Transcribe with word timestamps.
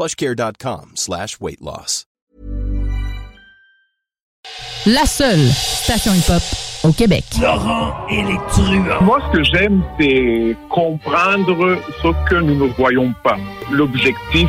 plushcare.com 0.00 0.92
slash 0.94 1.38
weight 1.40 1.60
loss. 1.60 2.06
La 4.86 5.04
seule 5.04 5.46
station 5.50 6.14
hip-hop 6.14 6.42
au 6.84 6.92
Québec. 6.92 7.24
Laurent 7.38 7.92
et 8.08 8.22
les 8.22 8.38
truands. 8.48 9.02
Moi, 9.02 9.18
ce 9.26 9.36
que 9.36 9.44
j'aime, 9.44 9.82
c'est 10.00 10.56
comprendre 10.70 11.76
ce 12.02 12.30
que 12.30 12.36
nous 12.36 12.54
ne 12.54 12.72
voyons 12.72 13.12
pas. 13.22 13.36
L'objectif 13.70 14.48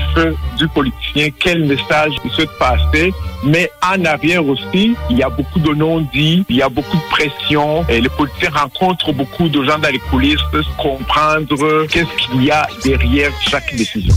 du 0.58 0.70
politicien, 0.70 1.28
quel 1.38 1.66
message 1.66 2.14
il 2.24 2.32
souhaite 2.32 2.58
passer. 2.58 3.12
Mais 3.44 3.70
en 3.84 4.06
arrière 4.06 4.48
aussi, 4.48 4.96
il 5.10 5.18
y 5.18 5.24
a 5.24 5.30
beaucoup 5.30 5.60
de 5.60 5.74
non-dits, 5.74 6.46
il 6.48 6.56
y 6.56 6.62
a 6.62 6.70
beaucoup 6.70 6.96
de 6.96 7.10
pression. 7.12 7.86
Et 7.90 8.00
les 8.00 8.10
politiciens 8.10 8.52
rencontrent 8.52 9.12
beaucoup 9.12 9.50
de 9.50 9.62
gens 9.64 9.80
dans 9.80 9.90
les 9.90 10.00
coulisses, 10.00 10.40
comprendre 10.78 11.86
qu'est-ce 11.88 12.16
qu'il 12.16 12.46
y 12.46 12.52
a 12.52 12.66
derrière 12.86 13.34
chaque 13.42 13.76
décision. 13.76 14.16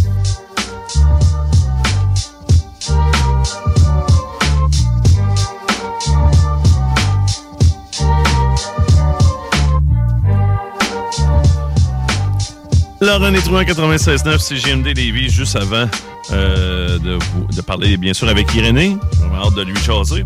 Laurent 13.19 13.31
Nétrouin 13.31 13.63
96.9 13.63 14.41
CGMD 14.41 14.87
Lévis, 14.87 15.29
juste 15.29 15.55
avant 15.55 15.89
euh, 16.33 16.99
de, 16.99 17.17
de, 17.55 17.61
parler 17.63 17.97
bien 17.97 18.13
sûr 18.13 18.29
avec 18.29 18.53
Irénée. 18.57 18.97
J'ai 19.13 19.37
hâte 19.37 19.55
de 19.55 19.63
lui 19.63 19.77
jaser. 19.77 20.25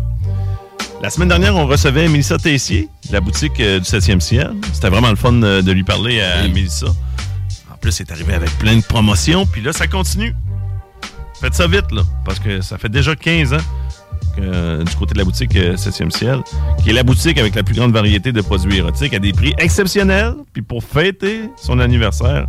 La 0.99 1.11
semaine 1.11 1.27
dernière, 1.29 1.55
on 1.55 1.67
recevait 1.67 2.07
Mélissa 2.07 2.39
Tessier, 2.39 2.89
de 3.07 3.13
la 3.13 3.21
boutique 3.21 3.59
euh, 3.59 3.79
du 3.79 3.85
7e 3.85 4.19
ciel. 4.19 4.55
C'était 4.73 4.89
vraiment 4.89 5.11
le 5.11 5.17
fun 5.17 5.39
euh, 5.43 5.61
de 5.61 5.71
lui 5.71 5.83
parler 5.83 6.19
à 6.19 6.41
oui. 6.41 6.51
Mélissa. 6.51 6.87
En 7.71 7.77
plus, 7.79 7.91
c'est 7.91 8.11
arrivé 8.11 8.33
avec 8.33 8.49
plein 8.57 8.77
de 8.77 8.81
promotions, 8.81 9.45
puis 9.45 9.61
là, 9.61 9.71
ça 9.71 9.85
continue. 9.85 10.33
Faites 11.39 11.53
ça 11.53 11.67
vite, 11.67 11.91
là, 11.91 12.01
parce 12.25 12.39
que 12.39 12.61
ça 12.61 12.79
fait 12.79 12.89
déjà 12.89 13.15
15 13.15 13.53
ans 13.53 13.57
que, 14.35 14.83
du 14.83 14.95
côté 14.95 15.13
de 15.13 15.19
la 15.19 15.25
boutique 15.25 15.53
7e 15.53 16.09
ciel, 16.09 16.39
qui 16.81 16.89
est 16.89 16.93
la 16.93 17.03
boutique 17.03 17.37
avec 17.37 17.53
la 17.53 17.61
plus 17.61 17.75
grande 17.75 17.93
variété 17.93 18.31
de 18.31 18.41
produits 18.41 18.77
érotiques 18.77 19.13
à 19.13 19.19
des 19.19 19.31
prix 19.31 19.53
exceptionnels. 19.59 20.33
Puis 20.53 20.63
pour 20.63 20.83
fêter 20.83 21.51
son 21.55 21.79
anniversaire, 21.79 22.47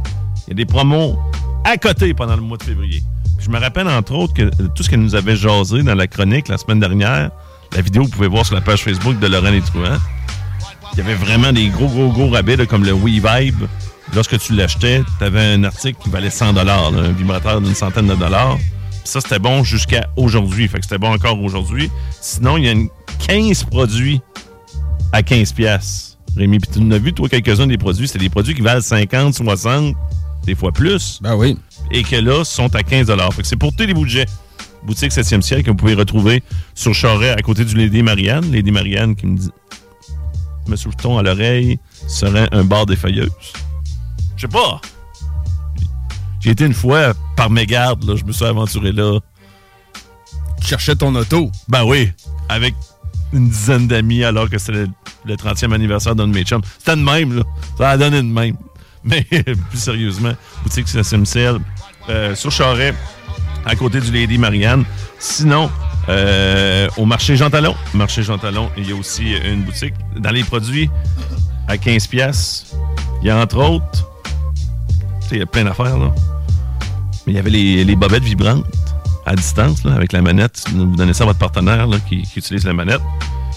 il 0.51 0.59
y 0.59 0.63
a 0.63 0.65
des 0.65 0.67
promos 0.67 1.17
à 1.65 1.77
côté 1.77 2.13
pendant 2.13 2.35
le 2.35 2.43
mois 2.43 2.59
de 2.59 2.65
février. 2.65 3.03
Je 3.39 3.49
me 3.51 3.59
rappelle 3.59 3.87
entre 3.87 4.15
autres 4.15 4.35
que 4.35 4.51
tout 4.75 4.83
ce 4.83 4.91
qu'elle 4.91 5.01
nous 5.01 5.15
avait 5.15 5.37
jasé 5.37 5.85
dans 5.85 5.95
la 5.95 6.09
chronique 6.09 6.49
la 6.49 6.59
semaine 6.59 6.81
dernière, 6.81 7.31
la 7.73 7.83
vidéo, 7.83 8.03
vous 8.03 8.09
pouvez 8.09 8.27
voir 8.27 8.45
sur 8.45 8.57
la 8.57 8.61
page 8.61 8.83
Facebook 8.83 9.19
de 9.21 9.27
Laurent 9.29 9.53
et 9.53 9.61
Trouin. 9.61 9.99
Il 10.93 10.99
y 10.99 11.03
avait 11.03 11.15
vraiment 11.15 11.53
des 11.53 11.69
gros, 11.69 11.87
gros, 11.87 12.09
gros 12.11 12.29
rabais 12.29 12.57
là, 12.57 12.67
comme 12.67 12.85
le 12.85 12.93
We 12.93 13.23
Vibe. 13.23 13.63
Lorsque 14.13 14.41
tu 14.41 14.55
l'achetais, 14.55 15.05
tu 15.19 15.25
avais 15.25 15.55
un 15.55 15.63
article 15.63 16.03
qui 16.03 16.11
valait 16.11 16.31
100 16.31 16.57
un 16.57 17.13
vibrateur 17.13 17.61
d'une 17.61 17.77
centaine 17.77 18.09
de 18.09 18.17
dollars. 18.17 18.57
Puis 18.57 19.01
ça, 19.05 19.21
c'était 19.21 19.39
bon 19.39 19.63
jusqu'à 19.63 20.09
aujourd'hui. 20.17 20.67
Fait 20.67 20.79
que 20.79 20.85
c'était 20.85 20.99
bon 20.99 21.15
encore 21.15 21.41
aujourd'hui. 21.41 21.89
Sinon, 22.21 22.57
il 22.57 22.65
y 22.65 22.69
a 22.69 22.73
une 22.73 22.89
15 23.29 23.65
produits 23.65 24.21
à 25.13 25.23
15 25.23 25.53
pièces. 25.53 26.19
Rémi, 26.37 26.59
puis 26.59 26.71
tu 26.73 26.81
en 26.81 26.91
as 26.91 26.99
vu, 26.99 27.13
toi, 27.13 27.29
quelques-uns 27.29 27.69
des 27.69 27.79
produits. 27.79 28.09
C'est 28.09 28.19
des 28.19 28.29
produits 28.29 28.55
qui 28.55 28.63
valent 28.63 28.81
50, 28.81 29.35
60, 29.35 29.95
des 30.45 30.55
fois 30.55 30.73
plus. 30.73 31.21
Ben 31.23 31.35
oui. 31.37 31.57
Et 31.91 32.03
que 32.03 32.17
là, 32.17 32.45
sont 32.45 32.75
à 32.75 32.83
15 32.83 33.09
Fait 33.33 33.43
que 33.43 33.49
c'est 33.49 33.57
pour 33.57 33.75
tous 33.75 33.85
les 33.85 33.95
budgets. 33.95 34.27
Boutique 34.83 35.13
7e 35.13 35.43
siècle 35.43 35.65
que 35.65 35.71
vous 35.71 35.77
pouvez 35.77 35.95
retrouver 35.95 36.43
sur 36.75 36.95
Charret 36.95 37.31
à 37.31 37.43
côté 37.43 37.65
du 37.65 37.75
Lady 37.77 38.03
Marianne. 38.03 38.51
Lady 38.51 38.71
Marianne 38.71 39.15
qui 39.15 39.27
me 39.27 39.37
dit 39.37 39.51
me 40.69 40.77
sous 40.77 40.89
le 40.89 40.95
ton 40.95 41.19
à 41.19 41.23
l'oreille 41.23 41.79
serait 42.07 42.49
un 42.53 42.65
bar 42.65 42.87
des 42.87 42.97
feuilleuses. 42.97 43.31
Je 44.37 44.43
sais 44.43 44.49
pas. 44.49 44.81
J'ai 46.41 46.51
été 46.51 46.65
une 46.65 46.75
fois 46.75 47.13
par 47.37 47.51
mégarde, 47.51 48.05
là, 48.05 48.17
je 48.17 48.25
me 48.25 48.33
suis 48.33 48.45
aventuré 48.45 48.93
là. 48.93 49.19
Tu 50.61 50.69
cherchais 50.69 50.95
ton 50.95 51.15
auto? 51.15 51.51
Ben 51.69 51.85
oui, 51.85 52.13
avec 52.49 52.75
une 53.33 53.49
dizaine 53.49 53.87
d'amis 53.89 54.25
alors 54.25 54.49
que 54.49 54.59
c'était 54.59 54.73
le, 54.73 54.89
le, 55.25 55.35
30e 55.35 55.73
anniversaire 55.73 56.15
d'un 56.15 56.29
de 56.29 56.33
mes 56.33 56.45
chums. 56.45 56.63
C'était 56.79 56.97
de 56.97 57.03
même, 57.03 57.37
là. 57.37 57.43
Ça 57.77 57.91
a 57.91 57.97
donné 57.99 58.19
de 58.19 58.23
même. 58.23 58.57
Mais 59.05 59.23
plus 59.71 59.79
sérieusement, 59.79 60.33
boutique 60.63 60.87
7e 60.87 61.25
ciel, 61.25 61.59
euh, 62.09 62.35
sur 62.35 62.51
Charret, 62.51 62.95
à 63.65 63.77
côté 63.77 64.01
du 64.01 64.11
Lady 64.11 64.39
Marianne. 64.39 64.85
Sinon, 65.19 65.71
euh, 66.09 66.89
au 66.97 67.07
marché 67.07 67.37
Jean 67.37 67.51
Talon. 67.51 67.75
Marché 67.95 68.23
Jean 68.23 68.39
Talon, 68.39 68.71
il 68.77 68.89
y 68.89 68.93
a 68.93 68.97
aussi 68.97 69.33
une 69.33 69.63
boutique. 69.63 69.95
Dans 70.17 70.31
les 70.31 70.45
produits 70.45 70.91
à 71.69 71.79
15 71.79 72.07
pièces, 72.09 72.75
il 73.23 73.29
y 73.29 73.31
a 73.31 73.39
entre 73.39 73.59
autres, 73.59 74.11
il 75.31 75.39
y 75.39 75.43
a 75.43 75.47
plein 75.47 75.65
d'affaires 75.65 75.99
là. 75.99 76.13
Mais 77.27 77.35
il 77.35 77.37
y 77.37 77.39
avait 77.39 77.51
les, 77.51 77.97
bobettes 77.97 78.25
vibrantes 78.25 78.65
à 79.27 79.37
distance 79.37 79.85
là, 79.85 79.95
avec 79.95 80.13
la 80.13 80.23
manette. 80.23 80.65
Vous 80.73 80.97
donnez 80.97 81.13
ça 81.13 81.25
à 81.25 81.27
votre 81.29 81.39
partenaire 81.39 81.87
là, 81.87 81.99
qui, 82.09 82.27
utilise 82.35 82.65
la 82.65 82.73
manette. 82.73 83.03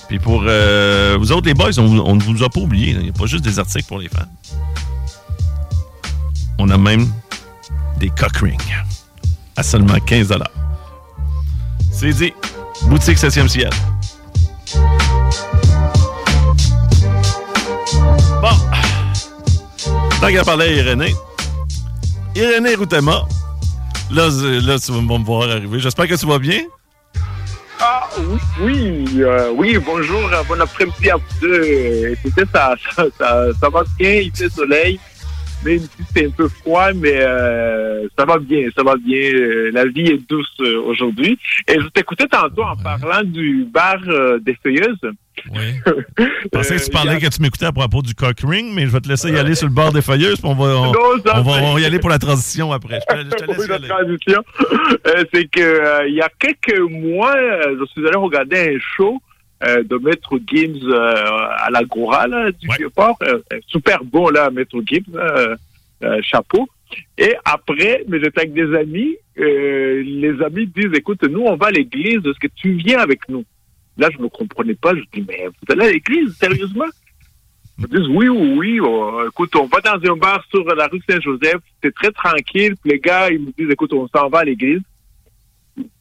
Puis 0.10 0.20
pour 0.20 0.44
euh, 0.46 1.18
vous 1.18 1.32
autres 1.32 1.48
les 1.48 1.54
boys, 1.54 1.72
on, 1.80 2.16
ne 2.16 2.22
vous 2.22 2.44
a 2.44 2.50
pas 2.50 2.60
oublié. 2.60 2.92
Il 2.92 3.00
n'y 3.00 3.10
a 3.10 3.14
pas 3.14 3.26
juste 3.26 3.44
des 3.44 3.58
articles 3.58 3.88
pour 3.88 4.00
les 4.00 4.10
fans. 4.10 4.28
On 6.66 6.70
a 6.70 6.78
même 6.78 7.06
des 7.98 8.08
cock 8.08 8.38
rings 8.38 8.58
à 9.58 9.64
seulement 9.64 10.00
15 10.00 10.34
C'est 11.92 12.14
dit. 12.14 12.34
Boutique 12.84 13.18
7e 13.18 13.50
ciel. 13.50 13.70
Bon. 18.42 18.56
Tant 20.22 20.32
qu'à 20.32 20.46
parler 20.46 20.68
à 20.68 20.72
Irénée. 20.72 21.14
Irénée 22.34 22.76
Routema. 22.76 23.26
Là, 24.10 24.30
là, 24.30 24.80
tu 24.80 24.94
vas 24.94 25.02
me 25.02 25.26
voir 25.26 25.50
arriver. 25.50 25.80
J'espère 25.80 26.08
que 26.08 26.16
tu 26.16 26.26
vas 26.26 26.40
bien. 26.40 26.62
Ah 27.82 28.08
oui, 28.18 28.40
oui, 28.62 29.06
euh, 29.18 29.52
oui, 29.54 29.78
bonjour, 29.86 30.22
bon 30.48 30.62
après-midi 30.62 31.10
à 31.10 31.18
vous 31.18 31.24
deux. 31.42 32.14
Écoutez, 32.14 32.44
ça, 32.54 32.76
ça, 32.96 33.04
ça, 33.18 33.48
ça 33.60 33.70
va 33.70 33.84
bien, 34.00 34.14
il 34.22 34.32
fait 34.34 34.50
soleil 34.50 34.98
même 35.64 35.80
si 35.80 36.04
c'est 36.14 36.26
un 36.26 36.30
peu 36.30 36.48
froid, 36.48 36.94
mais 36.94 37.18
euh, 37.22 38.08
ça 38.18 38.26
va 38.26 38.38
bien, 38.38 38.68
ça 38.76 38.84
va 38.84 38.96
bien. 38.96 39.32
La 39.72 39.86
vie 39.86 40.08
est 40.08 40.30
douce 40.30 40.48
euh, 40.62 40.82
aujourd'hui. 40.82 41.38
Et 41.68 41.80
je 41.80 41.88
t'écoutais 41.88 42.28
tantôt 42.28 42.64
en 42.64 42.76
parlant 42.76 43.24
du 43.24 43.66
bar 43.72 43.98
euh, 44.08 44.40
des 44.40 44.58
feuilleuses. 44.62 45.00
Oui. 45.52 45.74
Je 46.20 46.48
pensais 46.50 46.76
que 46.76 46.84
tu 46.86 46.92
parlais 46.92 47.20
que 47.20 47.28
tu 47.28 47.42
m'écoutais 47.42 47.66
à 47.66 47.72
propos 47.72 48.02
du 48.02 48.14
cock 48.14 48.38
ring, 48.44 48.72
mais 48.74 48.84
je 48.86 48.92
vais 48.92 49.00
te 49.00 49.10
laisser 49.10 49.32
y 49.32 49.38
aller 49.38 49.56
sur 49.56 49.68
le 49.68 49.74
bar 49.74 49.92
des 49.92 50.04
feuilleuses, 50.04 50.40
puis 50.40 50.48
on 50.48 50.54
va, 50.54 50.66
on, 50.78 50.92
non, 50.92 51.00
on 51.36 51.42
va, 51.42 51.52
on 51.64 51.74
va 51.74 51.80
y 51.80 51.86
aller 51.86 51.98
pour 51.98 52.12
la 52.12 52.20
transition 52.20 52.72
après. 52.72 53.00
Je 53.10 53.16
te, 53.16 53.20
je 53.24 53.36
te 53.36 53.46
laisse 53.48 53.58
oui, 53.58 53.66
y 53.66 53.68
la 53.70 53.76
aller. 53.76 53.88
transition, 53.88 54.44
euh, 55.08 55.24
c'est 55.34 55.46
que 55.50 56.08
il 56.08 56.14
y 56.16 56.22
a 56.22 56.30
quelques 56.40 56.80
mois, 56.80 57.36
je 57.80 57.86
suis 57.92 58.08
allé 58.08 58.16
regarder 58.16 58.76
un 58.76 58.80
show 58.80 59.16
euh, 59.16 59.20
de 59.64 59.98
Maître 59.98 60.38
Gims 60.48 60.84
euh, 60.90 61.48
à 61.58 61.70
l'Agora 61.72 62.28
là, 62.28 62.52
du 62.52 62.68
Ouais. 62.68 62.76
Vieux-Port. 62.78 63.18
Euh, 63.24 63.40
super 63.68 64.04
bon, 64.04 64.30
là, 64.30 64.50
Maître 64.50 64.78
Gims, 64.86 65.16
euh, 65.16 65.56
euh, 66.04 66.20
chapeau. 66.22 66.68
Et 67.18 67.34
après, 67.46 68.04
mais 68.08 68.20
j'étais 68.20 68.42
avec 68.42 68.54
des 68.54 68.76
amis, 68.76 69.16
euh, 69.40 70.04
les 70.04 70.42
amis 70.44 70.68
disent, 70.68 70.94
écoute, 70.94 71.24
nous, 71.24 71.42
on 71.42 71.56
va 71.56 71.68
à 71.68 71.72
l'église, 71.72 72.20
est-ce 72.26 72.40
que 72.40 72.54
tu 72.56 72.74
viens 72.74 73.00
avec 73.00 73.28
nous? 73.30 73.44
Là, 73.98 74.10
je 74.16 74.22
ne 74.22 74.28
comprenais 74.28 74.76
pas, 74.76 74.94
je 74.96 75.02
dis, 75.12 75.26
mais 75.28 75.48
vous 75.48 75.74
allez 75.74 75.88
à 75.88 75.92
l'église, 75.92 76.36
sérieusement? 76.38 76.86
Ils 77.80 77.84
me 77.84 77.88
disent, 77.88 78.10
oui, 78.10 78.28
oui, 78.28 78.54
oui, 78.58 78.80
oh, 78.80 79.22
écoute, 79.28 79.56
on 79.56 79.66
va 79.66 79.80
dans 79.82 80.12
un 80.12 80.16
bar 80.16 80.44
sur 80.52 80.64
la 80.76 80.88
rue 80.88 81.02
Saint-Joseph, 81.10 81.62
c'est 81.82 81.94
très 81.96 82.12
tranquille, 82.12 82.76
puis 82.82 82.92
les 82.92 83.00
gars, 83.00 83.30
ils 83.32 83.40
me 83.40 83.52
disent, 83.58 83.72
écoute, 83.72 83.94
on 83.94 84.08
s'en 84.10 84.30
va 84.30 84.40
à 84.40 84.44
l'église. 84.44 84.82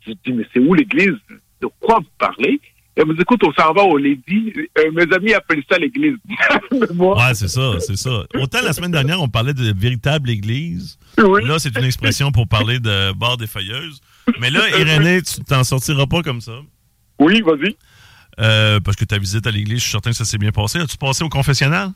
Je 0.06 0.12
dis, 0.24 0.32
mais 0.32 0.44
c'est 0.52 0.60
où 0.60 0.74
l'église? 0.74 1.16
De 1.60 1.68
quoi 1.80 2.00
vous 2.00 2.10
parlez? 2.18 2.60
Elle 2.94 3.06
me 3.06 3.14
dit, 3.14 3.22
écoute, 3.22 3.40
on 3.44 3.52
s'en 3.52 3.72
va 3.72 3.82
au 3.82 3.96
Lady. 3.96 4.52
Euh, 4.78 4.90
mes 4.92 5.14
amis 5.14 5.32
appellent 5.32 5.62
ça 5.70 5.78
l'église. 5.78 6.16
Ouais, 6.90 7.34
c'est 7.34 7.48
ça, 7.48 7.74
c'est 7.80 7.96
ça. 7.96 8.24
Autant 8.34 8.60
la 8.62 8.72
semaine 8.72 8.90
dernière, 8.90 9.20
on 9.20 9.28
parlait 9.28 9.54
de 9.54 9.72
véritable 9.76 10.30
église. 10.30 10.98
oui. 11.18 11.44
Là, 11.44 11.58
c'est 11.58 11.76
une 11.76 11.84
expression 11.84 12.32
pour 12.32 12.46
parler 12.48 12.80
de 12.80 13.12
bar 13.12 13.36
des 13.36 13.46
feuilleuses. 13.46 14.00
Mais 14.40 14.50
là, 14.50 14.60
Irénée, 14.78 15.22
tu 15.22 15.42
t'en 15.44 15.64
sortiras 15.64 16.06
pas 16.06 16.22
comme 16.22 16.40
ça. 16.40 16.52
Oui, 17.18 17.42
vas-y. 17.42 17.76
Euh, 18.40 18.80
parce 18.80 18.96
que 18.96 19.04
ta 19.04 19.18
visite 19.18 19.46
à 19.46 19.50
l'église, 19.50 19.78
je 19.78 19.82
suis 19.82 19.90
certain 19.92 20.10
que 20.10 20.16
ça 20.16 20.24
s'est 20.24 20.38
bien 20.38 20.52
passé. 20.52 20.78
As-tu 20.78 20.96
passé 20.96 21.22
au 21.24 21.28
confessionnal? 21.28 21.90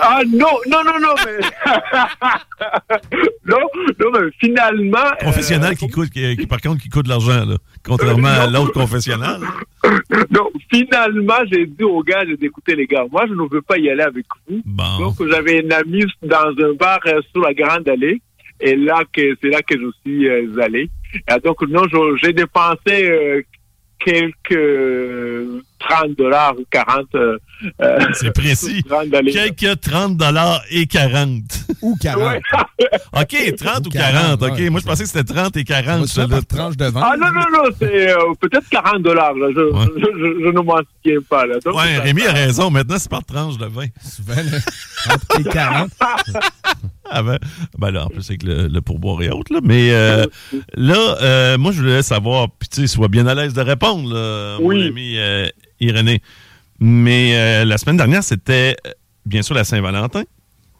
Ah 0.00 0.20
non, 0.26 0.46
non, 0.68 0.82
non, 0.84 0.98
non, 1.00 1.14
mais... 1.24 1.38
non, 3.46 3.58
non, 4.00 4.10
mais 4.12 4.30
finalement... 4.38 4.98
euh, 4.98 5.24
Confessionnal 5.24 5.76
qui 5.76 5.88
coûte, 5.88 6.10
qui, 6.10 6.36
qui, 6.36 6.46
par 6.46 6.60
contre, 6.60 6.82
qui 6.82 6.88
coûte 6.88 7.04
de 7.04 7.10
l'argent, 7.10 7.44
là. 7.44 7.56
Contrairement 7.84 8.28
à 8.28 8.46
l'autre 8.46 8.72
confessionnal. 8.72 9.40
Non, 10.30 10.48
finalement, 10.72 11.40
j'ai 11.50 11.66
dit 11.66 11.82
aux 11.82 12.02
gars, 12.04 12.24
j'ai 12.24 12.46
écoutez 12.46 12.76
les 12.76 12.86
gars, 12.86 13.04
moi, 13.10 13.24
je 13.28 13.34
ne 13.34 13.48
veux 13.50 13.62
pas 13.62 13.78
y 13.78 13.90
aller 13.90 14.02
avec 14.02 14.24
vous. 14.48 14.62
Bon. 14.64 14.98
Donc, 14.98 15.14
j'avais 15.28 15.58
une 15.58 15.72
amie 15.72 16.04
dans 16.22 16.54
un 16.56 16.74
bar 16.74 17.00
euh, 17.06 17.20
sur 17.32 17.42
la 17.42 17.52
Grande 17.52 17.88
Allée. 17.88 18.22
Et 18.60 18.76
là, 18.76 19.02
c'est 19.14 19.48
là 19.48 19.60
que 19.62 19.76
je 19.76 19.90
suis 20.04 20.28
euh, 20.28 20.62
allé. 20.62 20.88
Et 21.14 21.40
donc, 21.40 21.60
non, 21.62 21.82
j'ai 22.22 22.32
dépensé 22.32 23.10
euh, 23.10 23.42
quelques 24.04 24.52
euh, 24.52 25.60
30 25.78 26.16
dollars 26.16 26.54
ou 26.58 26.64
40. 26.70 27.06
euh, 27.14 27.38
euh, 27.82 27.98
C'est 28.14 28.32
précis. 28.32 28.82
Quelques 29.32 29.80
30 29.80 30.20
et 30.70 30.86
40. 30.86 31.42
Ou 31.82 31.96
40. 32.00 32.22
Ouais. 32.32 32.40
OK, 33.20 33.56
30 33.56 33.86
ou 33.86 33.88
Ou 33.88 33.90
40. 33.92 34.40
40, 34.40 34.42
OK, 34.42 34.58
ouais. 34.58 34.70
moi, 34.70 34.80
je 34.80 34.86
pensais 34.86 35.02
que 35.04 35.08
c'était 35.10 35.32
30 35.34 35.56
et 35.56 35.64
40. 35.64 35.98
Moi, 35.98 36.06
ça, 36.06 36.26
tranche 36.48 36.76
de 36.76 36.84
vente. 36.86 37.04
Ah 37.04 37.16
non, 37.18 37.26
non, 37.32 37.46
non, 37.52 37.70
c'est 37.78 38.10
euh, 38.10 38.16
peut-être 38.40 38.68
40 38.70 39.02
dollars. 39.02 39.34
là. 39.34 39.48
Je, 39.54 39.60
Ouais. 39.60 39.86
je, 39.96 40.00
je, 40.04 40.44
je 40.44 40.48
ne 40.50 40.60
m'en 40.60 40.76
souviens 41.02 41.20
pas. 41.28 41.46
Là. 41.46 41.54
Donc, 41.64 41.74
Rémi 41.78 42.22
a 42.22 42.32
raison. 42.32 42.70
Maintenant, 42.70 42.96
c'est 42.98 43.10
par 43.10 43.24
tranche 43.24 43.58
de 43.58 43.66
20. 43.66 43.86
Souvent, 44.02 44.34
là, 44.36 44.58
entre 45.14 45.38
les 45.38 45.44
40. 45.44 45.90
Avant. 47.12 47.36
Ben 47.78 47.90
là, 47.90 48.06
en 48.06 48.08
plus, 48.08 48.28
avec 48.30 48.42
le, 48.42 48.68
le 48.68 48.80
pourboire 48.80 49.22
et 49.22 49.30
autres, 49.30 49.52
là. 49.52 49.60
Mais 49.62 49.90
euh, 49.92 50.26
là, 50.74 51.16
euh, 51.22 51.58
moi, 51.58 51.72
je 51.72 51.80
voulais 51.80 52.02
savoir, 52.02 52.48
puis 52.58 52.68
tu 52.68 52.80
sais, 52.82 52.86
sois 52.86 53.08
bien 53.08 53.26
à 53.26 53.34
l'aise 53.34 53.52
de 53.54 53.60
répondre, 53.60 54.12
là, 54.12 54.56
Oui. 54.60 54.76
mon 54.80 54.86
ami 54.88 55.14
euh, 55.18 55.46
Irénée. 55.80 56.22
Mais 56.80 57.64
la 57.64 57.78
semaine 57.78 57.96
dernière, 57.96 58.24
c'était 58.24 58.76
bien 59.26 59.42
sûr 59.42 59.54
la 59.54 59.64
Saint-Valentin. 59.64 60.24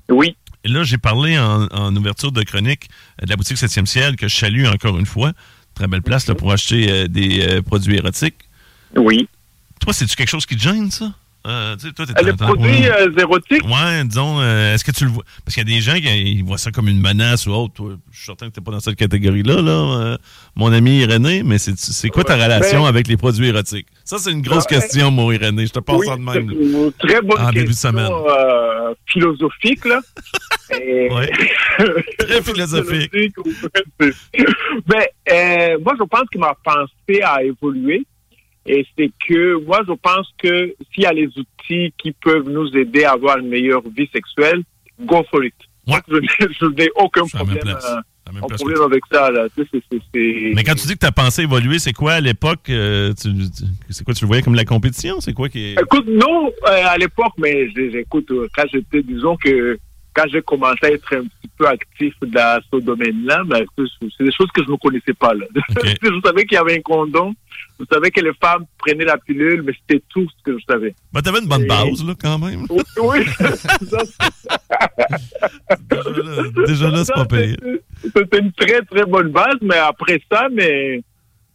Oui, 0.08 0.36
Et 0.64 0.68
là, 0.68 0.82
j'ai 0.82 0.98
parlé 0.98 1.38
en, 1.38 1.66
en 1.70 1.94
ouverture 1.94 2.32
de 2.32 2.42
chronique 2.42 2.88
de 3.22 3.28
la 3.28 3.36
boutique 3.36 3.56
7e 3.56 3.86
ciel, 3.86 4.16
que 4.16 4.26
je 4.28 4.34
salue 4.36 4.66
encore 4.66 4.98
une 4.98 5.06
fois. 5.06 5.32
Très 5.74 5.86
belle 5.86 6.02
place 6.02 6.26
là, 6.26 6.34
pour 6.34 6.50
acheter 6.52 7.08
des 7.08 7.60
produits 7.64 7.96
érotiques. 7.96 8.36
oui. 8.96 9.28
Toi, 9.80 9.92
c'est-tu 9.92 10.14
quelque 10.14 10.28
chose 10.28 10.46
qui 10.46 10.56
te 10.56 10.62
gêne, 10.62 10.92
ça? 10.92 11.12
Euh, 11.44 11.74
toi, 11.96 12.06
t'es 12.06 12.22
Les 12.24 12.32
produits 12.34 12.88
euh, 12.88 13.10
érotiques, 13.18 13.64
Ouais, 13.64 14.04
disons, 14.04 14.38
euh, 14.40 14.74
est-ce 14.74 14.84
que 14.84 14.92
tu 14.92 15.04
le 15.04 15.10
vois? 15.10 15.24
Parce 15.44 15.56
qu'il 15.56 15.68
y 15.68 15.72
a 15.72 15.76
des 15.76 15.80
gens 15.82 15.94
qui 15.94 16.08
ils 16.34 16.44
voient 16.44 16.56
ça 16.58 16.70
comme 16.70 16.86
une 16.88 17.00
menace 17.00 17.46
ou 17.48 17.50
autre. 17.52 17.74
Toi, 17.74 17.96
je 18.12 18.16
suis 18.16 18.26
certain 18.26 18.48
que 18.48 18.54
tu 18.54 18.60
n'es 18.60 18.64
pas 18.64 18.70
dans 18.70 18.78
cette 18.80 18.94
catégorie-là, 18.96 19.60
là, 19.60 19.70
euh, 19.72 20.16
mon 20.54 20.72
ami 20.72 20.98
Irénée, 21.00 21.42
mais 21.42 21.58
c'est 21.58 22.08
quoi 22.10 22.22
ta 22.22 22.34
relation 22.36 22.82
ben- 22.82 22.88
avec 22.88 23.08
les 23.08 23.16
produits 23.16 23.48
érotiques? 23.48 23.88
Ça, 24.04 24.18
c'est 24.18 24.30
une 24.30 24.42
grosse 24.42 24.66
Ouais. 24.70 24.78
question, 24.80 25.10
mon 25.10 25.32
Irénée. 25.32 25.66
Je 25.66 25.72
te 25.72 25.80
passe 25.80 25.96
oui, 25.96 26.06
ça 26.06 26.16
de 26.16 26.20
même. 26.22 26.50
une 26.50 26.92
très 26.98 27.20
bonne 27.22 27.40
En 27.40 27.46
début 27.50 27.62
de 27.62 27.70
question 27.70 27.90
semaine. 27.90 28.12
euh, 28.12 28.94
philosophique. 29.06 29.84
Là. 29.84 30.00
Et-. 30.80 31.08
Très 32.18 32.42
philosophique. 32.42 33.12
Mais 34.00 35.10
euh, 35.74 35.78
moi, 35.84 35.94
je 35.98 36.04
pense 36.04 36.24
que 36.32 36.38
ma 36.38 36.54
pensée 36.64 37.20
a 37.22 37.42
évolué. 37.42 38.02
Et 38.66 38.86
c'est 38.96 39.10
que 39.28 39.56
moi, 39.64 39.80
je 39.86 39.92
pense 39.94 40.32
que 40.38 40.74
s'il 40.92 41.02
y 41.02 41.06
a 41.06 41.12
les 41.12 41.26
outils 41.36 41.92
qui 41.98 42.12
peuvent 42.12 42.48
nous 42.48 42.68
aider 42.76 43.04
à 43.04 43.12
avoir 43.12 43.38
une 43.38 43.48
meilleure 43.48 43.82
vie 43.96 44.08
sexuelle, 44.12 44.62
go 45.00 45.22
for 45.30 45.44
it. 45.44 45.54
Ouais. 45.86 45.94
Moi, 45.94 46.00
je 46.08 46.14
n'ai- 46.16 46.54
je 46.60 46.66
n'ai 46.66 46.88
aucun 46.96 47.26
problème, 47.26 47.58
que 47.58 48.54
problème 48.56 48.82
avec 48.82 49.02
ça. 49.10 49.30
Là. 49.32 49.46
Sais, 49.56 49.64
c'est- 49.72 49.82
c'est- 49.90 50.00
c'est- 50.14 50.52
Mais 50.54 50.62
quand 50.62 50.74
tu 50.76 50.86
dis 50.86 50.94
que 50.94 50.98
ta 51.00 51.10
pensée 51.12 51.42
a 51.42 51.44
évolué, 51.44 51.78
c'est 51.80 51.92
quoi 51.92 52.12
à 52.14 52.20
l'époque? 52.20 52.70
euh, 52.70 53.12
tu- 53.20 53.32
tu- 53.34 53.64
c'est 53.90 54.04
quoi, 54.04 54.14
tu 54.14 54.24
voyais 54.26 54.42
comme 54.42 54.54
la 54.54 54.64
compétition? 54.64 55.20
C'est 55.20 55.32
quoi 55.32 55.48
qui 55.48 55.64
est. 55.64 55.72
Écoute, 55.72 56.06
non, 56.06 56.46
euh, 56.66 56.84
à 56.86 56.96
l'époque, 56.98 57.32
mais 57.38 57.68
j'écoute, 57.74 58.30
euh, 58.30 58.46
quand 58.54 58.64
j'étais, 58.72 59.02
disons 59.02 59.36
que 59.36 59.76
quand 60.14 60.24
j'ai 60.32 60.42
commencé 60.42 60.78
à 60.82 60.90
être 60.92 61.14
un 61.14 61.24
peu 61.58 61.66
actif 61.66 62.14
dans 62.22 62.60
ce 62.72 62.78
domaine-là, 62.80 63.42
ben, 63.46 63.64
c'est 63.76 64.24
des 64.24 64.32
choses 64.32 64.50
que 64.54 64.62
je 64.64 64.70
ne 64.70 64.76
connaissais 64.76 65.14
pas. 65.14 65.34
Là. 65.34 65.46
Je 66.02 66.20
savais 66.24 66.44
qu'il 66.44 66.56
y 66.56 66.58
avait 66.58 66.78
un 66.78 66.82
condom, 66.82 67.34
je 67.78 67.84
savais 67.92 68.10
que 68.10 68.20
les 68.20 68.32
femmes 68.40 68.64
prenaient 68.78 69.04
la 69.04 69.18
pilule, 69.18 69.62
mais 69.62 69.72
c'était 69.80 70.02
tout 70.08 70.26
ce 70.28 70.42
que 70.44 70.58
je 70.58 70.64
savais. 70.68 70.94
Ben, 71.12 71.20
t'avais 71.22 71.40
une 71.40 71.48
bonne 71.48 71.64
Et- 71.64 71.66
base, 71.66 72.04
là, 72.04 72.14
quand 72.20 72.38
même. 72.38 72.66
Oui, 72.70 72.82
oui. 73.02 73.24
Déjà 75.90 76.22
là, 76.22 76.42
déjà 76.66 76.90
là, 76.90 77.04
c'est 77.04 77.14
pas 77.14 77.24
payé. 77.24 77.56
C'était 78.02 78.38
une 78.38 78.52
très, 78.52 78.82
très 78.82 79.04
bonne 79.04 79.30
base, 79.30 79.56
mais 79.62 79.76
après 79.78 80.20
ça, 80.30 80.48
mais 80.52 81.02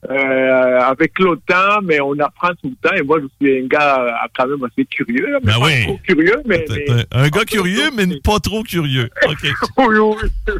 euh, 0.10 0.80
avec 0.82 1.18
le 1.20 1.36
temps, 1.48 1.82
mais 1.84 2.00
on 2.00 2.18
apprend 2.20 2.50
tout 2.62 2.70
le 2.82 2.90
temps. 2.90 2.96
Et 2.96 3.02
moi, 3.02 3.20
je 3.20 3.28
suis 3.46 3.60
un 3.64 3.68
gars 3.68 4.00
euh, 4.02 4.12
quand 4.38 4.48
même 4.48 4.64
assez 4.64 4.86
curieux. 4.86 5.28
là, 5.32 5.40
mais 5.44 5.52
Ben 5.54 5.60
pas 5.60 5.66
oui. 5.66 5.84
trop 5.86 6.00
curieux, 6.04 6.42
mais... 6.46 6.66
Un 7.12 7.28
gars 7.30 7.46
curieux, 7.46 7.90
mais 7.96 8.06
pas 8.24 8.40
trop 8.40 8.64
curieux. 8.64 9.10
OK. 9.28 9.44
oui, 9.78 9.98
oui. 10.00 10.54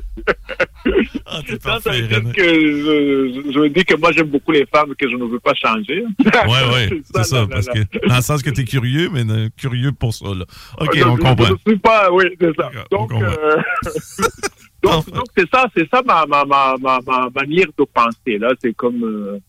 Ah, 1.26 1.40
ça 1.48 1.58
parfait, 1.58 2.02
que 2.36 2.44
je, 2.44 3.42
je, 3.46 3.52
je 3.54 3.60
veux 3.60 3.70
dire 3.70 3.86
que 3.86 3.96
moi, 3.96 4.12
j'aime 4.12 4.28
beaucoup 4.28 4.52
les 4.52 4.66
femmes 4.66 4.92
et 4.92 4.96
que 4.96 5.10
je 5.10 5.16
ne 5.16 5.26
veux 5.26 5.40
pas 5.40 5.54
changer. 5.54 6.04
Ouais, 6.48 6.74
ouais, 6.74 7.02
c'est 7.14 7.24
ça, 7.24 7.42
là, 7.42 7.48
parce 7.50 7.68
là, 7.68 7.74
que 7.74 7.80
là. 7.80 7.86
dans 8.08 8.16
le 8.16 8.22
sens 8.22 8.42
que 8.44 8.50
t'es 8.50 8.64
curieux, 8.64 9.10
mais 9.12 9.24
euh, 9.30 9.50
curieux 9.58 9.92
pour 9.92 10.14
ça, 10.14 10.28
là. 10.28 10.46
OK, 10.80 10.96
Je- 10.96 11.04
on 11.04 11.16
je- 11.18 11.22
comprend. 11.22 11.46
Je 11.46 11.52
ne 11.54 11.58
suis 11.68 11.78
pas, 11.80 12.12
oui, 12.12 12.26
c'est 12.40 12.56
ça. 12.56 12.70
D'accord, 12.74 12.86
on 12.92 12.96
Donc, 12.98 13.10
comprend. 13.12 13.32
Donc, 14.88 15.26
c'est 15.36 15.50
ça, 15.50 15.68
c'est 15.76 15.90
ça 15.90 16.02
ma, 16.06 16.26
ma, 16.26 16.46
ma, 16.46 16.76
ma, 16.80 17.00
ma 17.06 17.30
manière 17.30 17.68
de 17.78 17.84
penser, 17.84 18.38
là. 18.38 18.50
C'est 18.62 18.74
comme, 18.74 19.04
euh, 19.04 19.40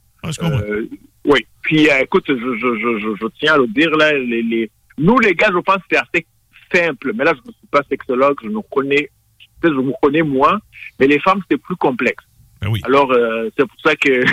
euh, 0.43 0.87
oui. 1.25 1.46
Puis, 1.62 1.88
euh, 1.90 2.00
écoute, 2.02 2.25
je, 2.29 2.35
je, 2.35 3.17
je, 3.20 3.26
tiens 3.38 3.55
à 3.55 3.58
le 3.58 3.67
dire, 3.69 3.90
là, 3.96 4.12
les, 4.12 4.43
les, 4.43 4.70
nous, 4.96 5.19
les 5.19 5.35
gars, 5.35 5.50
je 5.52 5.58
pense 5.58 5.76
que 5.76 5.82
c'est 5.90 5.99
assez 5.99 6.26
simple. 6.73 7.12
Mais 7.14 7.25
là, 7.25 7.35
je 7.35 7.49
ne 7.49 7.55
suis 7.55 7.67
pas 7.70 7.82
sexologue, 7.88 8.37
je 8.43 8.49
me 8.49 8.61
connais, 8.62 9.11
peut-être 9.61 9.75
je 9.75 9.81
me 9.81 9.93
connais 10.02 10.23
moins, 10.23 10.58
mais 10.99 11.06
les 11.06 11.20
femmes, 11.20 11.43
c'est 11.50 11.58
plus 11.58 11.76
complexe. 11.76 12.25
Ben 12.61 12.69
oui. 12.69 12.81
Alors, 12.85 13.12
euh, 13.12 13.49
c'est 13.56 13.67
pour 13.67 13.81
ça 13.85 13.94
que 13.94 14.25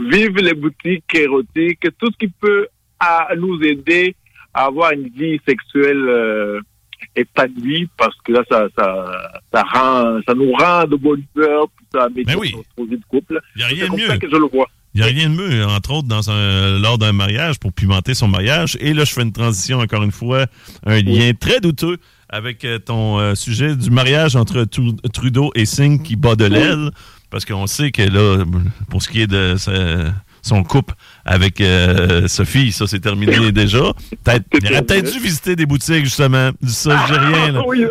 vive 0.00 0.36
les 0.38 0.54
boutiques 0.54 1.14
érotiques, 1.14 1.86
tout 1.98 2.10
ce 2.10 2.16
qui 2.18 2.28
peut 2.28 2.66
à 2.98 3.28
nous 3.36 3.62
aider 3.62 4.16
à 4.54 4.64
avoir 4.64 4.92
une 4.92 5.08
vie 5.08 5.38
sexuelle 5.46 6.08
euh, 6.08 6.60
épanouie, 7.14 7.88
parce 7.96 8.14
que 8.24 8.32
là, 8.32 8.42
ça, 8.50 8.66
ça, 8.78 9.06
ça, 9.52 9.62
rend, 9.62 10.18
ça 10.26 10.34
nous 10.34 10.52
rend 10.52 10.84
de 10.84 10.96
bonne 10.96 11.22
humeur, 11.34 11.66
puis 11.76 11.86
ça 11.92 12.04
améliore 12.04 12.40
oui. 12.40 12.54
notre 12.78 12.90
vie 12.90 12.96
de 12.98 13.04
couple. 13.08 13.40
Il 13.54 13.58
n'y 13.58 13.64
a 13.64 13.68
C'est 13.68 13.74
rien 13.74 13.84
de 13.84 13.88
comme 13.90 13.98
mieux. 14.00 14.06
ça 14.06 14.18
que 14.18 14.30
je 14.30 14.36
le 14.36 14.46
vois. 14.52 14.66
Il 14.94 15.02
n'y 15.02 15.06
a 15.06 15.10
rien 15.10 15.28
de 15.28 15.34
mieux, 15.34 15.66
entre 15.66 15.92
autres, 15.92 16.08
dans 16.08 16.30
un, 16.30 16.78
lors 16.78 16.96
d'un 16.96 17.12
mariage, 17.12 17.58
pour 17.58 17.72
pimenter 17.72 18.14
son 18.14 18.28
mariage. 18.28 18.78
Et 18.80 18.94
là, 18.94 19.04
je 19.04 19.12
fais 19.12 19.22
une 19.22 19.32
transition, 19.32 19.78
encore 19.80 20.02
une 20.02 20.10
fois, 20.12 20.46
un 20.86 21.02
lien 21.02 21.32
très 21.38 21.60
douteux 21.60 21.98
avec 22.30 22.64
euh, 22.64 22.78
ton 22.78 23.18
euh, 23.18 23.34
sujet 23.34 23.76
du 23.76 23.90
mariage 23.90 24.36
entre 24.36 24.64
Tru- 24.64 24.96
Trudeau 25.12 25.50
et 25.54 25.66
Singh 25.66 26.02
qui 26.02 26.16
bat 26.16 26.34
de 26.34 26.46
l'aile. 26.46 26.90
Parce 27.28 27.44
qu'on 27.44 27.66
sait 27.66 27.90
que 27.90 28.02
là, 28.02 28.44
pour 28.88 29.02
ce 29.02 29.08
qui 29.08 29.20
est 29.20 29.26
de 29.26 29.56
sa- 29.58 30.12
son 30.46 30.62
couple 30.62 30.94
avec 31.24 31.60
euh, 31.60 32.28
Sophie, 32.28 32.72
ça 32.72 32.86
c'est 32.86 33.00
terminé 33.00 33.52
déjà. 33.52 33.92
Peut-être, 34.24 34.44
il 34.62 34.72
aurait 34.72 34.82
peut-être 34.82 35.12
dû 35.12 35.18
visiter 35.18 35.56
des 35.56 35.66
boutiques, 35.66 36.04
justement, 36.04 36.50
du 36.62 36.70
ça, 36.72 37.04
j'ai 37.08 37.14
rien. 37.18 37.52
là. 37.52 37.62
Oui, 37.66 37.84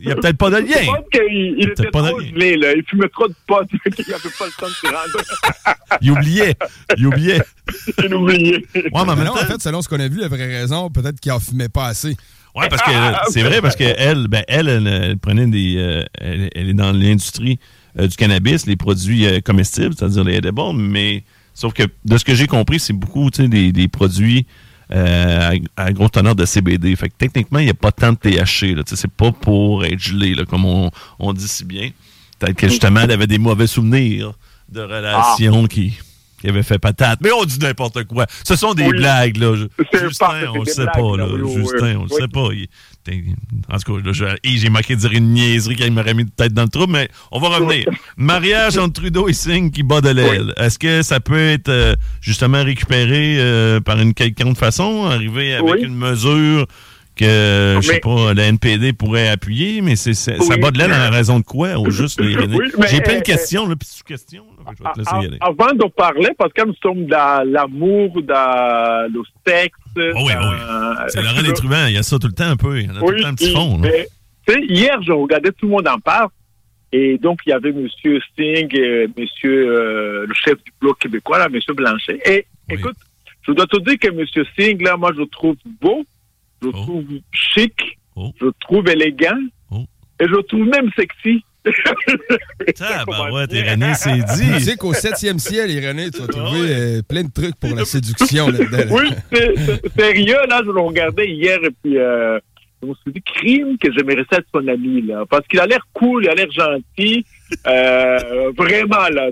Il 0.00 0.06
n'y 0.06 0.12
a 0.12 0.16
peut-être 0.16 0.36
pas 0.38 0.50
de 0.50 0.56
Je 0.56 0.62
lien. 0.62 0.86
pense 0.86 1.04
qu'il 1.12 1.54
il 1.58 1.64
Peut-être 1.66 1.80
était 1.80 1.90
pas 1.90 2.02
trop 2.08 2.18
de 2.18 2.24
lien. 2.24 2.30
gelé, 2.32 2.56
là. 2.56 2.72
Il 2.76 2.82
fumait 2.84 3.08
trop 3.08 3.28
de 3.28 3.34
potes, 3.46 3.68
qu'il 3.94 4.04
n'avait 4.08 4.22
pas 4.38 4.46
le 4.46 4.60
temps 4.60 4.66
de 4.68 4.72
s'y 4.72 4.86
rendre. 4.86 5.76
Il 6.00 6.10
oubliait. 6.12 6.54
Il 6.96 7.06
oubliait. 7.06 7.42
Il 8.04 8.14
oubliait. 8.14 8.64
Ouais, 8.74 8.90
mais 9.06 9.24
non, 9.24 9.32
en 9.32 9.36
fait, 9.36 9.60
selon 9.60 9.82
ce 9.82 9.88
qu'on 9.88 10.00
a 10.00 10.08
vu, 10.08 10.20
la 10.20 10.28
vraie 10.28 10.46
raison, 10.60 10.90
peut-être 10.90 11.20
qu'il 11.20 11.32
en 11.32 11.40
fumait 11.40 11.68
pas 11.68 11.86
assez. 11.86 12.16
Ouais, 12.54 12.68
parce 12.68 12.82
que 12.82 12.90
c'est 13.30 13.42
vrai, 13.42 13.60
parce 13.62 13.76
qu'elle, 13.76 14.26
ben, 14.26 14.42
elle, 14.48 14.68
elle, 14.68 14.86
elle 14.86 15.18
prenait 15.18 15.46
des. 15.46 15.76
euh, 15.78 16.04
elle, 16.20 16.50
elle 16.54 16.68
est 16.68 16.74
dans 16.74 16.90
l'industrie 16.90 17.60
euh, 17.98 18.08
du 18.08 18.16
cannabis, 18.16 18.66
les 18.66 18.74
produits 18.76 19.24
euh, 19.26 19.38
comestibles, 19.40 19.94
c'est-à-dire 19.96 20.24
les 20.24 20.34
edibles, 20.36 20.72
mais 20.74 21.22
sauf 21.54 21.72
que 21.72 21.82
de 22.04 22.18
ce 22.18 22.24
que 22.24 22.34
j'ai 22.34 22.46
compris, 22.46 22.80
c'est 22.80 22.92
beaucoup 22.92 23.30
des, 23.30 23.72
des 23.72 23.88
produits 23.88 24.46
euh, 24.92 25.56
à, 25.76 25.82
à 25.84 25.92
gros 25.92 26.08
teneur 26.08 26.34
de 26.34 26.44
CBD. 26.44 26.94
Fait 26.96 27.08
que 27.08 27.14
techniquement, 27.16 27.58
il 27.60 27.64
n'y 27.66 27.70
a 27.70 27.74
pas 27.74 27.92
tant 27.92 28.12
de 28.12 28.16
THC. 28.16 28.74
C'est 28.86 29.10
pas 29.10 29.30
pour 29.32 29.84
être 29.84 29.98
gelé, 30.00 30.34
là, 30.34 30.44
comme 30.44 30.64
on, 30.64 30.90
on 31.18 31.32
dit 31.32 31.46
si 31.48 31.64
bien. 31.64 31.90
Peut-être 32.38 32.56
que 32.56 32.68
justement, 32.68 33.00
elle 33.00 33.12
avait 33.12 33.26
des 33.26 33.38
mauvais 33.38 33.66
souvenirs 33.66 34.32
de 34.68 34.80
relations 34.80 35.66
qui, 35.66 35.92
qui 36.40 36.48
avait 36.48 36.62
fait 36.62 36.78
patate. 36.78 37.20
Mais 37.22 37.30
on 37.32 37.44
dit 37.44 37.58
n'importe 37.58 38.04
quoi. 38.04 38.26
Ce 38.44 38.56
sont 38.56 38.72
des 38.74 38.84
Oui. 38.86 38.96
blagues, 38.98 39.36
là. 39.36 39.54
Justin, 39.92 40.26
pas- 40.26 40.50
on 40.54 40.58
le 40.60 40.64
sait 40.64 40.86
pas, 40.86 41.16
là. 41.16 41.26
oui, 41.28 41.54
Justin, 41.56 41.96
on 41.98 42.02
le 42.04 42.08
sait 42.08 42.28
pas. 42.28 42.48
Il- 42.52 42.66
En 43.72 43.78
tout 43.78 44.00
cas, 44.02 44.34
j'ai 44.44 44.68
manqué 44.68 44.94
de 44.94 45.00
dire 45.00 45.12
une 45.12 45.32
niaiserie 45.32 45.76
qui 45.76 45.90
m'aurait 45.90 46.14
mis 46.14 46.26
tête 46.26 46.52
dans 46.52 46.62
le 46.64 46.68
trou, 46.68 46.86
mais 46.86 47.08
on 47.32 47.38
va 47.40 47.48
revenir. 47.48 47.84
Mariage 48.16 48.76
entre 48.78 49.00
Trudeau 49.00 49.28
et 49.28 49.32
Singh 49.32 49.70
qui 49.72 49.82
bat 49.82 50.00
de 50.00 50.10
l'aile. 50.10 50.52
Est-ce 50.56 50.78
que 50.78 51.02
ça 51.02 51.20
peut 51.20 51.38
être 51.38 51.68
euh, 51.70 51.94
justement 52.20 52.62
récupéré 52.62 53.36
euh, 53.38 53.80
par 53.80 53.98
une 54.00 54.14
quelconque 54.14 54.58
façon, 54.58 55.06
arriver 55.06 55.54
avec 55.54 55.72
Oui. 55.74 55.82
une 55.82 55.96
mesure 55.96 56.66
que, 57.16 57.78
je 57.82 57.86
sais 57.86 58.00
pas, 58.00 58.32
la 58.32 58.44
NPD 58.44 58.92
pourrait 58.92 59.28
appuyer, 59.28 59.82
mais 59.82 59.96
c'est, 59.96 60.14
ça 60.14 60.32
bat 60.56 60.70
de 60.70 60.78
l'aile 60.78 60.92
en 60.92 61.10
raison 61.10 61.38
de 61.40 61.44
quoi, 61.44 61.78
au 61.78 61.90
juste? 61.90 62.18
Oui, 62.22 62.34
mais, 62.78 62.86
J'ai 62.88 63.00
plein 63.02 63.14
de 63.14 63.18
euh, 63.18 63.22
questions, 63.22 63.66
là, 63.68 63.74
puis 63.76 63.88
questions, 64.06 64.44
là, 64.58 64.70
fait 64.70 64.76
que 64.76 64.78
je 64.78 64.84
vais 64.84 64.92
te 64.94 64.98
laisser 65.00 65.24
y 65.24 65.26
aller. 65.26 65.38
A- 65.40 65.46
Avant 65.48 65.72
de 65.74 65.84
parler, 65.94 66.30
parce 66.38 66.52
que 66.52 66.66
nous 66.66 66.74
sommes 66.82 67.06
dans 67.06 67.46
l'amour, 67.50 68.22
dans 68.22 69.12
le 69.12 69.20
sexe. 69.46 69.76
Oh 69.96 70.00
oui, 70.00 70.12
oh 70.14 70.22
oui. 70.24 70.34
dans- 70.36 71.08
C'est 71.08 71.22
Laurent 71.22 71.40
Les 71.42 71.52
Truands, 71.52 71.86
il 71.88 71.94
y 71.94 71.98
a 71.98 72.02
ça 72.02 72.18
tout 72.18 72.26
le 72.26 72.32
temps 72.32 72.44
un 72.50 72.56
peu. 72.56 72.78
Il 72.80 72.86
y 72.86 72.90
en 72.90 72.96
a 72.96 72.98
tout 73.00 73.06
Oui, 73.06 73.14
le 73.16 73.22
temps 73.22 73.28
un 73.28 73.34
petit 73.34 73.50
et- 73.50 73.54
fond. 73.54 73.80
là. 73.80 73.88
mais, 73.90 74.66
hier, 74.68 75.02
je 75.02 75.12
regardais 75.12 75.50
tout 75.52 75.66
le 75.66 75.72
monde 75.72 75.88
en 75.88 75.98
parle. 75.98 76.28
Et 76.92 77.18
donc, 77.18 77.40
il 77.46 77.50
y 77.50 77.52
avait 77.52 77.70
M. 77.70 77.86
Singh, 78.36 78.74
et 78.74 79.06
monsieur, 79.16 79.68
euh, 79.78 80.26
le 80.26 80.34
chef 80.34 80.56
du 80.64 80.72
Bloc 80.80 80.98
québécois, 80.98 81.38
là, 81.38 81.46
M. 81.52 81.60
Blanchet. 81.76 82.20
Et 82.26 82.46
Oui. 82.68 82.76
écoute, 82.78 82.96
je 83.46 83.52
dois 83.52 83.66
te 83.66 83.78
dire 83.78 83.98
que 83.98 84.08
M. 84.08 84.26
Singh, 84.58 84.82
là, 84.82 84.96
moi, 84.96 85.12
je 85.14 85.20
le 85.20 85.26
trouve 85.26 85.54
beau, 85.80 86.04
je 86.60 86.66
le 86.66 86.72
Oh. 86.74 86.82
trouve 86.82 87.04
chic, 87.32 87.96
Oh. 88.16 88.32
je 88.40 88.46
le 88.46 88.52
trouve 88.60 88.88
élégant, 88.88 89.38
Oh. 89.70 89.84
et 90.20 90.24
je 90.26 90.30
le 90.32 90.42
trouve 90.42 90.66
même 90.66 90.90
sexy. 90.96 91.44
Tabarouette, 92.76 93.52
Irénée, 93.52 93.92
c'est 93.94 94.10
Tu 94.36 94.52
dit. 94.54 94.60
sais 94.60 94.76
qu'au 94.76 94.92
septième 94.92 95.38
ciel, 95.38 95.70
Irénée, 95.70 96.10
tu 96.10 96.20
vas 96.20 96.26
trouver 96.26 96.60
euh, 96.70 97.02
plein 97.06 97.24
de 97.24 97.30
trucs 97.32 97.56
pour 97.56 97.74
la 97.74 97.84
séduction 97.84 98.48
là-dedans. 98.48 98.78
là. 98.78 98.84
Oui, 98.90 99.08
sérieux, 99.98 100.38
là, 100.48 100.62
je 100.64 100.70
le 100.70 100.80
regardais 100.80 101.28
hier 101.28 101.58
et 101.62 101.70
puis 101.82 101.98
euh, 101.98 102.38
je 102.82 102.88
me 102.88 102.94
suis 102.94 103.12
dit, 103.12 103.22
crime 103.22 103.76
que 103.78 103.88
j'aimerais 103.92 104.24
ça 104.30 104.38
être 104.38 104.46
son 104.54 104.66
ami, 104.68 105.02
là. 105.02 105.24
Parce 105.28 105.46
qu'il 105.48 105.60
a 105.60 105.66
l'air 105.66 105.86
cool, 105.92 106.24
il 106.24 106.30
a 106.30 106.34
l'air 106.34 106.50
gentil. 106.50 107.24
Euh, 107.66 108.18
vraiment, 108.56 109.08
là. 109.12 109.30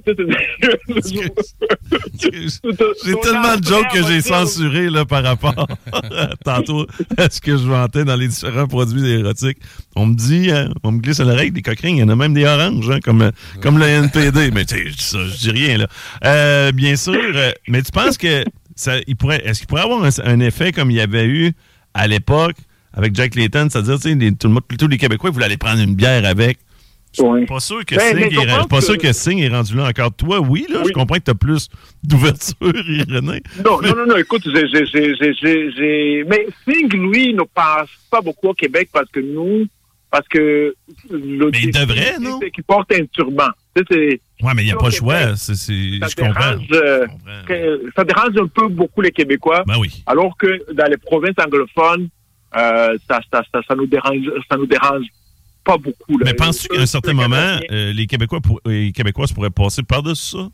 J'ai 2.20 3.14
tellement 3.22 3.56
de 3.56 3.64
jokes 3.64 3.88
que 3.92 4.02
j'ai 4.06 4.20
censurés 4.20 4.90
là, 4.90 5.04
par 5.04 5.22
rapport 5.22 5.66
tantôt 6.44 6.86
à 7.16 7.30
ce 7.30 7.40
que 7.40 7.52
je 7.56 7.62
vantais 7.66 8.04
dans 8.04 8.16
les 8.16 8.28
différents 8.28 8.66
produits 8.66 9.08
érotiques. 9.10 9.58
On 9.96 10.06
me 10.06 10.14
dit, 10.14 10.50
hein, 10.50 10.70
on 10.82 10.92
me 10.92 11.00
glisse 11.00 11.20
à 11.20 11.24
l'oreille 11.24 11.50
des 11.50 11.62
coquerines, 11.62 11.96
il 11.96 12.00
y 12.00 12.02
en 12.02 12.08
a 12.08 12.16
même 12.16 12.34
des 12.34 12.44
oranges, 12.44 12.90
hein, 12.90 12.98
comme, 13.02 13.30
comme 13.60 13.78
le 13.78 13.86
NPD. 13.86 14.50
Mais 14.52 14.64
tu 14.64 14.76
sais, 14.76 14.84
je 14.90 14.96
dis 14.96 15.04
ça, 15.04 15.18
je 15.26 15.36
dis 15.38 15.50
rien, 15.50 15.78
là. 15.78 15.86
Euh, 16.24 16.72
bien 16.72 16.96
sûr, 16.96 17.14
euh, 17.14 17.52
mais 17.68 17.82
tu 17.82 17.92
penses 17.92 18.18
que 18.18 18.44
ça, 18.76 18.94
il 19.06 19.16
pourrait, 19.16 19.42
est-ce 19.44 19.60
qu'il 19.60 19.68
pourrait 19.68 19.82
avoir 19.82 20.04
un, 20.04 20.10
un 20.24 20.40
effet 20.40 20.72
comme 20.72 20.90
il 20.90 20.96
y 20.96 21.00
avait 21.00 21.26
eu 21.26 21.52
à 21.94 22.06
l'époque 22.06 22.56
avec 22.92 23.14
Jack 23.14 23.34
Layton, 23.34 23.68
c'est-à-dire, 23.70 23.96
tu 23.96 24.08
sais, 24.10 24.14
les- 24.14 24.32
tout 24.32 24.48
le 24.48 24.54
monde, 24.54 24.62
tous 24.78 24.88
les 24.88 24.98
Québécois 24.98 25.30
voulaient 25.30 25.44
aller 25.46 25.56
prendre 25.56 25.80
une 25.80 25.94
bière 25.94 26.24
avec. 26.24 26.58
Ouais. 27.20 27.46
Pas 27.46 27.60
sûr 27.60 27.84
que 27.84 27.94
Ben, 27.94 28.16
Singh 28.16 28.32
est, 28.38 28.68
pas 28.68 28.80
sûr 28.80 28.98
que 28.98 29.12
Singh 29.12 29.40
est 29.40 29.48
rendu 29.48 29.76
là 29.76 29.88
encore. 29.88 30.12
Toi, 30.14 30.40
oui, 30.40 30.66
là, 30.68 30.80
je 30.82 30.86
Oui. 30.88 30.92
comprends 30.92 31.16
que 31.16 31.24
tu 31.24 31.30
as 31.30 31.34
plus 31.34 31.68
d'ouverture, 32.04 32.56
Irénée. 32.88 33.42
Non, 33.64 33.80
non, 33.82 33.94
non, 33.96 34.06
non, 34.06 34.16
écoute, 34.16 34.42
j'ai, 34.44 36.24
mais 36.24 36.46
Singh, 36.66 36.92
lui, 36.94 37.34
ne 37.34 37.42
passe 37.42 37.88
pas 38.10 38.20
beaucoup 38.20 38.48
au 38.48 38.54
Québec 38.54 38.88
parce 38.92 39.10
que 39.10 39.20
nous, 39.20 39.66
parce 40.10 40.26
que 40.28 40.74
le 41.10 41.50
Mais 41.50 41.58
il 41.62 41.70
devrait, 41.70 42.18
non? 42.20 42.38
C'est 42.42 42.50
qu'il 42.50 42.64
porte 42.64 42.92
un 42.92 43.04
turban. 43.06 43.48
Ouais, 43.76 44.52
mais 44.56 44.62
il 44.62 44.66
n'y 44.66 44.72
a 44.72 44.76
pas 44.76 44.86
le 44.86 44.90
choix. 44.90 45.36
C'est, 45.36 45.54
c'est- 45.54 45.98
ça 46.00 46.08
je 46.08 46.16
comprends. 46.16 46.50
dérange, 46.56 46.66
euh, 46.72 47.02
Je 47.06 47.06
comprends. 47.12 47.44
que- 47.46 47.82
ça 47.94 48.04
dérange 48.04 48.36
un 48.36 48.46
peu 48.48 48.68
beaucoup 48.68 49.02
les 49.02 49.12
Québécois. 49.12 49.62
Ben 49.66 49.74
oui. 49.78 50.02
Alors 50.06 50.36
que 50.36 50.72
dans 50.72 50.86
les 50.90 50.96
provinces 50.96 51.36
anglophones, 51.44 52.08
euh, 52.56 52.96
ça, 53.08 53.20
ça, 53.32 53.42
ça, 53.52 53.60
ça 53.68 53.74
nous 53.76 53.86
dérange, 53.86 54.24
ça 54.50 54.56
nous 54.56 54.66
dérange 54.66 55.04
pas 55.68 55.76
beaucoup. 55.76 56.18
Là. 56.18 56.24
Mais 56.24 56.34
penses-tu 56.34 56.68
qu'à 56.68 56.80
un 56.80 56.86
certain 56.86 57.12
moment, 57.12 57.58
euh, 57.70 57.92
les 57.92 58.06
Québécois 58.06 58.40
pour- 58.40 58.60
euh, 58.66 58.70
les 58.70 58.92
Québécoises 58.92 59.32
pourraient 59.32 59.50
passer 59.50 59.82
par-dessus 59.82 60.36
ça? 60.36 60.48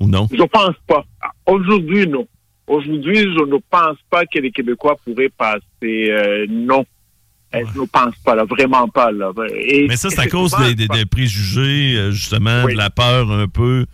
Ou 0.00 0.08
non? 0.08 0.26
Je 0.32 0.42
pense 0.44 0.74
pas. 0.86 1.04
Aujourd'hui, 1.46 2.06
non. 2.06 2.26
Aujourd'hui, 2.66 3.16
je 3.18 3.44
ne 3.44 3.58
pense 3.70 3.96
pas 4.10 4.24
que 4.26 4.38
les 4.38 4.50
Québécois 4.50 4.96
pourraient 5.04 5.28
passer. 5.36 5.60
euh, 6.10 6.46
non. 6.48 6.84
Je 7.52 7.80
ne 7.80 7.86
pense 7.86 8.14
pas, 8.24 8.34
là, 8.34 8.44
vraiment 8.44 8.88
pas. 8.88 9.10
Là. 9.12 9.32
Et 9.54 9.86
Mais 9.88 9.96
ça, 9.96 10.10
c'est 10.10 10.20
à 10.20 10.26
cause 10.26 10.54
des, 10.58 10.74
des- 10.74 10.88
des 10.88 11.06
préjugés, 11.06 12.10
justement, 12.10 12.64
Oui. 12.64 12.72
de 12.72 12.78
la 12.78 12.90
peur 12.90 13.30
un 13.30 13.48
peu 13.48 13.86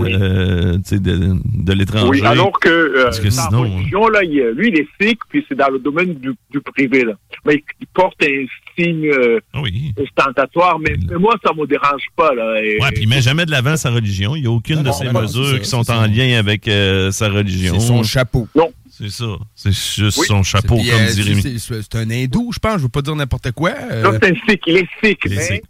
Oui. 0.00 0.14
euh, 0.14 0.78
sais, 0.84 0.98
de, 0.98 1.34
de 1.44 1.72
l'étranger. 1.72 2.06
Oui, 2.08 2.22
alors 2.22 2.52
que, 2.60 2.68
euh, 2.68 3.04
Parce 3.04 3.20
que 3.20 3.30
sinon, 3.30 3.62
religion, 3.62 4.08
là, 4.08 4.22
il, 4.24 4.38
lui, 4.56 4.68
il 4.68 4.78
est 4.80 4.88
sikh, 5.00 5.18
puis 5.28 5.44
c'est 5.48 5.54
dans 5.56 5.68
le 5.70 5.78
domaine 5.78 6.14
du, 6.14 6.32
du 6.50 6.60
privé. 6.60 7.04
Là. 7.04 7.12
Mais 7.44 7.62
il, 7.80 7.86
porte 7.88 8.22
un 8.22 8.46
signe 8.78 9.06
euh, 9.08 9.38
oui. 9.62 9.92
ostentatoire, 10.02 10.78
mais, 10.78 10.94
mais 11.10 11.16
moi, 11.18 11.34
ça 11.44 11.52
me 11.52 11.66
dérange 11.66 12.02
pas. 12.16 12.34
Là. 12.34 12.62
Et- 12.62 12.78
Ouais, 12.80 12.90
puis 12.92 13.02
il 13.02 13.08
met 13.08 13.20
jamais 13.20 13.44
de 13.46 13.50
l'avant 13.50 13.76
sa 13.76 13.90
religion. 13.90 14.34
Il 14.36 14.42
n'y 14.42 14.46
a 14.46 14.50
aucune 14.50 14.76
Non, 14.76 14.82
de 14.82 14.86
non, 14.88 14.92
ces 14.94 15.04
non, 15.10 15.20
mesures 15.22 15.48
ça, 15.52 15.58
qui 15.58 15.68
sont 15.68 15.90
en 15.90 16.06
lien 16.06 16.38
avec 16.38 16.66
euh, 16.68 17.10
sa 17.10 17.28
religion. 17.28 17.78
C'est 17.78 17.86
son 17.86 18.02
chapeau. 18.02 18.48
C'est 18.90 19.08
ça. 19.10 19.24
C'est 19.54 19.72
juste 19.72 20.18
Oui. 20.18 20.26
son 20.26 20.42
chapeau, 20.42 20.76
Puis, 20.76 20.88
comme 20.90 21.00
euh, 21.00 21.12
dit 21.12 21.22
Rémi. 21.22 21.58
c'est- 21.58 21.94
un 21.96 22.10
hindou, 22.10 22.50
je 22.52 22.58
pense. 22.58 22.76
Je 22.76 22.82
veux 22.82 22.88
pas 22.88 23.00
dire 23.02 23.16
n'importe 23.16 23.50
quoi. 23.52 23.70
euh, 23.90 24.02
Non, 24.02 24.10
c'est 24.22 24.30
un 24.30 24.34
sikh, 24.48 24.60
il 24.66 24.76
est 24.76 24.88
sikh. 25.02 25.18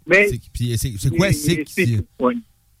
Mais, 0.05 0.27
c'est- 0.27 0.41
puis 0.53 0.77
c'est 0.77 0.93
c'est 0.97 1.09
quoi, 1.15 1.31
sikh, 1.31 1.67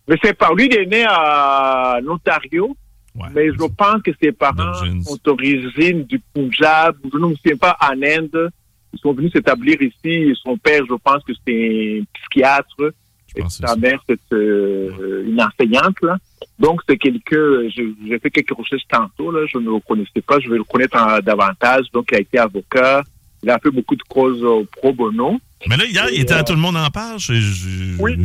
Mais 0.07 0.17
c'est 0.23 0.33
par 0.37 0.53
lui, 0.53 0.65
il 0.65 0.75
est 0.75 0.85
né 0.85 1.05
à 1.07 1.99
Ontario. 2.07 2.75
Ouais. 3.15 3.27
Mais 3.35 3.47
je 3.47 3.65
pense 3.77 4.01
que 4.03 4.11
ses 4.21 4.31
parents 4.31 4.73
sont 5.03 5.17
d'origine 5.23 6.03
du 6.05 6.19
Punjab, 6.33 6.95
je 7.11 7.17
ne 7.17 7.27
me 7.27 7.35
souviens 7.35 7.57
pas, 7.57 7.77
en 7.79 7.93
Inde. 8.01 8.49
Ils 8.91 8.99
sont 8.99 9.13
venus 9.13 9.31
s'établir 9.31 9.81
ici. 9.81 9.95
Et 10.05 10.33
son 10.41 10.57
père, 10.57 10.81
je 10.89 10.95
pense 10.95 11.23
que 11.23 11.33
c'est 11.45 11.99
un 12.01 12.03
psychiatre. 12.19 12.91
Je 13.35 13.41
Et 13.41 13.49
sa 13.49 13.75
mère, 13.75 13.99
c'est 14.07 14.19
euh, 14.33 15.23
une 15.27 15.41
enseignante. 15.41 15.95
Là. 16.03 16.17
Donc, 16.59 16.81
c'est 16.87 16.97
quelqu'un, 16.97 17.67
j'ai 17.69 18.19
fait 18.19 18.29
quelques 18.29 18.51
recherches 18.55 18.83
tantôt, 18.89 19.31
là, 19.31 19.45
je 19.51 19.57
ne 19.57 19.65
le 19.71 19.79
connaissais 19.79 20.21
pas, 20.25 20.39
je 20.39 20.49
vais 20.49 20.57
le 20.57 20.63
connaître 20.63 20.95
en- 20.97 21.19
davantage. 21.19 21.85
Donc, 21.93 22.09
il 22.11 22.15
a 22.17 22.19
été 22.21 22.37
avocat. 22.37 23.03
Il 23.41 23.49
a 23.49 23.59
fait 23.59 23.71
beaucoup 23.71 23.95
de 23.95 24.03
causes 24.03 24.43
euh, 24.43 24.63
pro 24.77 24.93
bono. 24.93 25.39
Mais 25.67 25.77
là, 25.77 25.85
hier, 25.85 26.05
il 26.13 26.21
était 26.21 26.33
à 26.33 26.43
Tout 26.43 26.53
le 26.53 26.59
monde 26.59 26.77
en 26.77 26.87
je- 27.33 27.97
Oui. 27.99 28.15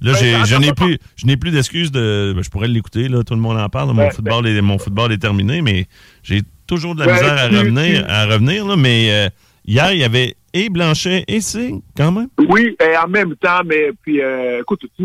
Là, 0.00 0.12
Ben, 0.12 0.18
j'ai- 0.18 0.44
je 0.46 0.56
n'ai 0.60 0.72
plus, 0.72 0.98
je 1.16 1.26
n'ai 1.26 1.36
plus 1.36 1.50
d'excuses 1.50 1.90
de. 1.90 2.32
ben, 2.34 2.42
je 2.42 2.50
pourrais 2.50 2.68
l'écouter, 2.68 3.08
là. 3.08 3.22
Tout 3.24 3.34
le 3.34 3.40
monde 3.40 3.58
en 3.58 3.68
parle. 3.68 3.88
Mon 3.88 3.94
Ben, 3.94 4.10
football, 4.10 4.46
est, 4.46 4.60
mon 4.60 4.78
football 4.78 5.12
est 5.12 5.18
terminé, 5.18 5.60
mais 5.62 5.86
j'ai 6.22 6.42
toujours 6.66 6.94
de 6.94 7.00
la 7.00 7.06
Ben, 7.06 7.12
misère 7.14 7.38
à 7.38 7.48
revenir, 7.48 8.04
à 8.08 8.26
revenir, 8.26 8.66
là. 8.66 8.76
Mais 8.76 9.08
euh, 9.10 9.28
hier, 9.66 9.92
il 9.92 9.98
y 9.98 10.04
avait 10.04 10.34
et 10.54 10.68
Blanchet 10.70 11.24
et 11.28 11.40
Signe, 11.40 11.80
quand 11.96 12.12
même. 12.12 12.28
Oui, 12.48 12.76
et 12.80 12.96
en 12.96 13.08
même 13.08 13.34
temps, 13.36 13.60
mais 13.66 13.90
puis, 14.02 14.20
euh, 14.22 14.60
écoute, 14.60 14.80
tu 14.96 15.04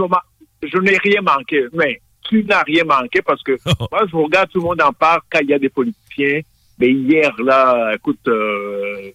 je 0.65 0.77
n'ai 0.77 0.97
rien 0.97 1.21
manqué. 1.21 1.65
Mais 1.73 1.99
tu 2.29 2.43
n'as 2.45 2.61
rien 2.63 2.83
manqué 2.85 3.21
parce 3.21 3.41
que 3.43 3.57
moi, 3.91 4.03
je 4.09 4.15
regarde 4.15 4.49
tout 4.49 4.59
le 4.59 4.65
monde 4.65 4.81
en 4.81 4.93
parle 4.93 5.19
quand 5.31 5.39
il 5.41 5.49
y 5.49 5.53
a 5.53 5.59
des 5.59 5.69
politiciens. 5.69 6.39
Mais 6.79 6.91
hier, 6.91 7.31
là, 7.43 7.93
écoute, 7.95 8.19
euh, 8.27 9.11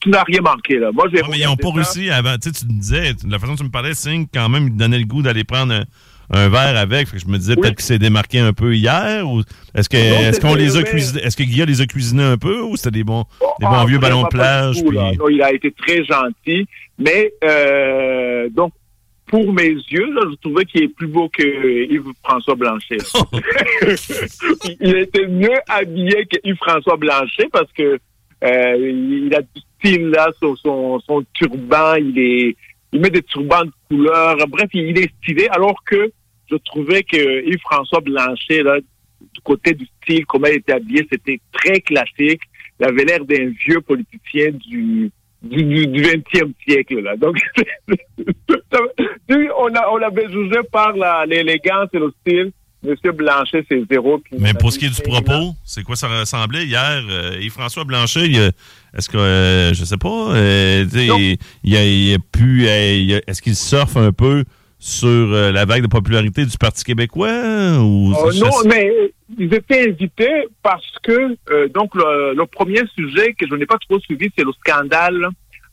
tu, 0.00 0.08
n'as 0.10 0.22
rien 0.24 0.40
manqué, 0.40 0.78
là. 0.78 0.90
Moi, 0.92 1.06
j'ai 1.12 1.22
mais 1.30 1.38
ils 1.38 1.44
n'ont 1.46 1.56
pas 1.56 1.70
réussi 1.72 2.10
avant. 2.10 2.34
Tu 2.38 2.50
sais, 2.50 2.52
tu 2.66 2.66
me 2.72 2.78
disais, 2.80 3.12
la 3.28 3.38
façon 3.38 3.52
dont 3.52 3.56
tu 3.58 3.64
me 3.64 3.70
parlais, 3.70 3.94
Signe, 3.94 4.26
quand 4.32 4.48
même, 4.48 4.68
il 4.68 4.76
donnait 4.76 4.98
le 4.98 5.04
goût 5.06 5.22
d'aller 5.22 5.44
prendre 5.44 5.72
un, 5.72 5.84
un 6.30 6.48
verre 6.48 6.76
avec. 6.76 7.08
Fait 7.08 7.16
que 7.16 7.22
je 7.22 7.28
me 7.28 7.38
disais 7.38 7.54
Oui. 7.56 7.62
peut-être 7.62 7.76
qu'il 7.76 7.84
s'est 7.84 7.98
démarqué 7.98 8.38
un 8.40 8.52
peu 8.52 8.74
hier. 8.74 9.26
ou 9.28 9.42
Est-ce 9.74 9.88
que 9.88 9.96
est-ce 9.96 10.40
qu'on 10.40 10.54
les 10.54 10.76
a 10.76 10.82
cuisinés? 10.82 11.22
Est-ce 11.22 11.36
que 11.36 11.42
Guilla 11.44 11.64
les 11.64 11.80
a 11.80 11.86
cuisinés 11.86 12.22
un 12.24 12.36
peu 12.38 12.60
ou 12.62 12.76
c'était 12.76 12.90
des 12.90 13.04
bons, 13.04 13.24
des 13.60 13.66
Ah, 13.66 13.70
bons 13.80 13.84
vieux 13.86 13.98
ballons 13.98 14.22
de 14.24 14.28
plage? 14.28 14.76
là. 14.82 14.82
puis- 15.10 15.18
Non, 15.18 15.28
il 15.28 15.42
a 15.42 15.52
été 15.52 15.70
très 15.72 16.04
gentil. 16.04 16.66
Mais, 16.98 17.32
euh, 17.44 18.48
donc, 18.50 18.72
pour 19.26 19.52
mes 19.52 19.68
yeux, 19.68 20.12
là, 20.14 20.22
je 20.30 20.36
trouvais 20.42 20.64
qu'il 20.64 20.82
est 20.84 20.88
plus 20.88 21.06
beau 21.06 21.28
que 21.28 21.42
Yves-François 21.92 22.54
Blanchet. 22.56 22.96
il- 24.64 24.76
il 24.80 24.96
était 24.96 25.26
mieux 25.26 25.58
habillé 25.68 26.26
que 26.26 26.38
Yves-François 26.44 26.96
Blanchet 26.96 27.48
parce 27.52 27.70
que 27.72 27.98
euh, 28.44 28.76
il 28.90 29.34
a 29.34 29.42
du 29.42 29.60
style, 29.78 30.08
là, 30.08 30.28
sur 30.38 30.56
son, 30.58 31.00
son 31.00 31.24
turban. 31.34 31.96
Il 31.96 32.18
est, 32.18 32.56
il 32.92 33.00
met 33.00 33.10
des 33.10 33.22
turbans 33.22 33.64
de 33.64 33.72
couleur. 33.88 34.36
Bref, 34.48 34.68
il, 34.72 34.98
est 34.98 35.10
stylé. 35.22 35.48
Alors 35.50 35.82
que 35.84 36.10
je 36.50 36.56
trouvais 36.56 37.02
que 37.02 37.46
Yves-François 37.46 38.00
Blanchet, 38.00 38.62
là, 38.62 38.78
du 38.80 39.40
côté 39.42 39.74
du 39.74 39.86
style, 40.02 40.24
comment 40.26 40.46
il 40.46 40.56
était 40.56 40.72
habillé, 40.72 41.06
c'était 41.10 41.40
très 41.52 41.80
classique. 41.80 42.42
Il 42.80 42.86
avait 42.86 43.04
l'air 43.04 43.24
d'un 43.24 43.50
vieux 43.66 43.80
politicien 43.80 44.50
du, 44.52 45.10
du, 45.42 45.64
du, 45.64 45.86
du 45.86 46.02
20e 46.02 46.52
siècle. 46.66 47.00
Là. 47.00 47.16
Donc, 47.16 47.38
on, 49.30 49.68
on 49.90 49.96
l'avait 49.96 50.30
jugé 50.30 50.60
par 50.70 50.94
l'élégance 51.26 51.88
et 51.92 51.98
le 51.98 52.12
style. 52.20 52.52
Monsieur 52.82 53.10
Blanchet, 53.12 53.64
c'est 53.68 53.82
zéro. 53.90 54.22
Mais 54.38 54.54
pour 54.54 54.72
ce 54.72 54.78
qui 54.78 54.86
est 54.86 54.94
du 54.94 55.02
propos, 55.02 55.54
c'est 55.64 55.82
quoi 55.82 55.96
ça 55.96 56.06
ressemblait 56.06 56.64
hier? 56.64 57.02
Euh, 57.10 57.36
Yves-François 57.40 57.84
Blanchet, 57.84 58.28
est-ce 58.96 59.08
que, 59.08 59.16
euh, 59.16 59.74
je 59.74 59.84
sais 59.84 59.96
pas, 59.96 60.32
euh, 60.34 60.84
il, 60.94 61.36
il 61.64 61.76
a, 61.76 61.84
il 61.84 62.14
a 62.14 62.18
pu, 62.18 62.66
est-ce 62.66 63.42
qu'il 63.42 63.56
surfe 63.56 63.96
un 63.96 64.12
peu 64.12 64.44
sur 64.78 65.26
la 65.26 65.64
vague 65.64 65.82
de 65.82 65.88
popularité 65.88 66.44
du 66.46 66.56
Parti 66.56 66.84
québécois? 66.84 67.78
Ou 67.80 68.14
Euh, 68.14 68.32
non, 68.38 68.50
mais 68.66 68.92
ils 69.36 69.52
étaient 69.52 69.88
invités 69.90 70.46
parce 70.62 70.86
que, 71.02 71.36
donc, 71.74 71.94
le, 71.96 72.34
le 72.34 72.46
premier 72.46 72.82
sujet 72.94 73.34
que 73.34 73.44
je 73.50 73.56
n'ai 73.56 73.66
pas 73.66 73.78
trop 73.88 73.98
suivi, 73.98 74.28
c'est 74.38 74.44
le 74.44 74.52
scandale 74.64 75.28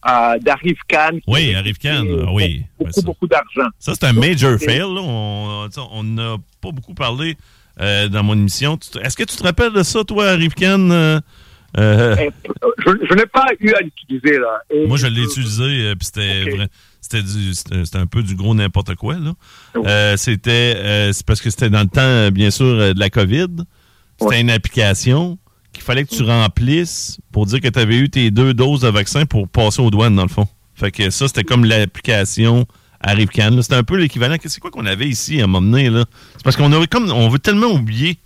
euh, 0.08 0.38
d'Arif 0.40 0.78
Khan. 0.88 1.18
Oui, 1.28 1.56
Arif 1.56 1.78
Khan, 1.80 2.06
oui. 2.34 2.64
Beaucoup, 2.80 2.92
ça- 2.92 3.02
beaucoup 3.02 3.28
d'argent. 3.28 3.70
Ça, 3.80 3.94
c'est 3.96 4.06
un 4.06 4.14
major 4.14 4.58
fail. 4.60 4.80
là. 4.80 5.02
On 5.92 6.04
n'a 6.04 6.36
pas 6.62 6.72
beaucoup 6.72 6.94
parlé 6.94 7.36
euh, 7.82 8.08
dans 8.08 8.24
mon 8.24 8.34
émission. 8.34 8.78
Est-ce 9.02 9.18
que 9.18 9.24
tu 9.24 9.36
te 9.36 9.44
rappelles 9.44 9.74
de 9.74 9.84
ça, 9.84 10.04
toi, 10.04 10.30
Arif 10.30 10.54
Khan? 10.56 10.90
euh, 10.92 11.20
euh, 11.78 12.16
euh, 12.18 12.30
je, 12.86 12.92
je 13.10 13.16
n'ai 13.16 13.26
pas 13.26 13.48
eu 13.60 13.74
à 13.74 13.82
l'utiliser, 13.82 14.38
là. 14.40 14.62
Et- 14.70 14.88
Moi, 14.88 14.98
je 14.98 15.08
l'ai 15.08 15.22
utilisé, 15.24 15.94
puis 15.96 16.06
c'était 16.06 16.50
vrai. 16.52 16.68
C'était 17.02 17.98
un 17.98 18.08
peu 18.08 18.24
du 18.24 18.36
gros 18.36 18.56
n'importe 18.56 18.96
quoi, 18.96 19.16
là. 19.16 19.34
Oui. 19.76 19.82
Euh, 19.86 20.18
c'était 20.18 20.74
euh, 20.78 21.12
c'est 21.14 21.26
parce 21.26 21.42
que 21.42 21.50
c'était 21.50 21.70
dans 21.70 21.82
le 21.82 21.88
temps, 21.88 22.32
bien 22.32 22.50
sûr, 22.50 22.66
de 22.96 23.00
la 23.00 23.10
COVID. 23.10 23.48
C'était 24.20 24.40
une 24.42 24.50
application 24.50 25.38
qu'il 25.76 25.84
fallait 25.84 26.04
que 26.06 26.16
tu 26.16 26.24
remplisses 26.24 27.20
pour 27.32 27.46
dire 27.46 27.62
que 27.62 27.68
tu 27.68 27.80
avais 27.80 27.98
eu 27.98 28.10
tes 28.10 28.32
deux 28.32 28.54
doses 28.54 28.82
de 28.82 28.88
vaccin 28.90 29.26
pour 29.26 29.48
passer 29.48 29.82
aux 29.82 29.92
douanes, 29.92 30.16
dans 30.16 30.24
le 30.24 30.30
fond. 30.30 30.48
Fait 30.74 30.92
que 30.92 31.10
ça, 31.10 31.28
c'était 31.28 31.44
comme 31.44 31.64
l'application 31.66 32.66
ArriveCan. 33.02 33.62
C'était 33.62 33.76
un 33.76 33.84
peu 33.84 33.96
l'équivalent. 33.98 34.36
C'est 34.44 34.60
quoi 34.60 34.72
qu'on 34.72 34.86
avait 34.86 35.08
ici 35.08 35.40
à 35.40 35.44
un 35.44 35.48
moment 35.48 35.62
donné, 35.72 35.90
là? 35.90 36.06
C'est 36.36 36.44
parce 36.44 36.56
qu'on 36.58 36.72
a 36.74 36.86
comme 36.88 37.12
on 37.12 37.30
veut 37.30 37.40
tellement 37.40 37.68
oublier 37.68 38.18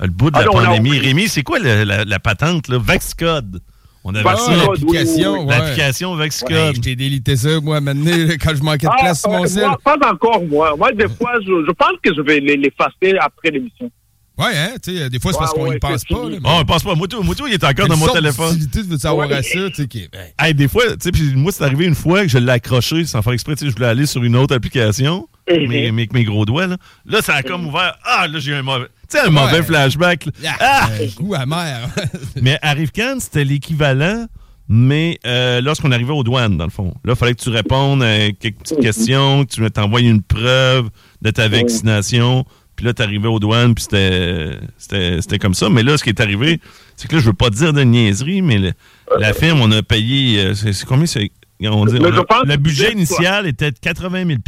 le 0.00 0.08
bout 0.08 0.30
de 0.30 0.36
Ah 0.36 0.40
la 0.40 0.46
non, 0.46 0.52
pandémie. 0.52 0.98
Rémi, 0.98 1.28
c'est 1.28 1.42
quoi 1.42 1.58
la, 1.58 1.84
la- 1.84 2.04
la 2.04 2.18
patente, 2.20 2.68
là? 2.68 2.78
VaxCode. 2.78 3.60
On 4.04 4.14
avait 4.14 4.24
ça. 4.24 4.46
oui, 4.48 4.54
oui, 4.54 4.60
l'application, 4.94 5.32
oui, 5.32 5.38
oui. 5.40 5.44
ouais. 5.46 5.58
L'application 5.58 6.12
Ouais, 6.12 6.18
VaxCode. 6.18 6.76
je 6.76 6.80
t'ai 6.80 6.96
délité 6.96 7.36
ça, 7.36 7.60
moi, 7.60 7.80
maintenant, 7.80 8.10
quand 8.40 8.54
je 8.56 8.62
manquais 8.62 8.86
de 8.86 8.92
Ah, 8.96 9.00
place 9.00 9.20
sur 9.20 9.30
mon 9.30 9.44
euh, 9.44 9.66
moi, 9.66 9.78
pas 9.84 9.96
encore, 10.10 10.42
moi. 10.46 10.74
Moi, 10.78 10.92
des 10.92 11.08
fois, 11.08 11.32
je, 11.42 11.64
je 11.66 11.72
pense 11.72 11.98
que 12.02 12.14
je 12.14 12.20
vais 12.22 12.38
l'effacer 12.40 13.18
après 13.20 13.50
l'émission. 13.50 13.90
Ouais, 14.38 14.56
hein, 14.56 14.70
tu 14.82 14.96
sais, 14.96 15.10
des 15.10 15.18
fois, 15.18 15.32
c'est 15.32 15.38
parce 15.38 15.52
Ouais, 15.54 15.58
qu'on 15.64 15.72
y 15.72 15.78
pense 15.78 16.04
pas. 16.04 16.14
là, 16.28 16.36
mais- 16.40 16.48
Oh, 16.60 16.64
passe 16.64 16.82
pas. 16.84 16.94
Moutou, 16.94 17.22
Moutou, 17.22 17.46
il 17.48 17.54
est 17.54 17.64
encore 17.64 17.88
dans 17.88 17.96
mon 17.96 18.06
téléphone. 18.08 18.56
tu 18.72 18.82
veux 18.82 18.96
savoir 18.98 19.28
Ouais. 19.28 19.34
à 19.36 19.42
ça, 19.42 19.70
tu 19.74 19.88
sais, 19.90 20.54
des 20.54 20.68
fois, 20.68 20.84
tu 20.92 20.96
sais, 21.00 21.10
puis 21.12 21.34
moi, 21.34 21.50
c'est 21.52 21.64
arrivé 21.64 21.86
une 21.86 21.94
fois 21.96 22.22
que 22.22 22.28
je 22.28 22.38
l'ai 22.38 22.52
accroché 22.52 23.04
sans 23.04 23.20
faire 23.22 23.32
exprès. 23.32 23.56
Tu 23.56 23.64
sais, 23.64 23.70
je 23.70 23.74
voulais 23.74 23.88
aller 23.88 24.06
sur 24.06 24.22
une 24.22 24.36
autre 24.36 24.54
application, 24.54 25.28
Mhm. 25.50 25.66
mais 25.68 25.88
avec 25.88 26.12
mes 26.12 26.24
gros 26.24 26.44
doigts, 26.44 26.66
là. 26.68 26.76
Là, 27.04 27.20
ça 27.20 27.34
a 27.34 27.42
comme 27.42 27.66
ouvert. 27.66 27.98
Ah, 28.04 28.28
là, 28.28 28.38
j'ai 28.38 28.52
eu 28.52 28.54
un 28.54 28.62
mauvais. 28.62 28.86
Tu 29.10 29.16
sais, 29.18 29.26
un 29.26 29.30
mauvais 29.30 29.58
Ouais. 29.58 29.62
flashback. 29.64 30.26
là. 30.26 30.32
ah, 30.60 30.80
Ah! 30.82 30.88
un 31.02 31.06
goût 31.22 31.34
amer. 31.34 31.88
Mais 32.42 32.58
ArriveCan, 32.62 33.18
c'était 33.20 33.44
l'équivalent, 33.44 34.26
mais 34.68 35.18
euh, 35.26 35.60
lorsqu'on 35.62 35.90
arrivait 35.92 36.12
aux 36.12 36.22
douanes, 36.22 36.58
dans 36.58 36.64
le 36.66 36.70
fond. 36.70 36.92
Là, 37.04 37.14
il 37.14 37.16
fallait 37.16 37.34
que 37.34 37.42
tu 37.42 37.48
répondes 37.48 38.02
à 38.02 38.30
quelques 38.32 38.58
petites 38.58 38.80
questions, 38.80 39.44
que 39.46 39.50
tu 39.54 39.70
t'envoies 39.70 40.02
une 40.02 40.22
preuve 40.22 40.90
de 41.22 41.30
ta 41.30 41.48
vaccination. 41.48 42.44
Puis 42.78 42.86
là, 42.86 42.94
tu 42.94 43.02
arrivais 43.02 43.26
aux 43.26 43.40
douanes, 43.40 43.74
puis 43.74 43.82
c'était- 43.82 45.38
comme 45.40 45.54
ça. 45.54 45.68
Mais 45.68 45.82
là, 45.82 45.96
ce 45.98 46.04
qui 46.04 46.10
est 46.10 46.20
arrivé, 46.20 46.60
c'est 46.94 47.08
que 47.08 47.16
là, 47.16 47.20
je 47.20 47.26
veux 47.26 47.32
pas 47.32 47.50
dire 47.50 47.72
de 47.72 47.82
niaiserie, 47.82 48.40
mais 48.40 48.56
le- 48.56 48.72
la 49.18 49.32
firme, 49.34 49.60
on 49.60 49.72
a 49.72 49.82
payé. 49.82 50.40
euh, 50.40 50.54
C'est 50.54 50.84
combien 50.86 51.04
c'est? 51.06 51.28
On 51.60 51.84
dit, 51.86 51.96
on 52.00 52.04
a- 52.04 52.12
je 52.44 52.48
le 52.48 52.56
budget 52.56 52.92
initial 52.92 53.48
était 53.48 53.72
de 53.72 53.78
80 53.80 54.24
000 54.24 54.38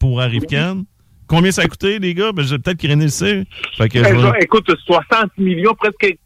pour 0.00 0.20
ArriveCan. 0.20 0.82
Combien 1.28 1.52
ça 1.52 1.62
a 1.62 1.66
coûté, 1.66 2.00
les 2.00 2.12
gars? 2.12 2.32
Ben, 2.32 2.42
je- 2.44 2.56
Peut-être 2.56 2.76
qu'Irénée 2.76 3.04
le 3.04 3.10
sait. 3.10 3.44
Fait 3.78 3.88
que 3.88 4.00
je 4.00 4.04
vais- 4.04 4.20
genre, 4.20 4.34
écoute, 4.40 4.68
60 4.84 5.30
millions, 5.38 5.74
presque. 5.74 6.02
Et 6.02 6.18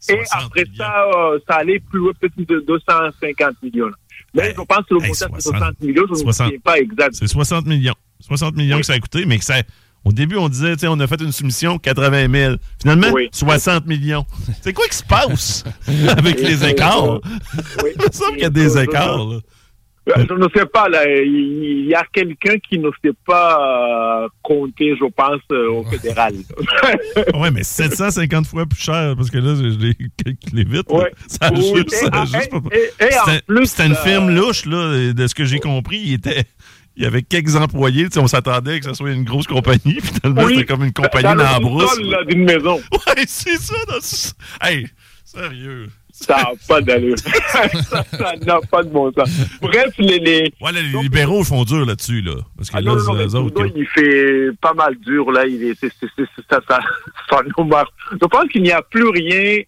60 0.00 0.42
après 0.48 0.64
millions. 0.64 0.74
ça, 0.76 1.04
euh, 1.16 1.38
ça 1.48 1.54
allait 1.56 1.80
plus 1.80 1.98
loin, 1.98 2.12
peut-être 2.20 2.36
de 2.46 2.62
250 2.66 3.54
millions. 3.62 3.86
là. 3.86 3.92
Mais 4.34 4.42
Hey, 4.48 4.50
je 4.50 4.54
pense 4.62 4.78
que 4.86 4.94
le 4.94 5.00
montant, 5.00 5.14
c'est 5.14 5.24
60 5.28 5.40
60 5.40 5.80
millions. 5.80 6.02
Je 6.06 6.12
ne 6.12 6.18
me 6.18 6.22
60. 6.24 6.46
souviens 6.48 6.60
pas 6.62 6.78
exact. 6.78 7.14
C'est 7.14 7.26
60 7.26 7.66
millions. 7.66 7.94
60 8.20 8.54
millions 8.56 8.76
Oui. 8.76 8.80
que 8.82 8.86
ça 8.86 8.92
a 8.92 8.98
coûté, 8.98 9.24
mais 9.24 9.38
que 9.38 9.44
ça. 9.44 9.62
Au 10.04 10.12
début, 10.12 10.36
on 10.36 10.48
disait, 10.48 10.72
tu 10.74 10.80
sais, 10.80 10.88
on 10.88 10.98
a 10.98 11.06
fait 11.06 11.20
une 11.20 11.30
soumission 11.32 11.78
80 11.78 12.28
000. 12.32 12.54
Finalement, 12.80 13.10
Oui. 13.12 13.28
60 13.32 13.86
millions. 13.86 14.26
C'est 14.60 14.72
quoi 14.72 14.86
qui 14.88 14.96
se 14.96 15.04
passe 15.04 15.64
avec 16.18 16.40
les 16.40 16.64
écarts? 16.68 17.20
Oui. 17.84 17.90
Il 17.96 18.04
me 18.06 18.10
semble 18.12 18.32
qu'il 18.32 18.42
y 18.42 18.46
a 18.46 18.50
des 18.50 18.78
écarts. 18.78 19.18
là. 19.18 19.38
Euh, 20.08 20.24
Je 20.28 20.34
ne 20.34 20.48
sais 20.52 20.66
pas, 20.66 20.88
là. 20.88 21.04
Il 21.08 21.86
y 21.86 21.94
a 21.94 22.02
quelqu'un 22.12 22.56
qui 22.58 22.80
ne 22.80 22.90
sait 23.04 23.12
pas 23.24 24.24
euh, 24.24 24.28
compter, 24.42 24.96
je 25.00 25.04
pense, 25.14 25.40
euh, 25.52 25.70
au 25.70 25.84
fédéral. 25.84 26.34
Ouais, 27.34 27.52
mais 27.52 27.62
750 27.62 28.46
fois 28.48 28.66
plus 28.66 28.80
cher, 28.80 29.14
parce 29.16 29.30
que 29.30 29.38
là, 29.38 29.54
je, 29.54 29.62
l'ai 29.78 29.94
calculé 30.24 30.64
vite. 30.64 30.90
Ouais. 30.90 31.12
Ça 31.28 31.46
a 31.46 31.52
Oui, 31.52 31.72
juste, 31.76 31.92
et- 31.92 31.96
ça 31.96 32.08
a 32.12 32.22
et- 32.24 32.26
juste 32.26 32.50
pas- 32.50 33.58
et- 33.60 33.66
c'était 33.66 33.86
une 33.86 33.92
euh, 33.92 33.94
firme 34.04 34.34
louche, 34.34 34.66
là, 34.66 35.12
de 35.12 35.26
ce 35.28 35.34
que 35.36 35.44
j'ai 35.44 35.60
compris. 35.60 36.00
Il 36.04 36.14
était. 36.14 36.44
Il 36.96 37.04
y 37.04 37.06
avait 37.06 37.22
quelques 37.22 37.56
employés, 37.56 38.08
on 38.16 38.26
s'attendait 38.26 38.78
que 38.80 38.86
ce 38.86 38.94
soit 38.94 39.12
une 39.12 39.24
grosse 39.24 39.46
compagnie, 39.46 39.98
finalement, 40.02 40.42
Oui, 40.44 40.54
c'était 40.54 40.66
comme 40.66 40.84
une 40.84 40.92
compagnie 40.92 41.24
dans 41.24 41.34
la 41.34 41.58
brousse. 41.58 41.98
d'une 42.28 42.44
maison. 42.44 42.80
Ouais, 42.92 43.24
c'est 43.26 43.56
ça. 43.56 43.74
Dans... 43.88 44.66
Hey, 44.66 44.86
sérieux. 45.24 45.88
Ça 46.12 46.36
n'a 46.36 46.50
pas 46.68 46.80
d'allure. 46.82 47.16
ça 47.48 48.34
n'a 48.44 48.60
pas 48.70 48.82
de 48.82 48.90
bon 48.90 49.10
sens. 49.12 49.30
Bref, 49.60 49.94
les... 49.98 50.18
les... 50.18 50.52
Ouais, 50.60 50.70
les 50.72 50.82
libéraux 50.82 51.42
font 51.42 51.64
dur 51.64 51.84
là-dessus, 51.86 52.20
là. 52.20 52.34
Parce 52.56 52.70
que 52.70 52.76
Ah 52.76 52.80
là, 52.82 52.94
non, 52.94 53.02
non, 53.02 53.14
mais 53.14 53.24
eux 53.24 53.34
autres. 53.34 53.54
Trudeau, 53.54 53.74
il 53.74 53.86
fait 53.86 54.50
pas 54.60 54.74
mal 54.74 54.94
dur, 54.98 55.32
là. 55.32 55.46
Il 55.46 55.62
est, 55.64 55.74
ça, 55.80 55.88
ça, 56.68 56.80
ça 57.30 57.40
nous 57.56 57.64
marche. 57.64 57.88
Je 58.12 58.26
pense 58.26 58.48
qu'il 58.52 58.62
n'y 58.62 58.70
a 58.72 58.82
plus 58.82 59.08
rien 59.08 59.62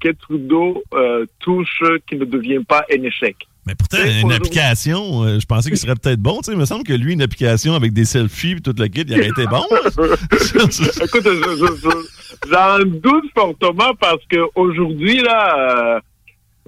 que 0.00 0.10
Trudeau 0.12 0.82
euh, 0.94 1.24
touche 1.40 1.82
qui 2.08 2.16
ne 2.16 2.24
devient 2.26 2.62
pas 2.68 2.84
un 2.92 3.02
échec. 3.02 3.36
Mais 3.66 3.74
pourtant, 3.74 3.98
une 4.20 4.28
application, 4.36 5.24
euh, 5.24 5.40
je 5.40 5.46
pensais 5.46 5.70
qu'il 5.70 5.78
serait 5.78 5.96
peut-être 5.96 6.20
bon. 6.20 6.38
Tu 6.38 6.44
sais, 6.44 6.52
il 6.52 6.58
me 6.58 6.64
semble 6.66 6.84
que 6.84 6.92
lui, 6.92 7.14
une 7.14 7.22
application 7.22 7.74
avec 7.74 7.92
des 7.92 8.04
selfies 8.04 8.52
et 8.52 8.60
toute 8.60 8.78
la 8.78 8.88
kit, 8.88 9.04
il 9.08 9.12
aurait 9.14 9.28
été 9.28 9.44
bon. 9.46 9.64
Écoute, 11.04 11.24
je- 11.24 11.56
je- 11.58 11.76
je- 11.82 12.48
j'en 12.50 12.78
doute 12.84 13.24
fortement 13.34 13.92
parce 13.98 14.22
qu'aujourd'hui, 14.30 15.20
là, 15.20 15.98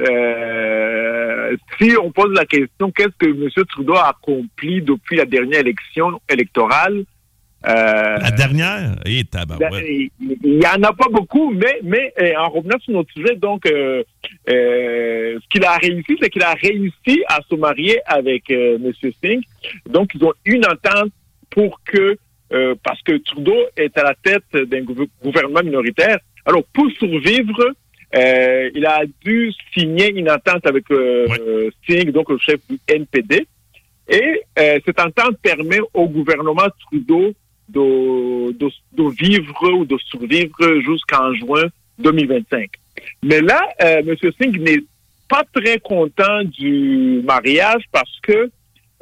euh, 0.01 0.09
euh, 0.11 1.57
si 1.81 1.93
on 2.03 2.11
pose 2.11 2.33
la 2.35 2.45
question, 2.47 2.91
qu'est-ce 2.91 3.17
que 3.19 3.27
M. 3.27 3.49
Trudeau 3.69 3.95
a 3.95 4.09
accompli 4.11 4.83
depuis 4.83 5.17
la 5.17 5.25
dernière 5.25 5.61
élection 5.61 6.21
électorale? 6.29 7.05
Euh, 7.67 8.19
la 8.19 8.31
dernière, 8.31 8.95
et 9.05 9.25
Ben. 9.33 9.59
Il 9.89 10.11
il 10.45 10.63
y 10.63 10.67
en 10.67 10.83
a 10.83 10.93
pas 10.93 11.09
beaucoup, 11.11 11.51
mais, 11.51 11.81
mais 11.83 12.13
euh, 12.21 12.33
en 12.39 12.49
revenant 12.51 12.79
sur 12.81 12.93
notre 12.95 13.13
sujet, 13.13 13.35
donc, 13.37 13.67
euh, 13.67 14.03
ce 14.47 15.49
qu'il 15.49 15.65
a 15.65 15.77
réussi, 15.77 16.17
c'est 16.21 16.31
qu'il 16.31 16.43
a 16.43 16.55
réussi 16.55 17.23
à 17.29 17.41
se 17.49 17.55
marier 17.57 18.01
avec 18.07 18.51
M. 18.51 18.93
Singh. 19.23 19.43
Donc, 19.91 20.11
ils 20.15 20.25
ont 20.25 20.33
une 20.45 20.65
entente 20.67 21.11
pour 21.51 21.81
que, 21.85 22.17
parce 22.83 23.03
que 23.03 23.17
Trudeau 23.19 23.57
est 23.77 23.97
à 23.99 24.05
la 24.05 24.15
tête 24.15 24.45
d'un 24.53 24.83
gouver- 24.83 25.09
gouvernement 25.23 25.63
minoritaire. 25.63 26.19
Alors, 26.47 26.63
pour 26.73 26.91
survivre, 26.93 27.73
il 28.15 28.87
a 28.87 29.03
dû 29.25 29.53
signer 29.77 30.13
une 30.15 30.31
entente 30.31 30.67
avec 30.67 30.89
Ouais. 30.91 31.71
Singh, 31.89 32.11
donc 32.13 32.31
le 32.31 32.39
chef 32.39 32.61
du 32.71 32.79
NPD. 32.87 33.47
Et 34.11 34.41
euh, 34.59 34.79
cette 34.87 34.99
entente 35.01 35.37
permet 35.43 35.81
au 35.93 36.09
gouvernement 36.09 36.69
Trudeau 36.87 37.35
de, 37.69 39.11
vivre 39.21 39.73
ou 39.73 39.85
de 39.85 39.97
survivre 39.99 40.81
jusqu'en 40.81 41.35
juin 41.35 41.65
2025. 41.99 42.71
Mais 43.23 43.41
là, 43.41 43.61
euh, 43.83 44.03
M. 44.07 44.17
Singh 44.41 44.59
n'est 44.61 44.85
pas 45.29 45.45
très 45.53 45.79
content 45.79 46.43
du 46.45 47.23
mariage 47.25 47.85
parce 47.93 48.19
que 48.23 48.51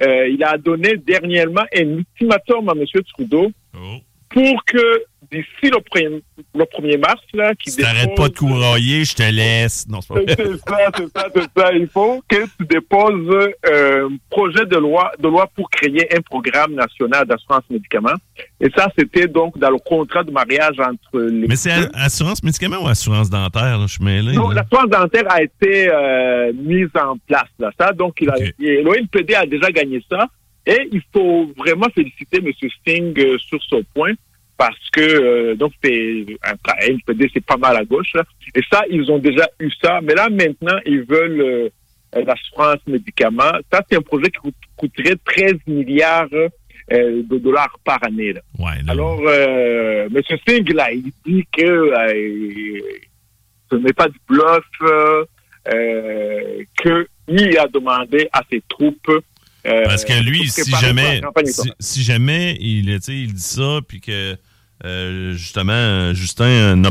euh, 0.03 0.29
il 0.29 0.43
a 0.45 0.59
donné 0.59 0.97
dernièrement 0.97 1.65
un 1.75 1.99
ultimatum 1.99 2.69
à 2.69 2.73
M. 2.73 2.85
Trudeau 3.15 3.53
Oh. 3.79 3.99
pour 4.31 4.65
que 4.65 5.03
d'ici 5.31 5.71
le, 5.71 5.81
premier- 5.81 6.23
le 6.55 6.65
1er 6.65 6.99
mars, 6.99 7.21
là, 7.35 7.55
qui 7.55 7.71
Si 7.71 7.79
t'arrêtes 7.81 8.15
pas 8.17 8.29
de 8.29 8.35
courailler, 8.35 9.05
je 9.05 9.15
te 9.15 9.23
laisse. 9.23 9.87
Non, 9.89 10.01
c'est 10.01 10.15
pas 10.15 10.21
c'est 10.29 10.43
vrai. 10.43 10.57
ça, 10.67 10.91
c'est 10.97 11.19
ça, 11.19 11.29
c'est 11.35 11.61
ça. 11.61 11.73
Il 11.75 11.89
faut 11.89 12.23
que 12.29 12.45
tu 12.59 12.67
déposes 12.67 13.49
euh, 13.67 14.09
un 14.09 14.17
projet 14.31 14.65
de 14.67 14.77
loi, 14.77 15.13
de 15.19 15.29
loi 15.29 15.49
pour 15.55 15.69
créer 15.71 16.15
un 16.17 16.21
programme 16.21 16.75
national 16.75 17.27
d'assurance 17.27 17.65
médicaments. 17.71 18.15
Et 18.61 18.69
ça, 18.77 18.89
c'était 18.99 19.27
donc 19.29 19.59
dans 19.59 19.71
le 19.71 19.79
contrat 19.79 20.23
de 20.25 20.31
mariage 20.31 20.79
entre 20.81 21.21
les 21.21 21.47
Mais 21.49 21.57
c'est 21.57 21.71
a- 21.73 21.89
assurance 21.95 22.43
médicaments 22.43 22.83
ou 22.85 22.89
assurance 22.89 23.31
dentaire? 23.31 23.79
Là, 23.79 23.85
je 23.87 23.95
suis 23.95 24.05
mêlé. 24.05 24.33
Non, 24.33 24.51
là. 24.51 24.63
l'assurance 24.63 24.91
dentaire 24.91 25.25
a 25.33 25.43
été 25.43 25.89
euh, 25.91 26.53
mise 26.55 26.89
en 26.95 27.17
place. 27.27 27.49
Là. 27.59 27.71
Ça, 27.79 27.93
donc, 27.93 28.17
il 28.21 28.31
a, 28.31 28.35
Ok. 28.37 28.53
et 28.61 28.83
l'ONPD 28.83 29.35
a 29.35 29.47
déjà 29.47 29.71
gagné 29.71 30.03
ça. 30.11 30.27
Et 30.69 30.89
il 30.91 31.01
faut 31.13 31.53
vraiment 31.57 31.87
féliciter 31.95 32.39
M. 32.39 32.51
Singh 32.85 33.19
euh, 33.21 33.39
sur 33.39 33.61
ce 33.63 33.77
point 33.95 34.13
parce 34.57 34.91
que 34.93 35.01
euh, 35.01 35.55
donc 35.55 35.73
c'est 35.83 36.25
un 36.45 36.87
NPD, 36.87 37.31
c'est 37.33 37.45
pas 37.45 37.57
mal 37.57 37.77
à 37.77 37.85
gauche. 37.85 38.13
là. 38.15 38.25
Et 38.55 38.61
ça, 38.73 38.83
ils 38.91 39.11
ont 39.11 39.19
déjà 39.19 39.49
eu 39.61 39.71
ça. 39.83 40.01
Mais 40.03 40.15
là, 40.15 40.29
maintenant, 40.31 40.79
ils 40.87 41.03
veulent 41.03 41.41
euh, 41.41 41.69
l'assurance 42.25 42.79
médicaments. 42.87 43.53
Ça, 43.73 43.83
c'est 43.89 43.97
un 43.97 44.03
projet 44.03 44.31
qui 44.31 44.39
coûte- 44.39 44.55
coûterait 44.77 45.17
13 45.25 45.55
milliards 45.67 46.29
euh, 46.33 47.23
de 47.23 47.39
dollars 47.39 47.79
par 47.85 48.03
année. 48.05 48.33
Là. 48.33 48.41
Ouais, 48.59 48.83
là. 48.85 48.93
Alors, 48.93 49.21
euh, 49.27 50.09
M. 50.15 50.23
Singh, 50.49 50.73
là, 50.73 50.91
il 50.93 51.13
dit 51.27 51.45
que 51.53 51.63
euh, 51.63 52.81
ce 53.71 53.77
n'est 53.77 53.93
pas 53.93 54.09
du 54.09 54.19
bluff, 54.29 54.65
qu'il 57.29 57.59
a 57.59 57.67
demandé 57.69 58.29
à 58.33 58.43
ses 58.51 58.63
troupes 58.69 59.11
Parce 59.65 60.05
que 60.05 60.23
lui, 60.23 60.49
si 60.49 60.71
jamais, 60.77 61.21
si, 61.81 62.03
jamais 62.03 62.57
il, 62.61 62.89
il 62.89 63.33
dit 63.35 63.43
ça, 63.43 63.81
puis 63.87 64.01
que 64.01 64.37
euh, 64.85 65.33
justement, 65.33 66.13
Justin 66.15 66.45
euh, 66.45 66.77
ne 66.77 66.89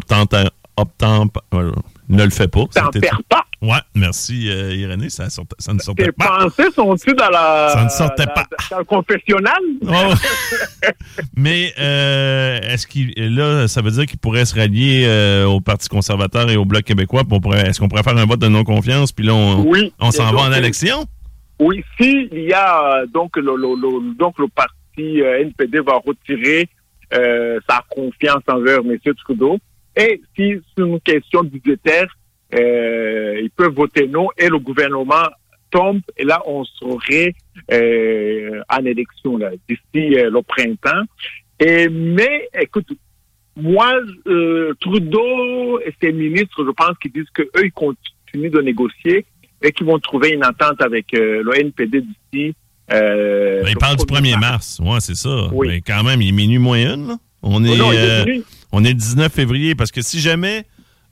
le 2.23 2.29
fait 2.29 2.47
pas. 2.47 2.63
T'en 2.73 2.89
perds 2.91 3.21
pas. 3.29 3.45
Ouais, 3.61 3.79
merci 3.95 4.47
euh, 4.51 4.75
Irénée, 4.75 5.09
ça, 5.09 5.29
sort- 5.29 5.45
ça 5.57 5.73
ne 5.73 5.79
sortait 5.79 6.03
Tes 6.05 6.11
pas. 6.11 6.39
pensées 6.49 6.69
sont-tu 6.75 7.13
dans 7.15 7.29
la. 7.29 7.69
Ça 7.73 7.83
ne 7.83 7.89
sortait 7.89 8.27
pas. 8.27 8.45
Dans 8.69 8.77
le 8.79 8.83
confessionnal? 8.83 9.53
Oh. 9.87 10.13
Mais 11.35 11.73
euh, 11.79 12.59
est-ce 12.61 12.85
qu'il 12.85 13.13
là, 13.17 13.67
ça 13.67 13.81
veut 13.81 13.91
dire 13.91 14.05
qu'il 14.05 14.19
pourrait 14.19 14.45
se 14.45 14.53
rallier 14.55 15.05
euh, 15.07 15.45
au 15.45 15.61
Parti 15.61 15.87
conservateur 15.89 16.49
et 16.51 16.57
au 16.57 16.65
Bloc 16.65 16.83
québécois? 16.83 17.23
Est-ce 17.65 17.79
qu'on 17.79 17.87
pourrait 17.87 18.03
faire 18.03 18.17
un 18.17 18.25
vote 18.25 18.39
de 18.39 18.47
non-confiance, 18.47 19.11
puis 19.11 19.25
là, 19.25 19.33
on, 19.33 19.63
Oui. 19.65 19.93
on 19.99 20.11
s'en 20.11 20.31
va 20.31 20.41
en 20.41 20.51
élection? 20.53 21.05
Oui, 21.59 21.83
s'il 21.99 22.29
y 22.33 22.53
a 22.53 23.03
donc 23.13 23.37
le, 23.37 23.55
le, 23.55 23.75
le- 23.75 24.13
donc 24.15 24.37
le 24.39 24.47
parti 24.49 25.21
NPD 25.41 25.79
va 25.79 25.93
retirer 26.05 26.67
euh, 27.13 27.59
sa 27.69 27.83
confiance 27.89 28.41
envers 28.47 28.79
M. 28.79 28.97
Trudeau 29.23 29.57
et 29.95 30.21
si 30.35 30.55
c'est 30.75 30.83
une 30.83 30.99
question 30.99 31.43
budgétaire, 31.43 32.07
euh, 32.53 33.39
ils 33.41 33.51
peuvent 33.51 33.73
voter 33.73 34.07
non 34.07 34.27
et 34.37 34.49
le 34.49 34.59
gouvernement 34.59 35.27
tombe 35.71 36.01
et 36.17 36.23
là 36.23 36.41
on 36.45 36.63
serait 36.63 37.33
euh, 37.71 38.61
en 38.69 38.85
élection 38.85 39.37
là 39.37 39.51
d'ici 39.67 40.09
le 40.09 40.41
printemps. 40.41 41.03
Et 41.59 41.89
mais 41.89 42.49
écoute, 42.59 42.87
moi 43.55 43.93
Trudeau 44.79 45.79
et 45.79 45.93
ses 46.01 46.11
ministres, 46.11 46.65
je 46.65 46.71
pense 46.71 46.97
qu'ils 47.01 47.11
disent 47.11 47.29
que 47.33 47.43
eux 47.43 47.65
ils 47.65 47.71
continuent 47.71 48.51
de 48.51 48.61
négocier 48.61 49.25
et 49.61 49.71
qu'ils 49.71 49.85
vont 49.85 49.99
trouver 49.99 50.31
une 50.31 50.45
entente 50.45 50.81
avec 50.81 51.07
le 51.13 51.51
NPD 51.55 52.01
d'ici. 52.01 52.55
Euh, 52.91 53.63
Ben, 53.63 53.69
il 53.69 53.73
le 53.73 53.79
parle 53.79 53.95
du 53.97 54.03
1er 54.05 54.33
1er 54.35 54.39
mars. 54.39 54.79
Ouais, 54.83 54.99
c'est 54.99 55.15
ça. 55.15 55.47
Oui. 55.51 55.67
Mais 55.67 55.81
quand 55.81 56.03
même, 56.03 56.21
il 56.21 56.29
est 56.29 56.31
minuit 56.31 56.59
moins 56.59 56.77
une. 56.93 57.07
là. 57.07 57.17
On 57.41 57.63
est, 57.63 57.69
Oh 57.71 57.75
non, 57.77 57.91
est 57.91 57.97
euh, 57.97 58.25
on 58.71 58.83
est 58.83 58.89
le 58.89 58.93
19 58.95 59.31
février 59.31 59.75
parce 59.75 59.91
que 59.91 60.01
si 60.01 60.19
jamais 60.19 60.65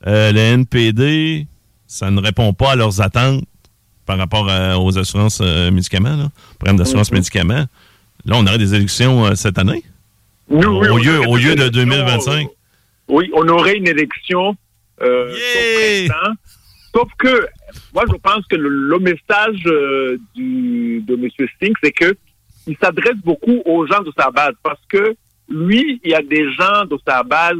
euh, 0.07 0.31
le 0.31 0.39
NPD, 0.39 1.47
ça 1.87 2.09
ne 2.11 2.19
répond 2.21 2.53
pas 2.53 2.71
à 2.71 2.75
leurs 2.75 3.01
attentes 3.01 3.43
par 4.05 4.17
rapport 4.17 4.49
à- 4.49 4.77
aux 4.79 4.97
assurances 4.97 5.39
médicaments, 5.41 6.15
là, 6.15 6.29
programme 6.59 6.77
d'assurance 6.77 7.11
Mhm. 7.11 7.17
médicaments, 7.19 7.65
là, 8.25 8.35
on 8.35 8.45
aurait 8.45 8.57
des 8.57 8.73
élections 8.75 9.33
cette 9.35 9.57
année. 9.57 9.83
Nous, 10.49 10.57
oui, 10.59 10.87
au, 10.89 10.97
lieu, 10.97 11.19
au 11.27 11.37
lieu 11.37 11.55
de 11.55 11.61
élection, 11.61 11.69
2025. 11.69 12.45
euh, 12.47 12.49
Oui, 13.07 13.31
on 13.33 13.47
aurait 13.47 13.77
une 13.77 13.87
élection 13.87 14.55
Yeah! 15.01 15.07
au 15.07 16.07
printemps. 16.09 16.33
Sauf 16.95 17.09
que, 17.17 17.47
moi, 17.93 18.03
je 18.09 18.15
pense 18.17 18.45
que 18.47 18.55
le, 18.55 18.69
le 18.69 18.99
message 18.99 19.63
euh, 19.65 20.17
du, 20.35 21.01
de 21.07 21.13
M. 21.15 21.27
Singh, 21.61 21.73
c'est 21.83 21.91
que 21.91 22.15
il 22.67 22.77
s'adresse 22.81 23.17
beaucoup 23.23 23.61
aux 23.65 23.85
gens 23.87 24.01
de 24.03 24.11
sa 24.17 24.29
base 24.31 24.53
parce 24.63 24.79
que 24.87 25.15
lui, 25.49 25.99
il 26.03 26.11
y 26.11 26.13
a 26.15 26.21
des 26.21 26.51
gens 26.53 26.85
de 26.89 26.97
sa 27.05 27.23
base 27.23 27.57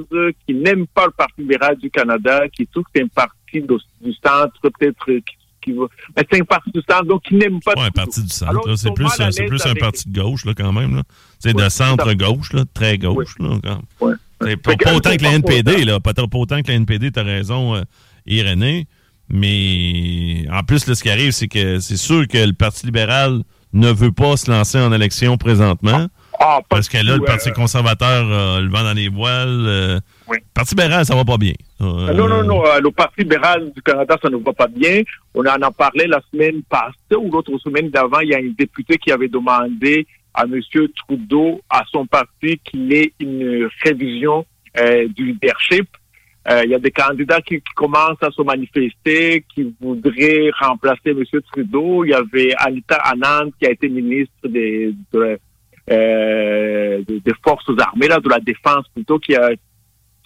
qui 0.48 0.54
n'aiment 0.54 0.88
pas 0.88 1.06
le 1.06 1.12
Parti 1.12 1.41
libéral 1.41 1.76
du 1.78 1.89
Canada, 1.89 2.48
qui 2.48 2.65
trouvent 2.67 2.84
que 2.86 2.89
c'est 2.96 3.04
un 3.04 3.08
parti 3.08 3.62
de- 3.62 3.80
du 4.02 4.13
centre, 4.24 4.54
peut-être 4.62 5.10
euh, 5.12 5.19
qui, 5.19 5.36
qui 5.62 5.72
va- 5.74 5.88
mais 6.15 6.24
c'est 6.32 6.39
un 6.41 6.46
parti 6.46 6.72
du 6.72 6.82
centre, 6.88 7.04
donc 7.06 7.24
qui 7.24 7.36
n'aiment 7.36 7.60
pas 7.60 7.74
Pas 7.74 7.86
un 7.86 7.91
parti 7.91 8.22
du 8.24 8.30
centre. 8.30 8.78
C'est 8.78 8.93
plus, 8.93 9.06
c'est 9.32 9.46
plus 9.46 9.65
un 9.65 9.74
parti 9.76 10.10
de 10.10 10.22
gauche, 10.22 10.46
là, 10.46 10.54
quand 10.56 10.72
même. 10.72 10.96
Là. 10.96 11.04
C'est 11.39 11.54
de 11.54 11.69
centre-gauche, 11.69 12.54
là, 12.54 12.63
très 12.74 12.98
gauche. 12.98 13.36
Là, 13.39 13.58
quand 13.63 13.69
même. 13.69 13.82
Ouais. 14.00 14.13
C'est 14.41 14.58
pas, 14.58 14.72
autant 14.93 15.15
que 15.17 15.24
la 15.24 15.34
NPD, 15.34 15.84
là. 15.86 16.00
Pas, 16.00 16.13
pas 16.13 16.24
autant 16.34 16.62
que 16.62 16.67
la 16.69 16.76
NPD, 16.76 17.12
t'as 17.12 17.24
raison, 17.24 17.76
euh, 17.76 17.82
Irénée. 18.26 18.88
Mais 19.34 20.46
en 20.52 20.63
plus, 20.63 20.88
là, 20.88 20.96
ce 20.96 21.04
qui 21.04 21.10
arrive, 21.10 21.32
c'est 21.32 21.48
que 21.48 21.80
c'est 21.80 21.98
sûr 21.98 22.28
que 22.28 22.38
le 22.38 22.54
Parti 22.54 22.86
libéral 22.86 23.39
ne 23.74 23.91
veut 23.91 24.12
pas 24.12 24.38
se 24.38 24.50
lancer 24.50 24.80
en 24.80 24.93
élection 24.93 25.36
présentement. 25.38 26.08
Ah, 26.39 26.60
pas 26.62 26.78
Parce 26.78 26.89
que 26.89 26.98
là, 26.98 27.15
le 27.17 27.24
Parti 27.24 27.50
euh, 27.50 27.54
conservateur 27.54 28.32
a 28.32 28.62
le 28.62 28.69
vent 28.69 28.84
dans 28.84 28.93
les 28.93 29.08
voiles. 29.10 29.65
euh, 29.67 30.00
Oui. 30.28 30.38
Le 30.39 30.46
Parti 30.54 30.76
libéral, 30.76 31.06
ça 31.06 31.15
va 31.15 31.26
pas 31.26 31.38
bien. 31.38 31.54
Euh, 31.82 32.08
Ah, 32.10 32.13
Non, 32.13 32.28
non, 32.28 32.43
non. 32.43 32.65
euh, 32.65 32.80
le 32.80 32.91
Parti 32.91 33.22
libéral 33.22 33.72
du 33.76 33.82
Canada, 33.82 34.17
ça 34.22 34.30
ne 34.30 34.38
va 34.38 34.54
pas 34.54 34.67
bien. 34.67 35.02
On 35.34 35.41
en 35.41 35.62
a 35.62 35.72
parlé 35.72 36.06
la 36.08 36.22
semaine 36.32 36.62
passée 36.69 37.15
ou 37.17 37.32
l'autre 37.32 37.58
semaine 37.60 37.89
d'avant. 37.89 38.19
Il 38.19 38.30
y 38.30 38.36
a 38.36 38.39
un 38.39 38.52
député 38.58 38.98
qui 38.98 39.12
avait 39.12 39.28
demandé 39.30 40.06
à 40.34 40.43
M. 40.43 40.60
Trudeau, 41.08 41.62
à 41.69 41.84
son 41.91 42.06
parti, 42.06 42.60
qu'il 42.63 42.91
ait 42.93 43.13
une 43.19 43.67
révision 43.84 44.46
euh, 44.80 45.08
du 45.10 45.26
leadership. 45.34 45.88
Euh, 46.49 46.62
il 46.65 46.71
y 46.71 46.75
a 46.75 46.79
des 46.79 46.91
candidats 46.91 47.39
qui, 47.41 47.56
qui 47.62 47.73
commencent 47.75 48.21
à 48.21 48.29
se 48.32 48.41
manifester, 48.41 49.45
qui 49.53 49.73
voudraient 49.79 50.49
remplacer 50.60 51.12
M. 51.12 51.23
Trudeau. 51.51 52.03
Il 52.03 52.10
y 52.10 52.13
avait 52.13 52.53
Anita 52.58 52.95
Anand, 52.95 53.49
qui 53.58 53.65
a 53.65 53.71
été 53.71 53.88
ministre 53.88 54.47
des, 54.49 54.93
de- 55.13 55.39
euh, 55.89 57.01
des- 57.08 57.21
forces 57.43 57.69
armées, 57.79 58.08
là, 58.08 58.19
de 58.19 58.29
la 58.29 58.39
défense 58.39 58.86
plutôt, 58.93 59.19
qui 59.19 59.36
a 59.36 59.51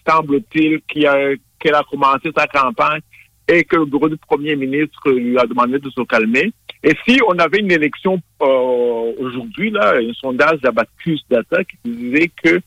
semble-t-il 0.07 0.81
qu'il 0.87 1.05
a- 1.05 1.35
qu'elle 1.59 1.75
a 1.75 1.83
commencé 1.89 2.29
sa 2.35 2.47
campagne 2.47 3.01
et 3.47 3.63
que 3.63 3.75
le 3.75 3.85
bureau 3.85 4.07
du 4.09 4.17
premier 4.17 4.55
ministre 4.55 5.11
lui 5.11 5.37
a 5.37 5.45
demandé 5.45 5.79
de 5.79 5.89
se 5.89 6.01
calmer. 6.03 6.51
Et 6.83 6.93
si 7.07 7.19
on 7.27 7.37
avait 7.39 7.59
une 7.59 7.71
élection 7.71 8.19
euh, 8.41 9.13
aujourd'hui, 9.19 9.69
là, 9.71 9.95
un 9.97 10.13
sondage 10.13 10.59
d'Abacus 10.61 11.21
Data 11.29 11.63
qui 11.63 11.77
disait 11.85 12.31
que 12.43 12.59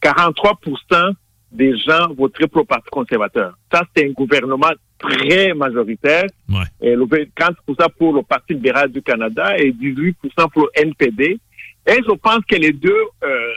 43 0.00 0.58
des 1.52 1.76
gens 1.78 2.12
voteraient 2.16 2.48
pour 2.48 2.62
le 2.62 2.66
Parti 2.66 2.88
conservateur. 2.90 3.56
Ça, 3.72 3.82
c'est 3.94 4.06
un 4.06 4.12
gouvernement 4.12 4.72
très 4.98 5.52
majoritaire. 5.54 6.24
Ouais. 6.48 6.64
Et 6.80 6.94
le 6.96 7.06
40 7.06 7.56
pour 7.98 8.12
le 8.14 8.22
Parti 8.22 8.54
libéral 8.54 8.90
du 8.90 9.02
Canada 9.02 9.56
et 9.58 9.72
18 9.72 10.16
pour 10.52 10.62
le 10.74 10.82
NPD. 10.82 11.38
Et 11.88 12.02
je 12.02 12.14
pense 12.16 12.40
que 12.50 12.56
les 12.56 12.72
deux, 12.72 12.90
euh, 13.22 13.52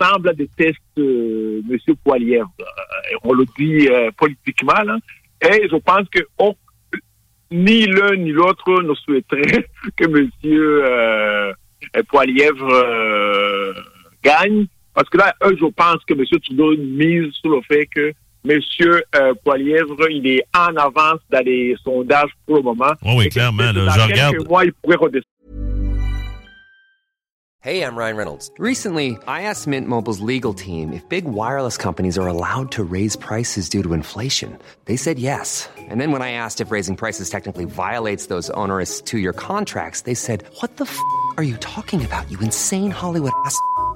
ensemble, 0.00 0.34
détestent 0.36 0.78
euh, 0.98 1.60
M. 1.68 1.78
Poilievre. 2.04 2.48
Euh, 2.60 3.16
on 3.24 3.32
le 3.32 3.44
dit 3.58 3.88
euh, 3.88 4.10
politiquement. 4.16 4.80
Là. 4.84 4.96
Et 5.42 5.68
je 5.68 5.76
pense 5.76 6.08
que 6.08 6.20
on- 6.38 6.54
ni 7.50 7.86
l'un 7.86 8.16
ni 8.16 8.30
l'autre 8.32 8.82
ne 8.82 8.94
souhaiterait 8.94 9.66
que 9.96 10.04
M. 10.04 10.30
Euh, 10.44 11.52
Poilievre 12.08 12.68
euh, 12.72 13.72
gagne. 14.22 14.66
Parce 14.94 15.08
que 15.08 15.18
là, 15.18 15.34
eux, 15.44 15.56
je 15.60 15.66
pense 15.66 15.98
que 16.06 16.14
M. 16.14 16.24
Trudeau 16.40 16.76
mise 16.76 17.32
sur 17.34 17.50
le 17.50 17.60
fait 17.62 17.86
que 17.86 18.12
M. 18.48 18.60
Euh, 19.16 19.34
Poilievre, 19.42 20.08
il 20.10 20.26
est 20.26 20.44
en 20.54 20.76
avance 20.76 21.20
dans 21.30 21.44
les 21.44 21.76
sondages 21.82 22.30
pour 22.46 22.56
le 22.56 22.62
moment. 22.62 22.92
Ouais, 23.02 23.16
oui, 23.16 23.28
clairement, 23.28 23.72
là, 23.72 23.88
je 23.88 24.00
regarde. 24.00 24.48
mois, 24.48 24.64
il 24.64 24.72
pourrait 24.74 24.96
redescendre. 24.96 25.28
Hey, 27.64 27.80
I'm 27.80 27.96
Ryan 27.96 28.18
Reynolds. 28.18 28.50
Recently, 28.58 29.16
I 29.26 29.44
asked 29.48 29.66
Mint 29.66 29.88
Mobile's 29.88 30.20
legal 30.20 30.52
team 30.52 30.92
if 30.92 31.08
big 31.08 31.24
wireless 31.24 31.78
companies 31.78 32.18
are 32.18 32.26
allowed 32.26 32.70
to 32.72 32.84
raise 32.84 33.16
prices 33.16 33.70
due 33.70 33.82
to 33.82 33.94
inflation. 33.94 34.58
They 34.84 34.96
said 34.96 35.18
yes. 35.18 35.66
And 35.88 35.98
then 35.98 36.12
when 36.12 36.20
I 36.20 36.32
asked 36.32 36.60
if 36.60 36.70
raising 36.70 36.94
prices 36.94 37.30
technically 37.30 37.64
violates 37.64 38.26
those 38.26 38.50
onerous 38.50 39.00
two 39.00 39.16
year 39.16 39.32
contracts, 39.32 40.02
they 40.02 40.12
said, 40.12 40.44
What 40.60 40.76
the 40.76 40.84
f 40.84 41.00
are 41.38 41.42
you 41.42 41.56
talking 41.56 42.04
about, 42.04 42.30
you 42.30 42.38
insane 42.40 42.90
Hollywood 42.90 43.32
ass? 43.46 43.58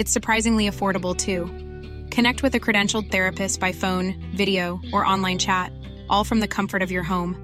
It's 0.00 0.10
surprisingly 0.10 0.66
affordable 0.66 1.14
too. 1.14 1.44
Connect 2.10 2.42
with 2.42 2.54
a 2.54 2.58
credentialed 2.58 3.10
therapist 3.10 3.60
by 3.60 3.72
phone, 3.72 4.14
video, 4.34 4.80
or 4.94 5.04
online 5.04 5.36
chat, 5.38 5.74
all 6.08 6.24
from 6.24 6.40
the 6.40 6.48
comfort 6.48 6.80
of 6.80 6.90
your 6.90 7.02
home. 7.02 7.36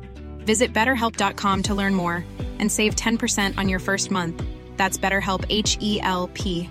Visit 0.46 0.72
betterhelp.com 0.72 1.64
to 1.64 1.74
learn 1.74 1.94
more 1.94 2.24
and 2.58 2.72
save 2.72 2.94
10% 2.96 3.58
on 3.58 3.68
your 3.68 3.78
first 3.78 4.10
month. 4.10 4.42
That's 4.78 4.96
BetterHelp 4.96 5.44
H 5.50 5.76
E 5.82 6.00
L 6.00 6.30
P. 6.32 6.70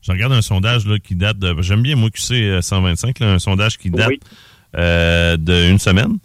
Je 0.00 0.12
regarde 0.12 0.32
un 0.32 0.40
sondage 0.42 0.86
là, 0.86 1.00
qui 1.00 1.16
date 1.16 1.40
de. 1.40 1.60
J'aime 1.62 1.82
bien, 1.82 1.96
moi, 1.96 2.10
QC 2.10 2.62
125, 2.62 3.18
là, 3.18 3.32
un 3.32 3.38
sondage 3.40 3.76
qui 3.76 3.90
date 3.90 4.08
Oui. 4.08 4.20
euh, 4.76 5.36
d'une 5.36 5.80
semaine. 5.80 6.18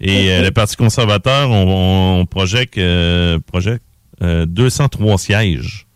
Et 0.00 0.30
euh, 0.32 0.42
le 0.42 0.50
Parti 0.52 0.76
conservateur, 0.76 1.50
on, 1.50 2.20
on 2.20 2.24
projette, 2.24 2.78
euh, 2.78 3.38
projette 3.40 3.82
euh, 4.22 4.46
203 4.46 5.18
sièges. 5.18 5.86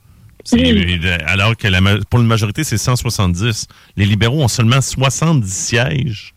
C'est- 0.44 0.58
euh, 0.60 1.18
Alors 1.26 1.56
que 1.56 1.66
la, 1.68 1.80
pour 2.10 2.20
une 2.20 2.26
majorité, 2.26 2.62
c'est 2.64 2.78
170. 2.78 3.66
Les 3.96 4.04
libéraux 4.06 4.42
ont 4.42 4.48
seulement 4.48 4.80
70 4.80 5.48
sièges. 5.52 6.34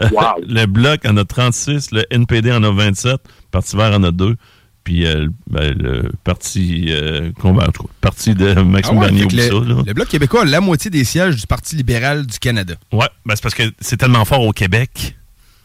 Wow. 0.00 0.10
le 0.48 0.66
Bloc 0.66 1.04
en 1.06 1.16
a 1.16 1.24
36, 1.24 1.92
le 1.92 2.04
NPD 2.10 2.50
en 2.52 2.62
a 2.64 2.70
27, 2.72 3.12
le 3.12 3.18
Parti 3.52 3.76
vert 3.76 3.92
en 3.94 4.02
a 4.02 4.10
2. 4.10 4.34
puis 4.82 5.06
euh, 5.06 5.28
ben, 5.48 5.72
le 5.78 6.10
parti, 6.24 6.86
euh, 6.88 7.30
combat- 7.40 7.66
cas, 7.66 7.84
parti 8.00 8.34
de 8.34 8.54
Ah 8.56 8.64
Maxime 8.64 8.98
ouais, 8.98 9.06
Bernier 9.06 9.28
le, 9.30 9.40
ça. 9.42 9.82
Le 9.86 9.92
Bloc 9.94 10.08
québécois 10.08 10.42
a 10.42 10.44
la 10.46 10.60
moitié 10.60 10.90
des 10.90 11.04
sièges 11.04 11.36
du 11.36 11.46
Parti 11.46 11.76
libéral 11.76 12.26
du 12.26 12.38
Canada. 12.40 12.74
Ouais, 12.92 13.06
ben 13.24 13.36
c'est 13.36 13.42
parce 13.42 13.54
que 13.54 13.62
c'est 13.80 13.96
tellement 13.96 14.24
fort 14.24 14.42
au 14.42 14.52
Québec. 14.52 15.16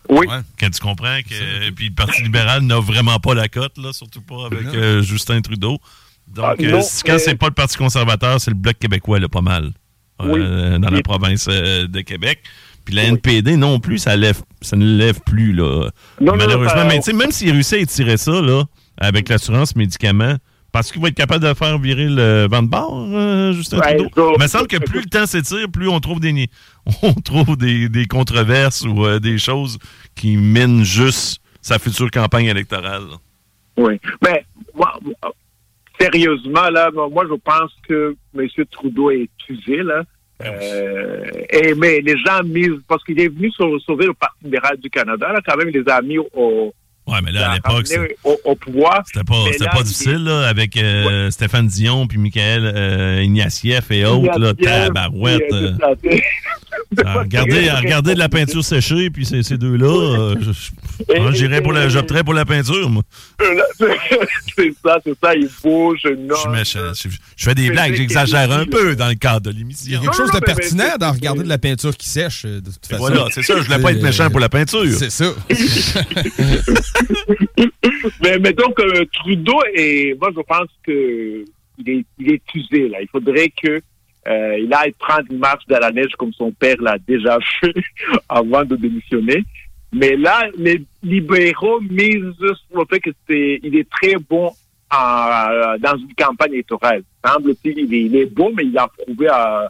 Oui. 0.09 0.25
Que 0.57 0.65
tu 0.65 0.79
comprends 0.79 1.19
que 1.21 1.69
puis 1.71 1.89
le 1.89 1.93
Parti 1.95 2.23
libéral 2.23 2.63
n'a 2.63 2.79
vraiment 2.79 3.19
pas 3.19 3.33
la 3.35 3.47
cote, 3.47 3.77
là, 3.77 3.93
surtout 3.93 4.21
pas 4.21 4.45
avec 4.47 4.63
Non. 4.65 4.71
euh, 4.75 5.01
Justin 5.01 5.39
Trudeau. 5.41 5.77
Donc, 6.27 6.45
Ah, 6.45 6.55
euh, 6.59 6.71
non, 6.71 6.81
quand 7.05 7.13
mais- 7.13 7.19
c'est 7.19 7.35
pas 7.35 7.47
le 7.47 7.53
Parti 7.53 7.77
conservateur, 7.77 8.39
c'est 8.41 8.51
le 8.51 8.55
Bloc 8.57 8.77
québécois, 8.79 9.19
là, 9.19 9.27
pas 9.29 9.41
mal. 9.41 9.71
Oui. 10.21 10.39
euh, 10.41 10.77
dans 10.79 10.89
la 10.89 11.01
province 11.01 11.47
euh, 11.49 11.87
de 11.87 12.01
Québec. 12.01 12.39
Puis 12.83 12.93
la 12.95 13.03
NPD 13.03 13.55
non 13.55 13.79
plus, 13.79 13.99
ça 13.99 14.15
lève, 14.17 14.41
ça 14.61 14.75
ne 14.75 14.97
lève 14.97 15.21
plus, 15.21 15.53
là. 15.53 15.91
Non, 16.19 16.31
non, 16.33 16.35
malheureusement. 16.35 16.69
ça- 16.75 16.83
Mais 16.85 16.97
tu 16.97 17.03
sais, 17.03 17.13
même 17.13 17.31
s'il 17.31 17.51
réussit 17.51 17.75
à 17.75 17.77
étirer 17.77 18.17
ça, 18.17 18.41
là, 18.41 18.63
avec 18.97 19.29
l'assurance 19.29 19.75
médicaments, 19.77 20.35
parce 20.71 20.91
qu'il 20.91 21.01
va 21.01 21.07
être 21.09 21.15
capable 21.15 21.43
de 21.43 21.53
faire 21.53 21.77
virer 21.77 22.07
le 22.07 22.47
vent 22.49 22.61
de 22.63 22.67
bord, 22.67 23.07
euh, 23.11 23.51
Justin 23.53 23.79
Ouais, 23.79 23.97
Trudeau? 23.97 24.33
Il 24.37 24.41
me 24.43 24.47
semble 24.47 24.67
que 24.67 24.77
plus 24.77 25.01
le 25.01 25.05
temps 25.09 25.25
s'étire, 25.25 25.67
plus 25.71 25.87
on 25.87 25.99
trouve 25.99 26.19
des, 26.19 26.47
on 27.03 27.13
trouve 27.13 27.57
des, 27.57 27.89
des 27.89 28.05
controverses 28.05 28.83
ou 28.85 29.05
euh, 29.05 29.19
des 29.19 29.37
choses 29.37 29.77
qui 30.15 30.37
minent 30.37 30.83
juste 30.83 31.41
sa 31.61 31.79
future 31.79 32.09
campagne 32.11 32.45
électorale. 32.45 33.03
Oui. 33.77 33.99
Mais 34.23 34.45
moi, 34.75 34.93
sérieusement, 35.99 36.69
là, 36.69 36.89
moi, 36.91 37.25
je 37.29 37.35
pense 37.35 37.71
que 37.87 38.15
M. 38.37 38.47
Trudeau 38.71 39.11
est 39.11 39.29
usé, 39.47 39.77
là. 39.83 40.03
Euh, 40.41 41.25
et, 41.49 41.73
mais 41.75 41.99
les 41.99 42.17
gens 42.17 42.41
misent, 42.45 42.81
parce 42.87 43.03
qu'il 43.03 43.19
est 43.19 43.27
venu 43.27 43.51
sau- 43.51 43.77
sauver 43.79 44.05
le 44.05 44.13
Parti 44.13 44.45
libéral 44.45 44.77
du 44.77 44.89
Canada, 44.89 45.33
là, 45.33 45.41
quand 45.45 45.57
même, 45.57 45.69
il 45.69 45.81
les 45.81 45.91
a 45.91 46.01
mis 46.01 46.17
au, 46.17 46.73
Ouais, 47.09 47.19
mais 47.23 47.31
là, 47.31 47.51
à 47.51 47.55
l'époque, 47.55 47.87
c'est- 47.87 47.95
ramené 47.97 48.15
au, 48.23 48.37
au 48.45 48.55
pouvoir. 48.55 49.03
C'était 49.07 49.23
pas, 49.23 49.35
là, 49.35 49.69
pas 49.71 49.77
il- 49.79 49.83
difficile, 49.83 50.23
là, 50.23 50.47
avec 50.47 50.77
euh, 50.77 51.29
Stéphane 51.31 51.67
Dion, 51.67 52.07
puis 52.07 52.17
Michael 52.17 52.71
euh, 52.75 53.21
Ignatieff 53.23 53.91
et 53.91 54.05
autres, 54.05 54.39
là, 54.39 54.51
Ignatieff, 54.57 54.87
tabarouette. 54.87 55.41
euh, 55.51 55.71
euh, 57.05 57.13
regarder, 57.19 57.69
à 57.69 57.77
regarder 57.77 58.13
de 58.13 58.19
la 58.19 58.29
peinture 58.29 58.63
séchée, 58.63 59.09
puis 59.09 59.25
ces, 59.25 59.43
ces 59.43 59.57
deux-là, 59.57 59.87
euh, 59.87 60.35
j'irais 61.33 61.61
pour 61.61 61.71
la, 61.73 61.87
j'opterais 61.89 62.23
pour 62.23 62.33
la 62.33 62.45
peinture, 62.45 62.89
moi. 62.89 63.03
c'est 64.55 64.73
ça, 64.83 64.97
c'est 65.03 65.17
ça, 65.21 65.35
il 65.35 65.49
bouge, 65.63 65.99
non. 66.17 66.35
Je 66.35 66.39
suis 66.41 66.49
méchant. 66.49 66.93
Je, 66.95 67.09
je 67.35 67.43
fais 67.45 67.55
des 67.55 67.69
blagues, 67.69 67.95
j'exagère 67.95 68.51
un 68.51 68.65
peu 68.65 68.95
dans 68.95 69.07
le 69.07 69.15
cadre 69.15 69.41
de 69.41 69.51
Il 69.51 69.55
y 69.55 69.57
a 69.57 69.59
l'émission. 69.59 70.01
quelque 70.01 70.15
chose 70.15 70.31
de 70.31 70.39
pertinent 70.39 70.97
d'en 70.99 71.11
regarder 71.11 71.43
de 71.43 71.49
la 71.49 71.57
peinture 71.57 71.95
qui 71.95 72.09
sèche, 72.09 72.43
euh, 72.45 72.61
de 72.61 72.71
toute 72.71 72.85
façon. 72.85 72.97
Voilà, 72.99 73.25
c'est 73.31 73.43
ça, 73.43 73.55
je 73.57 73.63
voulais 73.63 73.79
pas 73.79 73.91
être 73.91 74.01
méchant 74.01 74.29
pour 74.29 74.39
la 74.39 74.49
peinture. 74.49 74.83
C'est 74.97 75.09
ça. 75.11 75.25
mais, 78.21 78.39
mais 78.39 78.53
donc, 78.53 78.79
euh, 78.79 79.05
Trudeau, 79.13 79.59
et 79.73 80.15
moi, 80.19 80.29
je 80.35 80.41
pense 80.41 80.67
que 80.83 81.45
il 81.77 81.89
est, 81.89 82.05
il 82.19 82.33
est 82.33 82.41
usé, 82.55 82.89
là. 82.89 83.01
Il 83.01 83.07
faudrait 83.07 83.49
que 83.49 83.81
euh, 84.27 84.59
il 84.59 84.73
aille 84.73 84.91
prendre 84.99 85.23
une 85.31 85.37
marche 85.39 85.63
dans 85.67 85.79
la 85.79 85.91
neige 85.91 86.11
comme 86.17 86.33
son 86.33 86.51
père 86.51 86.75
l'a 86.81 86.97
déjà 86.99 87.37
fait 87.61 87.73
avant 88.27 88.65
de 88.65 88.75
démissionner. 88.75 89.43
Mais 89.93 90.15
là, 90.17 90.47
les 90.57 90.83
libéraux 91.01 91.79
misent 91.81 92.33
sur 92.37 92.79
le 92.79 92.85
fait 92.89 92.99
que 92.99 93.09
c'est, 93.27 93.59
il 93.63 93.75
est 93.77 93.89
très 93.89 94.15
bon 94.29 94.51
en- 94.91 95.77
dans 95.79 95.97
une 95.97 96.13
campagne 96.17 96.53
électorale. 96.53 97.03
Semble-t-il, 97.25 97.79
il 97.79 97.93
est, 97.93 98.01
il 98.01 98.15
est 98.17 98.25
bon, 98.25 98.51
mais 98.55 98.65
il 98.65 98.77
a 98.77 98.87
prouvé 98.87 99.27
à, 99.29 99.69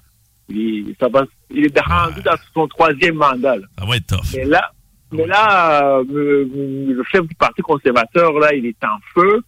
il, 0.49 0.93
ça 0.99 1.07
va, 1.07 1.25
il 1.51 1.65
est 1.65 1.79
rendu 1.79 2.21
dans 2.21 2.35
son 2.53 2.67
troisième 2.67 3.15
mandat. 3.15 3.55
là. 3.57 3.65
Ça 3.77 3.85
va 3.85 3.95
être 3.95 4.07
tough. 4.07 4.35
Mais 4.35 4.45
là, 4.45 4.71
mais 5.11 5.25
là, 5.27 5.97
euh, 6.09 6.45
le 6.53 7.03
chef 7.11 7.27
du 7.27 7.35
Parti 7.35 7.61
conservateur, 7.61 8.33
là, 8.39 8.53
il 8.53 8.65
est 8.65 8.83
en 8.83 8.97
feu. 9.13 9.41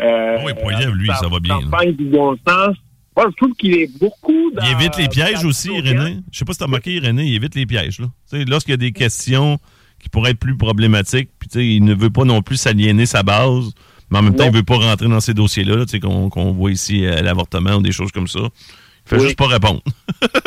Euh, 0.00 0.38
Oui, 0.44 0.52
Poiliev, 0.60 0.92
lui, 0.94 1.08
ça 1.20 1.28
va 1.28 1.40
bien. 1.40 1.60
Campagne 1.60 1.92
du 1.92 2.04
bon 2.04 2.36
sens. 2.46 2.76
Moi, 3.16 3.26
je 3.30 3.36
trouve 3.36 3.52
qu'il 3.56 3.74
est 3.74 3.90
beaucoup 3.98 4.50
dans... 4.52 4.62
Il 4.64 4.70
évite 4.72 4.96
les 4.96 5.08
pièges 5.08 5.44
aussi, 5.44 5.70
Irénée. 5.74 6.18
Je 6.30 6.38
sais 6.38 6.44
pas 6.44 6.52
si 6.52 6.58
tu 6.58 6.62
as 6.62 6.66
remarqué, 6.66 6.92
Irénée, 6.92 7.24
il 7.24 7.34
évite 7.34 7.56
les 7.56 7.66
pièges. 7.66 7.98
Là. 7.98 8.06
Lorsqu'il 8.46 8.70
y 8.72 8.74
a 8.74 8.76
des 8.78 8.92
questions 8.92 9.58
qui 9.98 10.08
pourraient 10.08 10.30
être 10.30 10.38
plus 10.38 10.56
problématiques, 10.56 11.30
puis 11.40 11.76
il 11.76 11.84
ne 11.84 11.94
veut 11.94 12.10
pas 12.10 12.22
non 12.24 12.42
plus 12.42 12.56
s'aliéner 12.56 13.06
sa 13.06 13.24
base, 13.24 13.72
mais 14.10 14.18
en 14.18 14.22
même 14.22 14.36
temps, 14.36 14.44
il 14.44 14.52
veut 14.52 14.62
pas 14.62 14.76
rentrer 14.76 15.08
dans 15.08 15.18
ces 15.18 15.34
dossiers-là, 15.34 15.76
là, 15.78 15.84
qu'on 16.00 16.28
qu'on 16.30 16.52
voit 16.52 16.70
ici 16.70 17.04
à 17.06 17.20
l'avortement 17.20 17.74
ou 17.76 17.82
des 17.82 17.90
choses 17.90 18.12
comme 18.12 18.28
ça. 18.28 18.38
Il 18.38 19.08
fait 19.08 19.16
Oui. 19.16 19.22
juste 19.24 19.36
pas 19.38 19.48
répondre. 19.48 19.82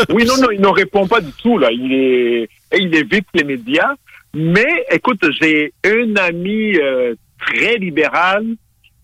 Oui, 0.09 0.23
non, 0.25 0.37
non, 0.41 0.51
il 0.51 0.61
ne 0.61 0.67
répond 0.67 1.05
pas 1.07 1.19
du 1.19 1.31
tout, 1.33 1.57
là. 1.57 1.69
Il 1.71 1.91
est, 1.91 2.49
il 2.79 2.95
évite 2.95 3.25
les 3.33 3.43
médias. 3.43 3.95
Mais, 4.33 4.85
écoute, 4.91 5.23
j'ai 5.41 5.73
un 5.83 6.15
ami 6.15 6.77
euh, 6.77 7.15
très 7.37 7.77
libéral 7.77 8.45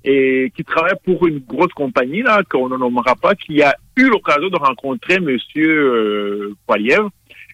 et 0.03 0.51
qui 0.55 0.63
travaille 0.63 0.95
pour 1.03 1.27
une 1.27 1.39
grosse 1.39 1.73
compagnie, 1.73 2.21
là, 2.21 2.41
qu'on 2.49 2.69
ne 2.69 2.77
nommera 2.77 3.15
pas, 3.15 3.35
qui 3.35 3.61
a 3.61 3.75
eu 3.97 4.09
l'occasion 4.09 4.49
de 4.49 4.55
rencontrer 4.55 5.19
Monsieur 5.19 6.53
euh. 6.69 7.09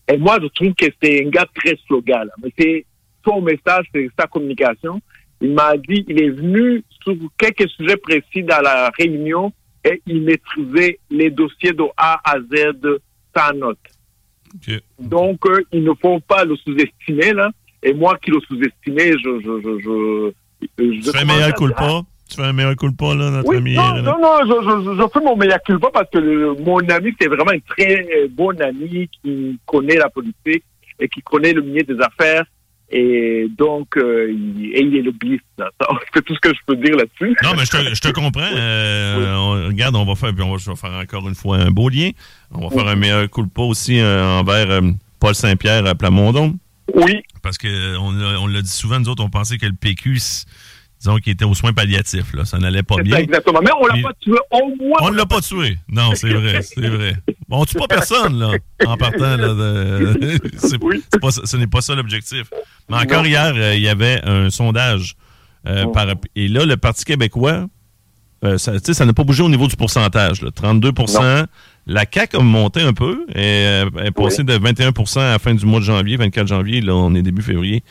Et 0.08 0.18
moi, 0.18 0.38
je 0.42 0.48
trouve 0.48 0.74
que 0.76 0.86
c'est 1.02 1.26
un 1.26 1.30
gars 1.30 1.48
très 1.56 1.78
slogan, 1.88 2.28
là. 2.28 2.34
Mais 2.44 2.52
c'est 2.58 2.86
son 3.26 3.42
message, 3.42 3.86
c'est 3.94 4.10
sa 4.20 4.28
communication. 4.28 5.02
Il 5.42 5.54
m'a 5.54 5.76
dit, 5.78 6.06
il 6.08 6.22
est 6.22 6.30
venu 6.30 6.84
sur 7.02 7.16
quelques 7.38 7.70
sujets 7.70 7.98
précis 7.98 8.44
dans 8.44 8.62
la 8.62 8.92
réunion 8.98 9.52
et 9.84 10.02
il 10.06 10.22
maîtrisait 10.22 11.00
les 11.10 11.30
dossiers 11.30 11.74
de 11.74 11.84
A 11.98 12.22
à 12.24 12.40
Z 12.40 13.00
sans 13.36 13.54
note. 13.54 13.80
Donc, 15.00 15.46
euh, 15.48 15.64
il 15.72 15.84
ne 15.84 15.94
faut 16.00 16.20
pas 16.20 16.46
le 16.46 16.56
sous-estimer, 16.58 17.34
là. 17.34 17.52
Et 17.84 17.94
moi 17.94 18.18
qui 18.24 18.32
le 18.32 18.40
sous-estimais, 18.48 19.12
je, 19.12 19.40
je, 19.44 19.62
je, 19.62 19.80
je, 19.84 20.32
je 20.78 21.02
Tu 21.02 21.12
fais 21.12 21.20
un 21.22 21.26
meilleur 21.26 21.54
culpa? 21.54 22.02
Tu 22.30 22.38
fais 22.38 22.44
un 22.48 22.54
meilleur 22.54 22.76
culpa, 22.78 23.14
là, 23.14 23.30
notre 23.30 23.56
ami 23.56 23.76
non, 23.76 24.02
non, 24.02 24.18
non, 24.20 24.38
je, 24.46 25.08
fais 25.14 25.20
mon 25.20 25.36
meilleur 25.36 25.62
culpa 25.64 25.90
parce 25.94 26.10
que 26.10 26.60
mon 26.62 26.78
ami, 26.90 27.14
c'est 27.20 27.28
vraiment 27.28 27.52
un 27.52 27.60
très 27.60 28.28
bon 28.30 28.60
ami 28.62 29.10
qui 29.22 29.60
connaît 29.66 29.98
la 29.98 30.10
politique 30.10 30.64
et 31.00 31.08
qui 31.10 31.22
connaît 31.22 31.54
le 31.54 31.62
milieu 31.62 31.84
des 31.84 32.00
affaires. 32.02 32.46
Et 32.96 33.48
donc, 33.58 33.98
euh, 33.98 34.32
il, 34.32 34.72
et 34.76 34.82
il 34.82 34.96
est 34.98 35.02
lobbyiste. 35.02 35.44
C'est 36.14 36.24
tout 36.24 36.36
ce 36.36 36.40
que 36.40 36.50
je 36.50 36.60
peux 36.68 36.76
dire 36.76 36.96
là-dessus. 36.96 37.36
Non, 37.44 37.52
mais 37.58 37.66
je 37.66 37.72
te, 37.72 37.96
je 37.96 38.02
te 38.02 38.10
comprends. 38.10 38.42
Euh, 38.56 39.36
on- 39.36 39.68
regarde, 39.68 39.96
on 39.96 40.06
va 40.06 40.14
faire, 40.14 40.32
puis 40.34 40.44
on 40.44 40.52
va, 40.52 40.58
je 40.58 40.70
vais 40.70 40.76
faire 40.76 40.92
encore 40.92 41.28
une 41.28 41.34
fois 41.34 41.58
un 41.58 41.72
beau 41.72 41.90
lien. 41.90 42.12
On 42.52 42.68
va 42.68 42.76
faire 42.76 42.88
un 42.88 42.96
meilleur 42.96 43.28
coup 43.32 43.42
de 43.44 43.50
pas 43.50 43.64
aussi 43.64 44.00
euh, 44.00 44.24
envers 44.40 44.80
Paul 45.20 45.34
Saint-Pierre 45.34 45.86
à 45.88 45.96
Plamondon. 45.96 46.56
Oui. 46.94 47.24
Parce 47.44 47.58
que 47.60 47.96
on, 47.98 48.48
l'a- 48.48 48.62
dit 48.64 48.70
souvent, 48.70 49.00
nous 49.00 49.10
autres, 49.10 49.24
on 49.24 49.30
pensait 49.30 49.58
que 49.60 49.66
le 49.68 49.74
PQ, 49.74 50.18
disons 51.00 51.18
qu'il 51.18 51.34
était 51.34 51.46
aux 51.46 51.54
soins 51.54 51.74
palliatifs. 51.74 52.34
Là. 52.34 52.46
Ça 52.46 52.58
n'allait 52.58 52.82
pas 52.84 52.96
bien. 53.04 53.18
ça, 53.18 53.22
exactement. 53.22 53.60
Mais 53.62 53.70
on 53.80 53.86
l'a 53.86 54.02
pas 54.02 54.14
tué. 54.20 54.34
Au 54.50 54.68
moins, 54.82 54.98
On 55.02 55.12
ne 55.12 55.18
l'a 55.18 55.26
pas 55.26 55.42
tué. 55.42 55.78
Non, 55.90 56.16
c'est 56.16 56.32
vrai, 56.34 56.62
c'est 56.62 56.88
vrai. 56.88 57.16
Bon, 57.50 57.62
on 57.62 57.66
tue 57.66 57.76
pas 57.78 57.88
personne, 57.88 58.40
là, 58.40 58.54
en 58.86 58.96
partant. 58.98 59.36
Là, 59.38 59.50
de- 59.54 60.40
c'est- 60.58 60.80
c'est 61.12 61.20
pas 61.20 61.32
ce 61.32 61.58
n'est 61.58 61.68
pas 61.68 61.82
ça 61.82 61.94
l'objectif. 61.96 62.46
Mais 62.90 62.96
encore 62.98 63.24
Non. 63.24 63.30
hier, 63.30 63.54
euh, 63.56 63.76
il 63.76 63.82
y 63.82 63.90
avait 63.90 64.22
un 64.24 64.50
sondage. 64.50 65.16
euh, 65.68 65.86
par- 65.94 66.08
et 66.36 66.48
là, 66.50 66.66
le 66.66 66.76
Parti 66.78 67.06
québécois, 67.06 67.68
euh, 68.44 68.58
ça 68.58 68.74
tu 68.74 68.80
sais, 68.88 68.94
ça 68.94 69.06
n'a 69.06 69.14
pas 69.14 69.24
bougé 69.24 69.44
au 69.44 69.50
niveau 69.50 69.68
du 69.68 69.76
pourcentage. 69.78 70.42
là. 70.42 70.52
32 70.52 70.92
La 71.86 72.06
CAQ 72.12 72.38
a 72.38 72.40
monté 72.42 72.82
un 72.82 72.94
peu 72.94 73.26
et 73.36 73.40
euh, 73.40 73.90
est 74.04 74.12
passée 74.12 74.44
de 74.44 74.58
21% 74.58 75.20
à 75.20 75.32
la 75.32 75.40
fin 75.40 75.54
du 75.54 75.66
mois 75.66 75.80
de 75.80 75.86
janvier, 75.86 76.18
24 76.18 76.48
janvier. 76.48 76.82
Là, 76.82 76.96
on 76.96 77.14
est 77.16 77.22
début 77.22 77.42
février. 77.42 77.84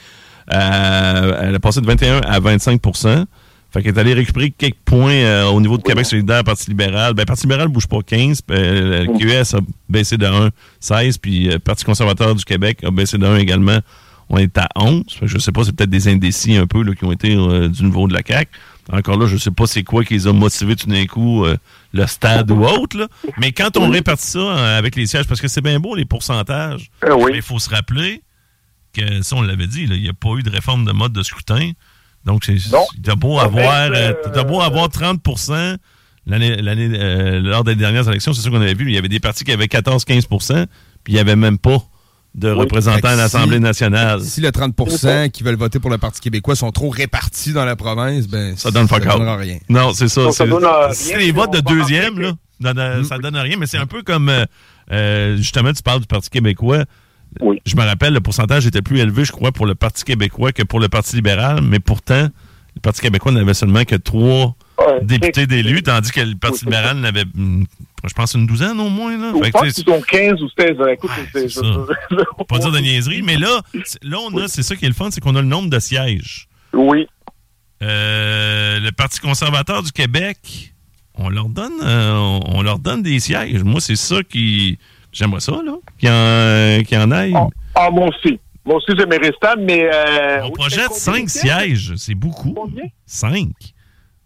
Euh, 0.52 1.40
elle 1.42 1.54
a 1.54 1.60
passé 1.60 1.80
de 1.80 1.86
21 1.86 2.20
à 2.20 2.40
25% 2.40 3.26
fait 3.72 3.82
qu'elle 3.82 3.96
est 3.96 4.00
allée 4.00 4.12
récupérer 4.12 4.50
quelques 4.50 4.76
points 4.84 5.12
euh, 5.12 5.46
au 5.46 5.58
niveau 5.60 5.78
de 5.78 5.82
Québec 5.82 6.04
solidaire, 6.04 6.44
Parti 6.44 6.68
libéral. 6.68 7.14
Ben, 7.14 7.24
Parti 7.24 7.44
libéral 7.44 7.68
bouge 7.68 7.86
pas 7.86 8.02
15. 8.02 8.42
euh, 8.50 9.04
le 9.04 9.18
QS 9.18 9.54
a 9.56 9.60
baissé 9.88 10.18
de 10.18 10.26
1, 10.26 10.50
16. 10.78 11.16
Puis 11.16 11.48
euh, 11.48 11.58
Parti 11.58 11.84
conservateur 11.84 12.34
du 12.34 12.44
Québec 12.44 12.84
a 12.84 12.90
baissé 12.90 13.16
de 13.16 13.24
1 13.24 13.38
également. 13.38 13.78
On 14.28 14.36
est 14.36 14.58
à 14.58 14.68
11. 14.76 15.04
Fait 15.08 15.20
que 15.20 15.26
je 15.26 15.38
sais 15.38 15.52
pas, 15.52 15.64
c'est 15.64 15.74
peut-être 15.74 15.90
des 15.90 16.08
indécis 16.08 16.54
un 16.56 16.66
peu 16.66 16.82
là, 16.82 16.94
qui 16.94 17.04
ont 17.06 17.12
été 17.12 17.34
du 17.34 17.84
niveau 17.84 18.08
de 18.08 18.12
la 18.12 18.20
CAQ. 18.26 18.50
Encore 18.90 19.16
là, 19.16 19.26
je 19.26 19.36
sais 19.36 19.50
pas 19.50 19.66
c'est 19.66 19.84
quoi 19.84 20.04
qui 20.04 20.14
les 20.14 20.26
a 20.26 20.32
motivés 20.32 20.74
tout 20.74 20.88
d'un 20.88 21.06
coup, 21.06 21.44
euh, 21.44 21.56
le 21.92 22.06
stade 22.06 22.50
ou 22.50 22.64
autre. 22.64 22.98
Là. 22.98 23.06
Mais 23.38 23.52
quand 23.52 23.76
on 23.76 23.88
répartit 23.90 24.26
ça 24.26 24.38
euh, 24.38 24.78
avec 24.78 24.96
les 24.96 25.06
sièges, 25.06 25.26
parce 25.26 25.40
que 25.40 25.48
c'est 25.48 25.60
bien 25.60 25.78
beau 25.78 25.94
les 25.94 26.04
pourcentages, 26.04 26.90
Euh, 27.04 27.14
oui. 27.14 27.30
mais 27.32 27.38
il 27.38 27.42
faut 27.42 27.58
se 27.60 27.70
rappeler 27.70 28.22
que, 28.92 29.22
ça 29.22 29.36
on 29.36 29.42
l'avait 29.42 29.66
dit, 29.68 29.84
il 29.88 30.00
n'y 30.02 30.08
a 30.08 30.12
pas 30.12 30.30
eu 30.36 30.42
de 30.42 30.50
réforme 30.50 30.84
de 30.84 30.92
mode 30.92 31.12
de 31.12 31.22
scrutin. 31.22 31.70
Donc, 32.24 32.44
c'est, 32.44 32.56
t'as 33.02 33.14
beau 33.14 33.38
avoir, 33.38 33.90
euh, 33.92 34.12
beau 34.44 34.60
avoir 34.60 34.88
30 34.88 35.20
l'année, 36.26 36.56
lors 37.40 37.64
des 37.64 37.74
dernières 37.74 38.08
élections, 38.08 38.32
c'est 38.32 38.42
sûr 38.42 38.50
qu'on 38.52 38.60
avait 38.60 38.74
vu, 38.74 38.86
il 38.88 38.94
y 38.94 38.98
avait 38.98 39.08
des 39.08 39.18
partis 39.20 39.44
qui 39.44 39.52
avaient 39.52 39.66
14-15% 39.66 40.66
puis 41.04 41.12
il 41.12 41.16
n'y 41.16 41.20
avait 41.20 41.34
même 41.36 41.58
pas 41.58 41.82
de 42.34 42.50
représentants 42.50 43.08
à 43.08 43.14
l'Assemblée 43.16 43.56
si- 43.56 43.62
nationale. 43.62 44.20
Si 44.22 44.40
le 44.40 44.50
30% 44.50 45.28
qui 45.30 45.42
veulent 45.42 45.56
voter 45.56 45.78
pour 45.80 45.90
le 45.90 45.98
Parti 45.98 46.20
québécois 46.20 46.56
sont 46.56 46.70
trop 46.70 46.88
répartis 46.88 47.52
dans 47.52 47.64
la 47.64 47.76
province, 47.76 48.26
ben 48.26 48.56
Ça 48.56 48.70
donne 48.70 48.88
fuck 48.88 49.04
all. 49.04 49.18
donnera 49.18 49.36
rien. 49.36 49.58
Non, 49.68 49.92
c'est 49.92 50.08
ça. 50.08 50.22
Non, 50.22 50.32
ça 50.32 50.44
c'est- 50.44 50.50
donne, 50.50 50.66
si 50.92 51.14
rien, 51.14 51.18
les 51.26 51.32
votes 51.32 51.52
de 51.52 51.60
deuxième, 51.60 52.18
là, 52.20 52.32
donne, 52.60 52.78
euh, 52.78 53.00
Mm. 53.00 53.04
ça 53.04 53.18
donne 53.18 53.36
rien, 53.36 53.56
mais 53.58 53.66
c'est 53.66 53.76
un 53.78 53.86
peu 53.86 54.02
comme, 54.02 54.28
euh, 54.30 54.44
euh, 54.92 55.36
justement, 55.36 55.72
tu 55.72 55.82
parles 55.82 56.00
du 56.00 56.06
Parti 56.06 56.30
québécois. 56.30 56.84
Je 57.64 57.76
me 57.76 57.82
rappelle, 57.82 58.12
le 58.14 58.20
pourcentage 58.20 58.66
était 58.66 58.82
plus 58.82 58.98
élevé, 59.00 59.24
je 59.24 59.32
crois, 59.32 59.52
pour 59.52 59.66
le 59.66 59.74
Parti 59.74 60.04
québécois 60.04 60.52
que 60.52 60.62
pour 60.62 60.80
le 60.80 60.88
Parti 60.88 61.16
libéral, 61.16 61.60
mais 61.62 61.80
pourtant, 61.80 62.28
le 62.74 62.80
Parti 62.82 63.00
québécois 63.00 63.32
n'avait 63.32 63.54
seulement 63.54 63.84
que 63.84 63.96
trois 63.96 64.54
députés 65.02 65.32
c'est- 65.42 65.46
d'élus, 65.46 65.82
tandis 65.82 66.10
que 66.10 66.20
le 66.20 66.34
Parti 66.36 66.64
libéral 66.64 66.96
n'avait, 66.98 67.24
hum, 67.36 67.64
je 68.06 68.12
pense, 68.14 68.34
une 68.34 68.46
douzaine 68.46 68.78
au 68.80 68.88
moins. 68.88 69.16
Là. 69.16 69.32
Je 69.44 69.50
pense 69.50 69.72
qu'ils 69.72 69.84
sont 69.84 70.00
15 70.00 70.42
ou 70.42 70.48
16. 70.58 70.76
Écoute, 70.92 71.10
Ouais, 71.10 71.26
c'est- 71.32 71.48
c'est 71.48 71.64
je- 71.64 71.72
ça. 72.16 72.24
pas 72.48 72.58
dire 72.58 72.72
de 72.72 72.78
niaiserie, 72.78 73.22
mais 73.22 73.36
là, 73.36 73.60
là 74.02 74.18
on 74.20 74.36
a, 74.38 74.48
c'est 74.48 74.62
ça 74.62 74.76
qui 74.76 74.84
est 74.84 74.88
le 74.88 74.94
fun, 74.94 75.08
c'est 75.10 75.20
qu'on 75.20 75.36
a 75.36 75.42
le 75.42 75.48
nombre 75.48 75.70
de 75.70 75.78
sièges. 75.78 76.48
Oui. 76.72 77.06
Euh, 77.82 78.78
le 78.80 78.90
Parti 78.92 79.18
conservateur 79.20 79.82
du 79.82 79.90
Québec, 79.92 80.72
on 81.16 81.28
leur 81.28 81.48
donne, 81.48 81.80
euh, 81.82 82.12
on, 82.46 82.62
leur 82.62 82.78
donne 82.78 83.02
des 83.02 83.18
sièges. 83.18 83.62
Moi, 83.64 83.80
c'est 83.80 83.96
ça 83.96 84.22
qui, 84.22 84.78
j'aimerais 85.12 85.40
ça 85.40 85.52
là, 85.52 85.74
qui 85.98 86.08
en, 86.08 86.82
qui 86.84 86.96
en 86.96 87.10
aille. 87.10 87.32
Ah, 87.34 87.46
ah, 87.74 87.90
moi 87.90 88.08
aussi. 88.08 88.38
Moi 88.64 88.76
aussi, 88.76 88.92
j'aimerais 88.96 89.32
ça, 89.42 89.56
mais... 89.58 89.90
Euh, 89.92 90.42
on 90.42 90.46
oui, 90.46 90.52
projette 90.54 90.92
cinq 90.92 91.28
sièges, 91.28 91.94
c'est 91.96 92.14
beaucoup. 92.14 92.52
Combien? 92.52 92.84
Cinq. 93.04 93.50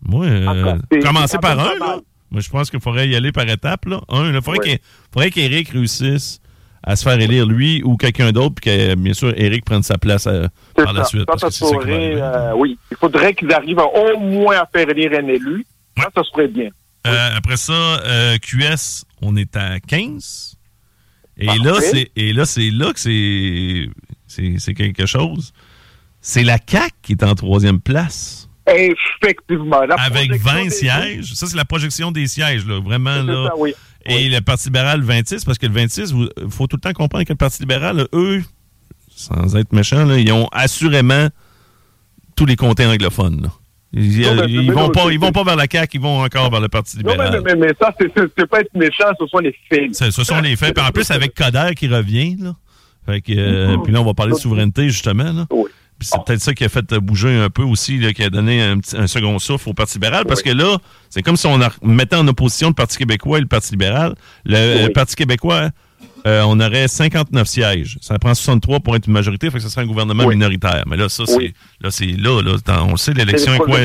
Moi, 0.08 0.24
euh, 0.26 0.78
commencer 1.02 1.38
par 1.38 1.58
un, 1.58 1.74
là. 1.78 1.98
Moi, 2.30 2.40
je 2.40 2.48
pense 2.50 2.70
qu'il 2.70 2.80
faudrait 2.80 3.08
y 3.08 3.16
aller 3.16 3.32
par 3.32 3.48
étapes, 3.48 3.84
là. 3.86 4.00
Un, 4.08 4.32
il 4.32 4.42
faudrait 4.42 4.58
Ouais. 4.60 4.68
qu'il- 4.68 4.78
faudrait 5.12 5.30
qu'Éric 5.30 5.68
réussisse 5.70 6.40
à 6.82 6.94
se 6.96 7.02
faire 7.02 7.18
élire 7.20 7.46
lui 7.46 7.82
ou 7.84 7.96
quelqu'un 7.96 8.30
d'autre, 8.32 8.54
puis 8.60 8.70
que, 8.70 8.94
bien 8.94 9.12
sûr, 9.12 9.32
Éric 9.36 9.64
prenne 9.64 9.82
sa 9.82 9.98
place 9.98 10.26
euh, 10.26 10.46
par 10.76 10.92
la 10.92 11.04
suite. 11.04 11.22
Ça, 11.22 11.26
parce 11.26 11.40
ça 11.40 11.48
que 11.48 11.82
ça 11.84 11.88
euh, 11.90 12.52
oui, 12.56 12.78
il 12.90 12.96
faudrait 12.96 13.34
qu'ils 13.34 13.52
arrivent 13.52 13.78
au 13.80 14.18
moins 14.20 14.56
à 14.58 14.66
faire 14.66 14.88
élire 14.90 15.12
un 15.18 15.26
élu. 15.28 15.64
Ça, 15.98 16.08
ça 16.14 16.22
serait 16.24 16.48
bien. 16.48 16.68
Après 17.04 17.56
ça, 17.56 17.72
euh, 17.72 18.36
QS, 18.38 19.04
on 19.22 19.36
est 19.36 19.56
à 19.56 19.78
15. 19.80 20.56
Et 21.38 21.46
Parfait. 21.46 21.62
là, 21.64 21.74
c'est 21.80 22.10
et 22.16 22.32
là, 22.32 22.44
c'est 22.46 22.70
là 22.70 22.92
que 22.92 22.98
c'est 23.00 23.88
c'est 24.26 24.54
c'est 24.58 24.74
quelque 24.74 25.06
chose. 25.06 25.52
C'est 26.20 26.42
la 26.42 26.58
CAC 26.58 26.92
qui 27.02 27.12
est 27.12 27.22
en 27.22 27.34
troisième 27.34 27.80
place 27.80 28.45
Effectivement. 28.66 29.80
Avec 29.80 30.28
projection 30.40 30.50
20 30.52 30.64
des- 30.64 30.70
sièges? 30.70 31.32
Ça, 31.34 31.46
c'est 31.46 31.56
la 31.56 31.64
projection 31.64 32.10
des 32.12 32.26
sièges, 32.26 32.66
là, 32.66 32.80
vraiment 32.80 33.22
là. 33.22 33.48
ça, 33.48 33.54
oui. 33.56 33.74
Et 34.06 34.28
le 34.28 34.40
Parti 34.40 34.66
libéral 34.66 35.00
26, 35.02 35.44
parce 35.44 35.58
que 35.58 35.66
le 35.66 35.72
26, 35.72 36.12
il 36.12 36.50
faut 36.50 36.66
tout 36.66 36.76
le 36.76 36.80
temps 36.80 36.92
comprendre 36.92 37.24
que 37.24 37.32
le 37.32 37.36
Parti 37.36 37.60
libéral, 37.60 38.06
eux, 38.12 38.42
sans 39.14 39.56
être 39.56 39.72
méchant, 39.72 40.04
là, 40.04 40.16
ils 40.18 40.30
ont 40.32 40.48
assurément 40.52 41.28
tous 42.36 42.46
les 42.46 42.56
comtés 42.56 42.86
anglophones. 42.86 43.42
là. 43.42 43.48
Ils, 43.92 44.20
Non, 44.22 44.34
mais- 44.34 44.42
ils 44.52 44.66
mais 44.68 44.72
vont 44.74 44.90
pas, 44.90 45.10
ils 45.10 45.18
vont 45.18 45.32
pas 45.32 45.42
vers 45.44 45.56
la 45.56 45.66
CAQ, 45.70 45.96
ils 45.96 46.00
vont 46.02 46.20
encore 46.22 46.50
vers 46.50 46.60
le 46.60 46.68
Parti 46.68 46.98
libéral. 46.98 47.40
mais, 47.44 47.54
mais 47.54 47.72
ça, 47.80 47.92
c'est- 47.98 48.46
pas 48.46 48.60
être 48.60 48.74
méchant, 48.74 49.06
ce 49.18 49.26
sont 49.26 49.38
les 49.38 49.54
faits. 49.70 49.94
Ce 49.94 50.10
sont 50.24 50.40
les 50.40 50.54
faits. 50.56 50.74
Puis 50.76 50.84
en 50.86 50.90
plus, 50.90 51.10
avec 51.10 51.34
Coder 51.34 51.70
qui 51.76 51.88
revient, 51.88 52.36
là. 52.38 52.54
Fait 53.06 53.20
que, 53.20 53.32
euh, 53.32 53.76
puis 53.84 53.92
là, 53.92 54.00
on 54.00 54.04
va 54.04 54.14
parler 54.14 54.32
de 54.32 54.38
souveraineté, 54.38 54.88
justement. 54.90 55.32
Là. 55.32 55.46
Oui. 55.50 55.70
Puis 55.98 56.08
c'est 56.12 56.18
peut-être 56.26 56.42
ça 56.42 56.52
qui 56.52 56.64
a 56.64 56.68
fait 56.68 56.94
bouger 56.94 57.34
un 57.38 57.48
peu 57.48 57.62
aussi, 57.62 57.98
là, 57.98 58.12
qui 58.12 58.22
a 58.22 58.28
donné 58.30 58.60
un, 58.62 59.06
second 59.06 59.38
souffle 59.38 59.70
au 59.70 59.74
Parti 59.74 59.94
libéral. 59.94 60.24
Parce 60.26 60.42
que 60.42 60.50
là, 60.50 60.78
c'est 61.08 61.22
comme 61.22 61.36
si 61.36 61.46
on 61.46 61.58
mettait 61.82 62.16
en 62.16 62.28
opposition 62.28 62.68
le 62.68 62.74
Parti 62.74 62.98
québécois 62.98 63.38
et 63.38 63.40
le 63.40 63.46
Parti 63.46 63.70
libéral. 63.72 64.14
Le. 64.44 64.88
Parti 64.88 65.16
québécois, 65.16 65.70
euh, 66.26 66.42
on 66.46 66.58
aurait 66.60 66.88
59 66.88 67.46
sièges. 67.46 67.98
Ça 68.00 68.18
prend 68.18 68.34
63 68.34 68.80
pour 68.80 68.96
être 68.96 69.06
une 69.06 69.12
majorité, 69.12 69.50
fait 69.50 69.58
que 69.58 69.62
ce 69.64 69.68
serait 69.70 69.82
un 69.82 69.86
gouvernement 69.86 70.24
Oui. 70.24 70.34
minoritaire. 70.34 70.82
Mais 70.86 70.96
là, 70.96 71.08
ça, 71.08 71.24
c'est 71.24 71.54
là, 71.80 71.90
c'est 71.90 72.06
là, 72.06 72.42
là. 72.42 72.56
Dans- 72.64 72.88
on 72.88 72.90
le 72.92 72.96
sait, 72.96 73.14
l'élection 73.14 73.54
est 73.54 73.58
quoi? 73.58 73.78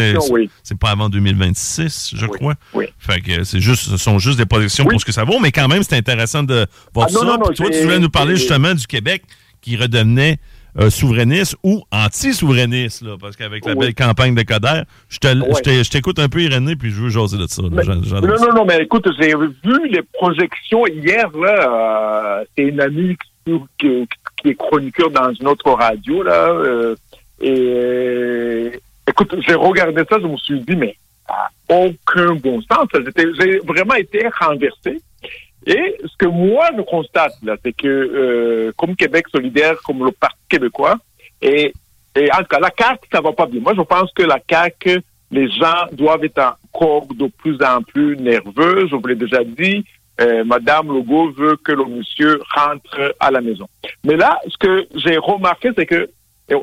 C'est- 0.64 0.78
pas 0.78 0.90
avant 0.90 1.08
2026, 1.10 2.12
je 2.16 2.26
crois. 2.26 2.56
Oui. 2.74 2.86
Fait 2.98 3.22
que 3.22 3.44
c'est 3.44 3.60
juste, 3.60 3.84
ce 3.90 3.98
sont 3.98 4.20
juste 4.20 4.38
des 4.38 4.46
projections 4.46 4.86
pour 4.86 5.00
ce 5.00 5.06
que 5.06 5.12
ça 5.12 5.24
vaut, 5.24 5.40
mais 5.40 5.52
quand 5.52 5.68
même, 5.68 5.84
c'est 5.84 5.96
intéressant 5.96 6.44
de 6.44 6.66
voir 6.94 7.08
Ah, 7.10 7.14
ça. 7.14 7.24
non, 7.26 7.38
toi, 7.38 7.70
tu 7.70 7.82
voulais 7.84 8.00
nous 8.00 8.10
parler 8.10 8.36
justement 8.36 8.74
du 8.74 8.88
Québec 8.88 9.24
qui 9.62 9.78
redevenait 9.78 10.40
euh, 10.80 10.90
souverainiste 10.90 11.56
ou 11.64 11.84
anti-souverainiste, 11.92 13.02
là, 13.04 13.16
parce 13.20 13.36
qu'avec 13.36 13.66
la 13.66 13.74
Oui. 13.74 13.80
belle 13.88 13.94
campagne 13.96 14.34
de 14.36 14.42
Coder, 14.44 14.84
je 15.10 15.18
Ouais. 15.28 15.84
t'écoute 15.84 16.20
un 16.20 16.30
peu, 16.30 16.42
Irénée, 16.42 16.76
puis 16.76 16.92
je 16.92 17.02
veux 17.02 17.10
jaser 17.10 17.38
de 17.38 17.48
ça. 17.48 17.62
là. 17.62 17.70
Mais- 17.72 17.84
non, 17.86 18.36
non, 18.40 18.54
non, 18.56 18.66
mais 18.66 18.80
écoute, 18.84 19.08
j'ai 19.20 19.34
vu 19.36 19.90
les 19.90 20.02
projections 20.14 20.86
hier, 20.88 21.30
là. 21.38 22.40
euh, 22.40 22.46
c'est 22.58 22.64
une 22.64 22.80
amie 22.82 23.18
qui, 23.46 23.54
qui- 23.80 24.08
qui 24.42 24.50
est 24.50 24.56
chroniqueur 24.56 25.10
dans 25.12 25.32
une 25.34 25.48
autre 25.48 25.70
radio, 25.72 26.24
là. 26.24 26.50
euh, 26.50 26.96
et 27.42 28.72
écoute, 29.08 29.36
j'ai 29.48 29.56
regardé 29.56 30.04
ça, 30.10 30.18
je 30.22 30.28
me 30.28 30.38
suis 30.38 30.60
dit, 30.62 30.76
mais 30.76 30.96
aucun 31.70 32.36
bon 32.36 32.62
sens. 32.62 32.88
J'ai 33.40 33.60
vraiment 33.60 33.96
été 33.96 34.26
renversé. 34.40 35.02
Et 35.66 35.98
ce 36.04 36.18
que 36.18 36.26
moi, 36.26 36.70
je 36.76 36.82
constate, 36.82 37.34
là, 37.44 37.56
c'est 37.64 37.74
que, 37.74 37.88
euh, 37.88 38.72
comme 38.78 38.96
Québec 38.96 39.28
solidaire, 39.32 39.76
comme 39.84 40.04
le 40.04 40.12
Parti 40.12 40.38
québécois, 40.50 40.98
et, 41.42 41.74
et 42.16 42.32
en 42.32 42.38
tout 42.38 42.46
cas, 42.50 42.60
la 42.60 42.72
CAQ, 42.78 43.08
ça 43.12 43.22
va 43.22 43.32
pas 43.32 43.46
bien. 43.46 43.62
Moi, 43.62 43.74
je 43.76 43.82
pense 43.82 44.12
que 44.14 44.24
la 44.24 44.40
CAQ, 44.50 45.02
les 45.32 45.50
gens 45.52 45.86
doivent 45.94 46.24
être 46.24 46.58
encore 46.74 47.08
de 47.08 47.28
plus 47.28 47.58
en 47.64 47.82
plus 47.82 48.18
nerveux. 48.18 48.88
Je 48.90 48.96
vous 48.96 49.08
l'ai 49.08 49.16
déjà 49.16 49.44
dit, 49.44 49.86
euh, 50.20 50.44
Madame 50.44 50.88
Legault 50.88 51.32
veut 51.32 51.56
que 51.58 51.72
le 51.72 51.86
monsieur 51.86 52.42
rentre 52.54 53.16
à 53.20 53.32
la 53.32 53.42
maison. 53.42 53.68
Mais 54.04 54.16
là, 54.16 54.40
ce 54.48 54.58
que 54.58 54.88
j'ai 54.96 55.18
remarqué, 55.18 55.70
c'est 55.76 55.86
que 55.86 56.10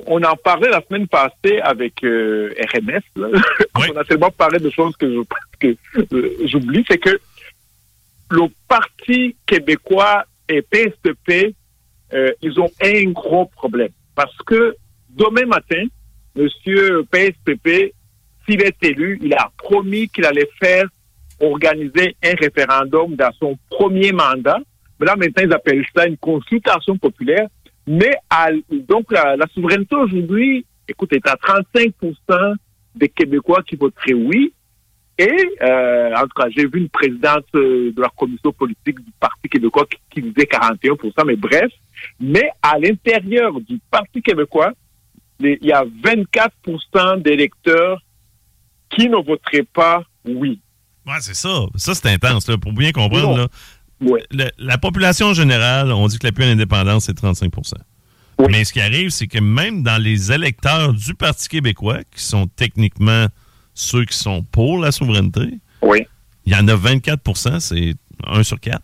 on 0.06 0.22
en 0.22 0.36
parlait 0.36 0.68
la 0.68 0.82
semaine 0.86 1.08
passée 1.08 1.60
avec 1.62 2.04
euh, 2.04 2.52
RMS. 2.74 3.00
là. 3.16 3.28
Oui. 3.32 3.86
on 3.94 3.96
a 3.96 4.04
tellement 4.04 4.30
parlé 4.30 4.58
de 4.58 4.68
choses 4.68 4.94
que, 4.96 5.24
euh, 5.64 6.36
j'oublie. 6.44 6.84
C'est 6.88 6.98
que 6.98 7.18
le 8.30 8.42
Parti 8.66 9.36
québécois 9.46 10.24
et 10.48 10.62
PSP, 10.62 11.54
euh, 12.12 12.30
ils 12.42 12.58
ont 12.60 12.70
un 12.82 13.10
gros 13.10 13.46
problème. 13.46 13.90
Parce 14.14 14.36
que 14.46 14.76
demain 15.10 15.46
matin, 15.46 15.84
Monsieur 16.34 17.04
PSPP, 17.10 17.92
s'il 18.46 18.62
est 18.62 18.82
élu, 18.82 19.18
il 19.22 19.34
a 19.34 19.50
promis 19.56 20.08
qu'il 20.08 20.24
allait 20.24 20.48
faire 20.60 20.84
organiser 21.40 22.16
un 22.22 22.34
référendum 22.34 23.14
dans 23.16 23.32
son 23.38 23.58
premier 23.70 24.12
mandat. 24.12 24.58
Mais 24.98 25.06
là, 25.06 25.16
maintenant, 25.16 25.42
ils 25.44 25.52
appellent 25.52 25.84
ça 25.94 26.06
une 26.06 26.16
consultation 26.16 26.96
populaire. 26.96 27.48
Mais 27.86 28.14
donc, 28.70 29.10
la, 29.10 29.36
la 29.36 29.46
souveraineté 29.48 29.96
aujourd'hui, 29.96 30.64
écoute, 30.86 31.12
est 31.12 31.26
à 31.26 31.34
35% 31.34 32.54
des 32.94 33.08
Québécois 33.08 33.62
qui 33.62 33.76
voteraient 33.76 34.14
oui. 34.14 34.52
Et, 35.18 35.36
euh, 35.62 36.14
en 36.14 36.22
tout 36.22 36.28
cas, 36.36 36.46
j'ai 36.56 36.66
vu 36.66 36.78
une 36.78 36.88
présidente 36.88 37.44
euh, 37.56 37.90
de 37.92 38.00
la 38.00 38.08
commission 38.16 38.52
politique 38.52 39.00
du 39.00 39.10
Parti 39.18 39.48
québécois 39.48 39.84
qui, 39.90 39.98
qui 40.10 40.22
disait 40.30 40.46
41% 40.46 41.26
mais 41.26 41.34
bref. 41.34 41.72
Mais 42.20 42.48
à 42.62 42.78
l'intérieur 42.78 43.60
du 43.60 43.80
Parti 43.90 44.22
québécois, 44.22 44.72
il 45.40 45.58
y 45.62 45.72
a 45.72 45.84
24% 45.84 47.22
d'électeurs 47.22 48.00
qui 48.90 49.08
ne 49.08 49.16
voteraient 49.16 49.66
pas 49.72 50.02
oui. 50.24 50.60
Ouais, 51.06 51.14
c'est 51.20 51.34
ça. 51.34 51.66
Ça, 51.76 51.94
c'est 51.94 52.08
intense, 52.08 52.48
là, 52.48 52.58
pour 52.58 52.72
bien 52.72 52.92
comprendre. 52.92 53.28
Non. 53.28 53.36
là. 53.36 53.48
Ouais. 54.00 54.22
Le- 54.30 54.50
la 54.58 54.78
population 54.78 55.32
générale, 55.34 55.90
on 55.90 56.06
dit 56.06 56.18
que 56.18 56.26
l'appui 56.26 56.44
à 56.44 56.46
l'indépendance, 56.46 57.06
c'est 57.06 57.14
35 57.14 57.50
Oui. 58.38 58.46
Mais 58.50 58.64
ce 58.64 58.72
qui 58.72 58.80
arrive, 58.80 59.10
c'est 59.10 59.26
que 59.26 59.38
même 59.38 59.82
dans 59.82 60.00
les 60.00 60.30
électeurs 60.30 60.92
du 60.92 61.14
Parti 61.14 61.48
québécois, 61.48 61.98
qui 62.14 62.22
sont 62.22 62.46
techniquement 62.46 63.26
ceux 63.80 64.04
qui 64.04 64.16
sont 64.16 64.42
pour 64.42 64.78
la 64.80 64.90
souveraineté, 64.90 65.60
Oui. 65.82 66.00
il 66.44 66.52
y 66.52 66.56
en 66.56 66.66
a 66.66 66.74
24% 66.74 67.60
c'est 67.60 67.94
1 68.26 68.42
sur 68.42 68.58
4, 68.58 68.82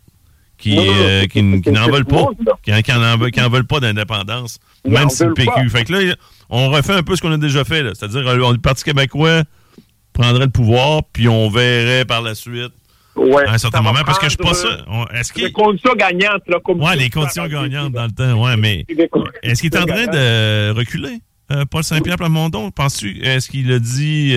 qui, 0.56 0.76
euh, 0.78 1.26
qui, 1.26 1.42
n'en 1.42 1.88
veulent 1.88 2.04
pas, 2.04 2.26
qui, 2.62 2.70
qui 2.82 2.92
en, 2.92 3.16
veulent- 3.18 3.30
qui 3.32 3.40
en 3.40 3.50
veulent 3.50 3.66
pas 3.66 3.80
d'indépendance, 3.80 4.60
même 4.86 5.10
si 5.10 5.24
le 5.24 5.34
PQ. 5.34 5.50
pas. 5.50 5.68
Fait 5.68 5.84
que 5.84 5.92
là, 5.92 6.14
on 6.48 6.70
refait 6.70 6.92
un 6.94 7.02
peu 7.02 7.16
ce 7.16 7.22
qu'on 7.22 7.32
a 7.32 7.36
déjà 7.38 7.64
fait, 7.64 7.82
c'est-à-dire 7.94 8.26
euh, 8.26 8.52
le 8.52 8.58
Parti 8.58 8.84
québécois 8.84 9.42
prendrait 10.12 10.44
le 10.44 10.50
pouvoir, 10.52 11.02
puis 11.12 11.26
on 11.28 11.50
verrait 11.50 12.04
par 12.04 12.22
la 12.22 12.36
suite 12.36 12.72
Ouais. 13.16 13.44
à 13.46 13.52
un 13.54 13.58
certain 13.58 13.80
moment, 13.82 14.00
parce 14.06 14.18
que 14.20 14.28
je 14.28 14.36
on- 14.86 15.06
Est-ce 15.08 15.32
euh, 15.32 15.34
qu'il 15.34 15.44
Les 15.44 15.52
conditions 15.52 15.94
gagnantes, 15.96 16.42
là, 16.46 16.58
comme 16.64 16.80
Ouais, 16.80 16.94
les 16.96 17.10
conditions 17.10 17.46
gagnantes 17.48 17.92
dans 17.92 18.04
le 18.04 18.10
temps, 18.12 18.40
ouais, 18.44 18.56
mais 18.56 18.86
est-ce 19.42 19.60
qu'il 19.60 19.74
est 19.74 19.78
en 19.78 19.86
train 19.86 20.06
de 20.06 20.70
reculer, 20.76 21.18
Paul 21.70 21.82
Saint-Pierre 21.84 22.16
Plamondon? 22.16 22.70
Penses-tu, 22.70 23.20
est-ce 23.24 23.48
qu'il 23.50 23.70
a 23.72 23.78
dit, 23.80 24.34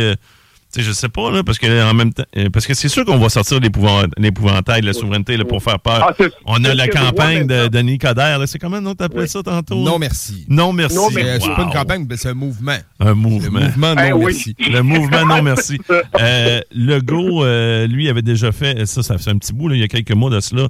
sais, 0.81 0.87
je 0.87 0.91
sais 0.93 1.09
pas, 1.09 1.31
là, 1.31 1.43
parce 1.43 1.57
que 1.59 1.89
en 1.89 1.93
même 1.93 2.13
temps, 2.13 2.23
euh, 2.37 2.49
parce 2.51 2.65
que 2.65 2.73
c'est 2.73 2.87
sûr 2.89 3.05
qu'on 3.05 3.17
va 3.17 3.29
sortir 3.29 3.59
l'épouvant- 3.59 4.03
l'épouvantail 4.17 4.81
de 4.81 4.85
la 4.87 4.93
souveraineté, 4.93 5.37
là, 5.37 5.45
pour 5.45 5.61
faire 5.61 5.79
peur. 5.79 6.13
Ah, 6.19 6.23
On 6.45 6.63
a 6.63 6.73
la 6.73 6.87
campagne 6.87 7.45
de. 7.47 7.67
Denis 7.67 7.97
Coderre, 7.97 8.39
là. 8.39 8.47
c'est 8.47 8.59
comment, 8.59 8.79
non, 8.81 8.95
t'appelais 8.95 9.21
Oui. 9.23 9.29
ça 9.29 9.43
tantôt? 9.43 9.75
Non, 9.83 9.99
merci. 9.99 10.45
Non, 10.49 10.73
merci. 10.73 10.95
Non, 10.95 11.09
C'est 11.09 11.15
mais- 11.15 11.29
euh, 11.29 11.39
c'est 11.41 11.53
pas 11.55 11.63
une 11.63 11.71
campagne, 11.71 12.05
mais 12.09 12.17
c'est 12.17 12.29
un 12.29 12.33
mouvement. 12.33 12.77
Un 12.99 13.05
Le 13.09 13.13
mouvement. 13.15 13.59
mouvement 13.59 13.95
non 13.95 14.01
Eh 14.07 14.11
oui. 14.13 14.23
merci. 14.25 14.55
Le 14.71 14.81
mouvement 14.81 15.25
non 15.25 15.41
merci. 15.41 15.77
Euh, 16.19 16.61
Legault, 16.73 17.43
euh, 17.43 17.85
lui, 17.87 18.09
avait 18.09 18.21
déjà 18.21 18.51
fait, 18.51 18.85
ça, 18.85 19.03
ça 19.03 19.17
fait 19.17 19.29
un 19.31 19.37
petit 19.37 19.53
bout, 19.53 19.67
là, 19.67 19.75
il 19.75 19.81
y 19.81 19.83
a 19.83 19.87
quelques 19.87 20.11
mois 20.11 20.29
de 20.29 20.39
cela, 20.39 20.67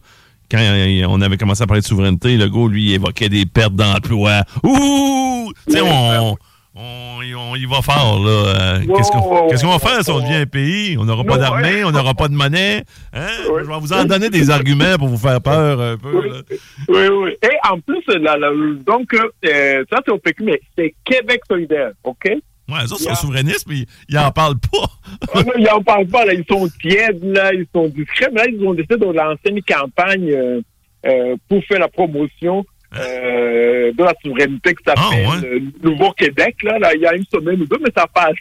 quand 0.50 0.60
on 1.10 1.22
avait 1.22 1.38
commencé 1.38 1.62
à 1.64 1.68
parler 1.68 1.82
de 1.82 1.88
souveraineté, 1.88 2.38
Legault, 2.38 2.68
lui, 2.68 2.94
évoquait 2.94 3.30
des 3.30 3.46
pertes 3.46 3.76
d'emploi. 3.76 4.44
Ouh! 4.64 5.52
Tu 5.68 5.74
sais, 5.74 5.82
Oui, 5.82 5.90
on, 5.92 6.38
on, 6.80 7.22
y- 7.24 7.34
on 7.36 7.56
y 7.56 7.66
va 7.66 7.82
fort, 7.82 8.20
là. 8.24 8.30
Euh, 8.30 8.80
Wow, 8.88 8.98
Qu'est-ce 8.98 9.12
qu'on 9.12 9.20
wow, 9.20 9.48
qu'est-ce 9.50 9.64
qu'on 9.66 9.72
va 9.72 9.80
faire 9.80 10.04
si 10.04 10.12
on 10.12 10.20
devient 10.20 10.36
un 10.36 10.46
pays? 10.46 10.98
On 10.98 11.06
n'aura 11.06 11.24
pas 11.24 11.38
d'armée, 11.38 11.84
on 11.84 11.92
n'aura 11.92 12.14
pas 12.14 12.28
de 12.28 12.34
monnaie. 12.34 12.84
Hein? 13.14 13.28
Oui. 13.52 13.62
Je 13.64 13.68
vais 13.70 13.80
vous 13.80 13.94
en 13.94 14.06
donner 14.06 14.30
des 14.30 14.50
arguments 14.50 14.96
pour 14.98 15.08
vous 15.08 15.18
faire 15.18 15.42
peur 15.42 15.82
un 15.82 15.98
peu. 15.98 16.20
Oui. 16.20 16.30
là. 16.30 16.36
Oui, 16.90 17.08
oui. 17.08 17.32
Et 17.44 17.70
en 17.70 17.80
plus, 17.80 18.04
la- 18.08 18.38
la- 18.38 18.52
donc, 18.86 19.14
euh, 19.14 19.84
ça, 19.92 19.98
c'est 20.06 20.12
au 20.12 20.18
PQ, 20.20 20.44
mais 20.44 20.62
c'est 20.78 20.94
Québec 21.04 21.42
solidaire, 21.50 21.92
OK? 22.04 22.26
Ouais, 22.70 22.80
eux 22.86 22.92
autres 22.94 23.02
sont 23.02 23.16
souverainistes, 23.16 23.66
mais 23.70 23.86
ils 24.10 24.16
n'en 24.16 24.30
parlent 24.32 24.60
pas. 24.60 24.88
Ah 25.34 25.42
non, 25.42 25.54
ils 25.58 25.64
n'en 25.64 25.82
parlent 25.82 26.08
pas, 26.08 26.26
là. 26.26 26.34
Ils 26.34 26.44
sont 26.50 26.68
tièdes, 26.82 27.24
là. 27.24 27.54
Ils 27.54 27.66
sont 27.74 27.88
discrets. 27.88 28.30
Mais 28.34 28.42
là, 28.44 28.48
ils 28.52 28.68
ont 28.68 28.74
décidé 28.74 28.98
de 28.98 29.06
lancer 29.06 29.50
une 29.50 29.62
campagne 29.64 30.30
euh, 30.32 30.62
euh, 31.06 31.36
pour 31.48 31.64
faire 31.64 31.80
la 31.80 31.88
promotion 31.88 32.66
euh, 32.96 33.92
de 33.92 34.04
la 34.04 34.14
souveraineté 34.24 34.74
qui 34.76 34.84
s'appelle 34.86 35.26
Ah, 35.28 35.42
Nouveau-Québec, 35.84 36.56
là, 36.64 36.80
là. 36.80 36.94
Il 36.96 37.02
y 37.02 37.06
a 37.06 37.16
une 37.16 37.26
semaine 37.26 37.62
ou 37.62 37.66
deux, 37.66 37.78
mais 37.84 37.92
ça 37.96 38.08
passe. 38.08 38.36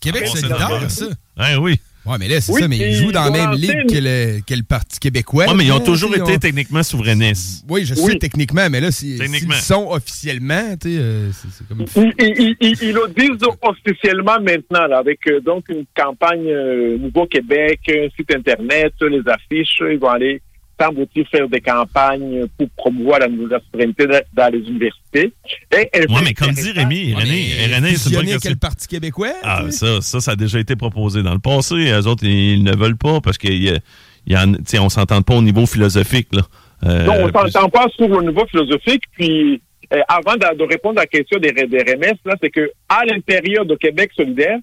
Québec 0.00 0.22
Bon, 0.26 0.32
c'est 0.34 0.48
normal. 0.48 0.90
ça. 0.90 1.06
Ouais, 1.38 1.56
oui. 1.60 1.80
Ouais, 2.04 2.16
mais 2.18 2.26
là, 2.26 2.40
c'est 2.40 2.50
Oui, 2.52 2.60
ça, 2.60 2.66
mais 2.66 2.78
ils 2.78 2.94
jouent 2.94 3.12
dans 3.12 3.22
la 3.26 3.30
même 3.30 3.52
ligue 3.52 3.86
que 3.88 3.94
le, 3.96 4.40
que 4.44 4.54
le 4.54 4.64
Parti 4.64 4.98
québécois. 4.98 5.46
Ouais, 5.46 5.54
mais 5.54 5.66
ils 5.66 5.70
ont 5.72 5.78
là, 5.78 5.84
toujours 5.84 6.12
été 6.12 6.32
on- 6.34 6.38
techniquement 6.38 6.82
souverainistes. 6.82 7.64
Oui, 7.68 7.84
je 7.84 7.94
sais 7.94 8.02
Oui. 8.02 8.18
techniquement, 8.18 8.68
mais 8.68 8.80
là, 8.80 8.90
si- 8.90 9.18
s'ils 9.18 9.48
le 9.48 9.54
sont 9.54 9.86
officiellement, 9.88 10.74
tu 10.80 10.94
sais, 10.94 10.98
euh, 10.98 11.30
c'est 11.30 11.48
c'est 11.52 11.68
comme... 11.68 11.84
Ils, 11.94 12.12
ils, 12.18 12.56
ils, 12.60 12.76
ils 12.82 12.92
le 12.92 13.08
disent 13.16 13.48
officiellement 13.62 14.40
maintenant, 14.40 14.88
là, 14.88 14.98
avec 14.98 15.20
euh, 15.28 15.38
donc 15.42 15.68
une 15.68 15.84
campagne 15.96 16.48
euh, 16.48 16.98
Nouveau-Québec, 16.98 17.78
un 17.88 18.08
site 18.16 18.34
Internet, 18.34 18.94
les 19.00 19.22
affiches. 19.28 19.78
Ils 19.88 19.98
vont 20.00 20.08
aller, 20.08 20.42
semble-t-il, 20.82 21.26
faire 21.26 21.48
des 21.48 21.60
campagnes 21.60 22.46
pour 22.58 22.68
promouvoir 22.76 23.20
la, 23.20 23.28
la 23.28 23.60
souveraineté 23.70 24.06
dans- 24.34 24.52
les 24.52 24.58
universités. 24.58 25.32
Et, 25.72 25.88
mais 26.24 26.34
comme 26.34 26.50
dit. 26.52 26.72
Rémi, 26.72 27.14
René, 27.14 27.74
René, 27.74 27.96
c'est 27.96 28.14
vrai 28.14 28.24
que 28.42 28.48
le 28.48 28.56
Parti 28.56 28.88
québécois? 28.88 29.32
Ah, 29.42 29.64
ça, 29.70 30.00
ça, 30.00 30.20
ça 30.20 30.32
a 30.32 30.36
déjà 30.36 30.58
été 30.58 30.76
proposé 30.76 31.22
dans 31.22 31.32
le 31.34 31.38
passé. 31.38 31.74
Eux 31.90 32.06
autres, 32.06 32.24
ils 32.24 32.62
ne 32.62 32.74
veulent 32.76 32.96
pas 32.96 33.20
parce 33.20 33.38
qu'il 33.38 33.62
y 33.62 33.70
a, 33.70 33.78
il 34.26 34.32
y 34.32 34.64
sais, 34.66 34.78
on 34.78 34.88
s'entend 34.88 35.22
pas 35.22 35.34
au 35.34 35.42
niveau 35.42 35.66
philosophique. 35.66 36.28
Là. 36.32 36.42
Euh, 36.84 37.04
Non, 37.04 37.12
on 37.24 37.28
plus- 37.30 37.50
s'entend 37.50 37.68
pas 37.68 37.86
sur 37.96 38.08
le 38.08 38.26
niveau 38.28 38.46
philosophique. 38.46 39.02
Puis, 39.12 39.60
euh, 39.92 40.00
avant 40.08 40.34
de, 40.34 40.56
de 40.56 40.64
répondre 40.64 40.98
à 40.98 41.02
la 41.02 41.06
question 41.06 41.38
des, 41.38 41.52
des 41.52 41.78
RMS, 41.78 42.16
là, 42.24 42.34
c'est 42.42 42.50
que 42.50 42.70
à 42.88 43.04
l'intérieur 43.04 43.64
de 43.66 43.74
Québec 43.76 44.10
solidaire, 44.16 44.58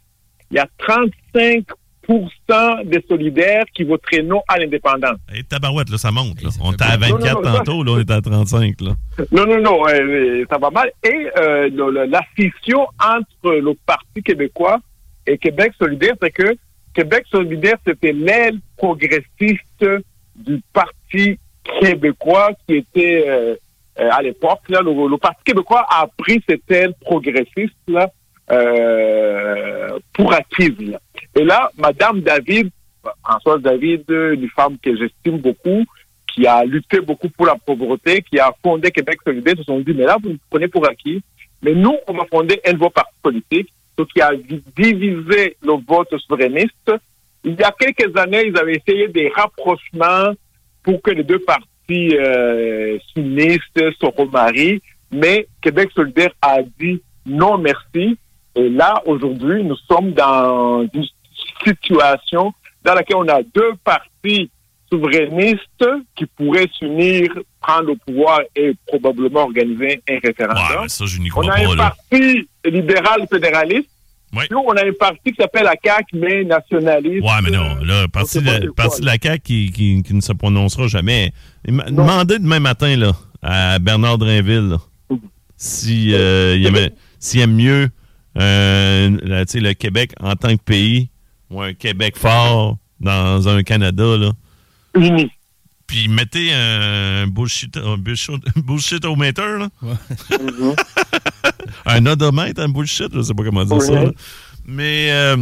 il 0.52 0.56
y 0.56 0.60
a 0.60 0.68
35 0.80 1.64
des 2.86 3.04
solidaires 3.08 3.66
qui 3.74 3.84
voteraient 3.84 4.24
non 4.24 4.42
à 4.48 4.58
l'indépendance. 4.58 5.18
Hey, 5.34 5.44
tabarouette, 5.44 5.90
là, 5.90 5.98
ça 5.98 6.12
monte. 6.12 6.42
Là. 6.42 6.50
On 6.64 6.72
était 6.74 6.84
à 6.84 6.98
bon. 6.98 7.08
Non, 7.08 7.16
24 7.18 7.42
non, 7.44 7.50
non, 7.52 7.58
tantôt, 7.58 7.84
là, 7.84 7.92
on 7.94 8.00
est 8.00 8.12
à 8.12 8.22
35. 8.22 8.82
Là. 8.82 8.92
Non, 9.32 9.46
non, 9.46 9.62
non, 9.62 9.88
euh, 9.88 10.44
ça 10.50 10.58
va 10.58 10.70
mal. 10.72 10.92
Et 11.04 11.28
euh, 11.38 11.70
le- 11.70 12.06
la 12.06 12.22
scission 12.34 12.88
entre 13.04 13.52
le 13.54 13.74
Parti 13.86 14.24
québécois 14.24 14.80
et 15.28 15.38
Québec 15.38 15.74
solidaire, 15.78 16.16
c'est 16.22 16.32
que 16.32 16.56
Québec 16.94 17.26
solidaire, 17.32 17.78
c'était 17.86 18.14
l'aile 18.14 18.60
progressiste 18.78 19.86
du 20.36 20.62
Parti 20.74 21.38
québécois 21.82 22.52
qui 22.68 22.78
était 22.78 23.26
euh, 23.28 23.56
euh, 24.00 24.10
à 24.12 24.22
l'époque. 24.24 24.62
Là, 24.70 24.82
le, 24.82 24.92
le 25.08 25.18
Parti 25.18 25.44
québécois 25.46 25.86
a 25.90 26.08
pris 26.18 26.42
cette 26.50 26.70
aile 26.72 26.94
progressiste 27.02 27.76
là, 27.88 28.10
euh, 28.52 30.00
pour 30.14 30.34
acquise. 30.34 30.74
là. 30.80 31.00
Et 31.36 31.44
là, 31.44 31.72
Madame 31.78 32.22
David, 32.22 32.70
Françoise 33.24 33.62
David, 33.62 34.04
une 34.10 34.50
femme 34.50 34.78
que 34.82 34.96
j'estime 34.96 35.38
beaucoup, 35.38 35.86
qui 36.34 36.46
a 36.46 36.64
lutté 36.64 37.00
beaucoup 37.00 37.30
pour 37.30 37.46
la 37.48 37.56
pauvreté, 37.56 38.22
qui 38.22 38.40
a 38.40 38.54
fondé 38.64 38.92
Québec 38.92 39.20
solidaire, 39.26 39.56
se 39.58 39.64
sont 39.64 39.80
dit, 39.80 39.94
mais 39.94 40.06
là, 40.06 40.18
vous 40.22 40.30
nous 40.30 40.38
prenez 40.50 40.68
pour 40.68 40.88
acquis. 40.88 41.22
Mais 41.62 41.74
nous, 41.74 41.98
on 42.08 42.14
va 42.14 42.26
fonder 42.32 42.60
un 42.66 42.74
nouveau 42.74 42.90
parti 42.90 43.14
politique, 43.22 43.74
ce 43.98 44.04
qui 44.04 44.22
a 44.22 44.34
di- 44.36 44.64
divisé 44.78 45.58
le 45.62 45.74
vote 45.86 46.16
souverainiste. 46.20 46.92
Il 47.44 47.56
y 47.60 47.64
a 47.64 47.74
quelques 47.78 48.16
années, 48.18 48.46
ils 48.48 48.58
avaient 48.58 48.76
essayé 48.86 49.08
des 49.08 49.30
rapprochements 49.30 50.34
pour 50.84 51.02
que 51.02 51.12
les 51.12 51.24
deux 51.24 51.40
partis 51.40 52.16
euh, 52.18 52.98
se 53.16 54.06
remarient, 54.18 54.82
mais 55.12 55.48
Québec 55.62 55.90
solidaire 55.96 56.32
a 56.42 56.60
dit 56.80 57.02
non 57.26 57.58
merci. 57.58 58.18
Et 58.60 58.70
là, 58.70 59.02
aujourd'hui, 59.06 59.64
nous 59.64 59.78
sommes 59.90 60.12
dans 60.12 60.82
une 60.94 61.06
situation 61.66 62.54
dans 62.84 62.94
laquelle 62.94 63.18
on 63.18 63.28
a 63.30 63.42
deux 63.42 63.72
partis 63.86 64.52
souverainistes 64.92 65.86
qui 66.16 66.26
pourraient 66.26 66.68
s'unir, 66.78 67.30
prendre 67.62 67.90
le 67.90 67.96
pouvoir 67.96 68.42
et 68.56 68.74
probablement 68.88 69.44
organiser 69.44 70.02
un 70.10 70.18
référendum. 70.22 70.90
ça, 70.90 71.06
je 71.06 71.20
on 71.36 71.48
a 71.48 71.58
un 71.58 71.76
Là. 71.76 71.96
parti 72.10 72.48
libéral 72.66 73.28
fédéraliste. 73.32 73.90
Oui. 74.36 74.44
Nous, 74.52 74.60
on 74.60 74.74
a 74.74 74.86
un 74.86 74.92
parti 75.00 75.32
qui 75.32 75.36
s'appelle 75.40 75.64
la 75.64 75.76
CAQ, 75.82 76.18
mais 76.18 76.44
nationaliste. 76.44 77.24
Ouais, 77.24 77.42
mais 77.44 77.52
non. 77.52 77.78
Parti, 78.12 78.40
de, 78.42 78.46
c'est 78.50 78.66
quoi, 78.68 78.76
parti 78.76 79.02
de 79.02 79.06
la 79.06 79.16
CAQ 79.22 79.40
qui, 79.44 79.72
qui, 79.72 80.04
qui 80.04 80.14
ne 80.14 80.22
se 80.22 80.34
prononcera 80.34 80.88
jamais. 80.88 81.32
Demandez 81.66 82.40
demain 82.40 82.60
matin 82.60 82.96
là, 82.98 83.12
à 83.42 83.80
Bernard 83.80 84.18
Drinville 84.18 84.70
là, 84.70 84.78
si, 85.56 86.14
euh, 86.14 86.56
il 86.58 86.66
aimait, 86.68 86.92
s'il 87.20 87.42
aime 87.42 87.56
mieux 87.56 87.90
euh, 88.38 89.18
la- 89.24 89.46
tu 89.46 89.54
sais, 89.54 89.60
le 89.60 89.74
Québec 89.74 90.12
en 90.20 90.36
tant 90.36 90.56
que 90.56 90.62
pays 90.64 91.10
ou 91.50 91.62
un 91.62 91.74
Québec 91.74 92.16
fort 92.18 92.78
dans 93.00 93.48
un 93.48 93.64
Canada. 93.64 94.18
Là. 94.18 94.32
Uni. 94.96 95.32
Puis 95.88 96.08
mettez 96.08 96.54
un 96.54 97.26
bullshit, 97.28 97.76
un 97.78 97.98
bullshit, 97.98 98.36
bullshit-o-meter, 98.56 99.58
là. 99.60 99.70
Mhm. 99.82 100.76
un 101.86 102.06
odomètre, 102.06 102.62
un 102.62 102.70
bullshit, 102.70 103.08
je 103.14 103.22
sais 103.22 103.34
pas 103.34 103.44
comment 103.44 103.66
dire 103.66 103.82
ça. 103.82 104.04
là. 104.04 104.12
Mais 104.66 105.08
euh, 105.12 105.38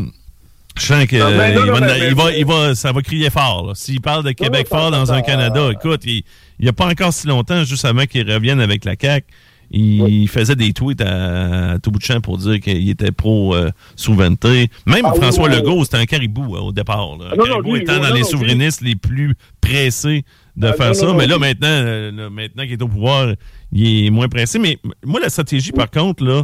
je 0.78 0.82
sens 0.86 1.06
que 1.06 1.18
Non, 1.18 1.32
mais 1.32 1.56
euh, 1.58 1.66
non, 1.66 1.66
il, 1.66 1.82
non, 1.82 1.88
va, 1.88 1.98
il 1.98 2.16
va- 2.16 2.32
il 2.34 2.46
va- 2.46 2.76
ça 2.76 2.92
va 2.94 3.02
crier 3.02 3.30
fort. 3.30 3.68
là. 3.68 3.74
S'il 3.76 4.00
parle 4.00 4.24
de 4.24 4.32
Québec 4.32 4.68
fort 4.70 4.90
dans 4.92 5.12
un 5.12 5.22
Canada, 5.22 5.70
écoute, 5.74 6.04
il 6.06 6.24
n'y 6.62 6.70
a 6.70 6.74
pas 6.74 6.88
encore 6.88 7.12
si 7.12 7.28
longtemps, 7.28 7.64
juste 7.66 7.84
avant 7.84 8.06
qu'il 8.06 8.32
revienne 8.32 8.62
avec 8.62 8.86
la 8.86 8.96
CAQ, 9.00 9.28
il 9.72 10.28
faisait 10.28 10.56
des 10.56 10.72
tweets 10.74 11.02
à, 11.02 11.72
à 11.74 11.80
tout 11.80 11.92
bout 11.92 12.00
de 12.00 12.04
champ 12.04 12.22
pour 12.22 12.38
dire 12.38 12.60
qu'il 12.60 12.90
était 12.90 13.12
pro-souveraineté. 13.12 14.70
Même 14.86 15.06
Ah 15.06 15.14
François 15.14 15.50
oui, 15.50 15.56
Legault, 15.56 15.84
c'était 15.84 15.98
un 15.98 16.06
caribou 16.06 16.56
euh, 16.56 16.60
au 16.60 16.72
départ. 16.72 17.18
là. 17.20 17.30
Ah, 17.32 17.36
non, 17.36 17.46
non, 17.46 17.52
caribou 17.54 17.76
lui, 17.76 17.82
étant 17.82 18.00
dans 18.00 18.14
les 18.14 18.24
souverainistes 18.24 18.82
les 18.82 18.96
plus 18.96 19.36
pressés 19.62 20.24
de 20.56 20.68
Ah, 20.68 20.74
faire 20.74 20.96
ça. 20.96 21.14
mais 21.14 21.28
là, 21.28 21.38
maintenant, 21.38 21.68
là, 21.84 22.30
maintenant 22.30 22.64
qu'il 22.64 22.74
est 22.74 22.82
au 22.82 22.88
pouvoir, 22.88 23.34
il 23.72 24.06
est 24.06 24.10
moins 24.10 24.28
pressé. 24.28 24.58
Mais 24.60 24.78
moi, 25.06 25.20
la 25.20 25.30
stratégie, 25.30 25.72
par 25.72 25.90
contre, 25.92 26.24
là, 26.24 26.44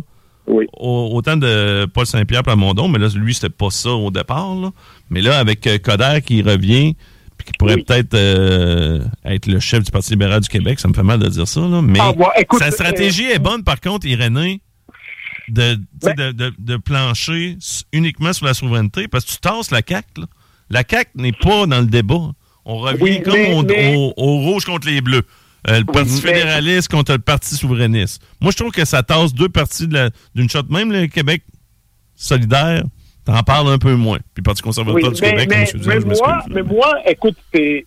autant 0.78 1.38
de 1.38 1.86
Paul 1.86 2.06
Saint-Pierre 2.06 2.44
Plamondon, 2.44 2.88
mais 2.90 3.00
là, 3.00 3.08
lui, 3.16 3.34
c'était 3.34 3.50
pas 3.50 3.70
ça 3.70 3.92
au 3.92 4.12
départ. 4.12 4.56
là. 4.56 4.72
Mais 5.10 5.22
là, 5.22 5.40
avec 5.40 5.66
euh, 5.68 5.78
Coder 5.78 6.20
qui 6.26 6.42
revient, 6.42 6.96
puis 7.44 7.52
qui 7.54 7.58
pourrait 7.58 7.76
Oui. 7.76 7.84
peut-être 7.84 8.14
euh, 8.14 9.04
être 9.26 9.46
le 9.48 9.60
chef 9.60 9.84
du 9.84 9.92
Parti 9.92 10.12
libéral 10.12 10.42
du 10.42 10.50
Québec, 10.50 10.80
ça 10.80 10.88
me 10.88 10.94
fait 10.94 11.04
mal 11.04 11.20
de 11.20 11.28
dire 11.28 11.48
ça, 11.48 11.62
là, 11.62 11.82
mais 11.82 12.00
Ah, 12.02 12.14
écoute, 12.38 12.60
sa 12.60 12.72
stratégie 12.72 13.26
euh, 13.28 13.36
est 13.36 13.40
bonne, 13.40 13.64
par 13.64 13.80
contre, 13.82 14.06
Irénée, 14.08 14.62
de, 15.50 15.78
Ben- 16.02 16.16
de, 16.16 16.32
de, 16.32 16.54
de 16.58 16.78
plancher 16.78 17.58
uniquement 17.92 18.32
sur 18.34 18.46
la 18.46 18.54
souveraineté, 18.54 19.08
parce 19.08 19.26
que 19.26 19.32
tu 19.32 19.38
tasses 19.38 19.72
la 19.72 19.82
CAQ. 19.88 20.22
là. 20.22 20.26
La 20.70 20.84
CAQ 20.90 21.12
n'est 21.16 21.34
pas 21.34 21.66
dans 21.66 21.80
le 21.82 21.88
débat. 21.88 22.32
On 22.66 22.78
revient 22.78 23.02
Oui, 23.04 23.22
comme 23.24 23.34
mais- 23.34 23.54
au, 23.54 23.64
mais- 23.64 23.96
au- 23.96 24.14
au 24.16 24.38
rouge 24.40 24.64
contre 24.66 24.88
les 24.88 25.02
bleus. 25.02 25.24
Euh, 25.70 25.80
le 25.80 25.86
Parti 25.86 26.20
fédéraliste 26.22 26.90
contre 26.90 27.12
le 27.14 27.20
Parti 27.20 27.56
souverainiste. 27.56 28.22
Moi, 28.42 28.52
je 28.52 28.58
trouve 28.58 28.72
que 28.72 28.84
ça 28.86 29.04
tasse 29.04 29.34
deux 29.34 29.50
partis 29.50 29.88
de 29.88 29.94
la- 29.94 30.10
d'une 30.36 30.50
shot. 30.50 30.64
Même 30.70 30.92
le 30.92 31.08
Québec 31.08 31.44
solidaire, 32.16 32.84
t'en 33.26 33.42
parles 33.44 33.68
un 33.70 33.78
peu 33.78 33.96
moins. 33.96 34.18
Puis 34.18 34.38
le 34.38 34.44
Parti 34.44 34.62
conservateur 34.62 34.96
Oui, 35.10 35.16
du 35.16 35.22
mais, 35.22 35.30
Québec, 35.32 35.48
mais, 35.50 35.66
je 35.66 35.78
mais 35.78 35.84
je 36.02 36.06
m'excuse, 36.08 36.20
moi, 36.22 36.44
mais 36.50 36.64
moi, 36.64 36.94
écoute, 37.06 37.36
c'est, 37.54 37.86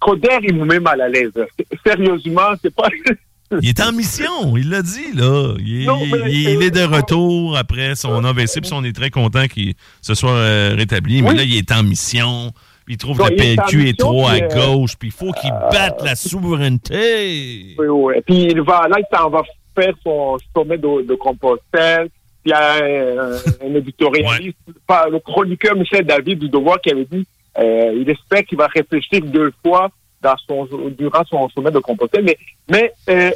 Coder, 0.00 0.38
il 0.42 0.54
me 0.54 0.64
met 0.66 0.80
mal 0.80 1.00
à 1.00 1.08
l'aise. 1.08 1.32
Sérieusement, 1.86 2.52
c'est 2.60 2.74
pas. 2.74 2.88
Il 3.60 3.68
est 3.68 3.80
en 3.80 3.92
mission, 3.92 4.56
il 4.56 4.70
l'a 4.70 4.82
dit, 4.82 5.12
là. 5.14 5.54
Il, 5.60 5.82
est- 5.82 5.86
Non, 5.86 6.00
il- 6.02 6.10
mais- 6.10 6.32
il- 6.32 6.48
il 6.54 6.62
est 6.62 6.70
de 6.72 6.82
retour 6.82 7.56
après 7.56 7.94
son 7.94 8.24
AVC, 8.24 8.60
puis 8.62 8.70
on 8.72 8.82
est 8.82 8.94
très 8.96 9.10
content 9.10 9.46
qu'il 9.46 9.74
se 10.00 10.14
soit 10.14 10.30
euh, 10.32 10.74
rétabli. 10.76 11.22
Mais 11.22 11.34
là, 11.34 11.44
il 11.44 11.54
est 11.56 11.70
en 11.70 11.84
mission. 11.84 12.50
Il 12.88 12.96
trouve 12.96 13.18
que 13.18 13.30
le 13.30 13.80
il 13.80 13.88
est 13.88 13.98
trop 13.98 14.26
à 14.26 14.34
euh, 14.36 14.48
gauche, 14.48 14.96
puis 14.98 15.08
il 15.08 15.12
faut 15.12 15.30
qu'il 15.32 15.50
batte 15.70 16.02
la 16.02 16.16
souveraineté. 16.16 17.76
Oui, 17.78 17.86
oui. 17.86 18.14
Puis 18.26 18.46
il 18.50 18.60
va, 18.62 18.88
là, 18.88 18.96
il 18.98 19.16
s'en 19.16 19.30
va 19.30 19.42
faire 19.78 19.94
son 20.02 20.36
sommet 20.56 20.78
de, 20.78 21.06
de 21.06 21.14
Compostelle. 21.14 22.08
Il 22.44 22.50
y 22.50 22.52
a 22.52 22.74
un, 22.74 23.32
un 23.62 23.74
éditorialiste, 23.74 24.58
pas, 24.86 25.08
le 25.08 25.18
chroniqueur 25.18 25.74
Michel 25.76 26.04
David 26.04 26.38
du 26.38 26.48
Devoir 26.48 26.80
qui 26.80 26.90
avait 26.90 27.06
dit 27.06 27.26
euh, 27.58 27.94
il 28.00 28.08
espère 28.10 28.44
qu'il 28.44 28.58
va 28.58 28.66
réfléchir 28.66 29.22
deux 29.22 29.52
fois 29.62 29.90
dans 30.20 30.36
son, 30.46 30.66
durant 30.98 31.24
son 31.24 31.48
sommet 31.50 31.70
de 31.70 31.78
Compostelle. 31.78 32.24
Mais, 32.24 32.38
mais 32.68 32.92
euh, 33.08 33.30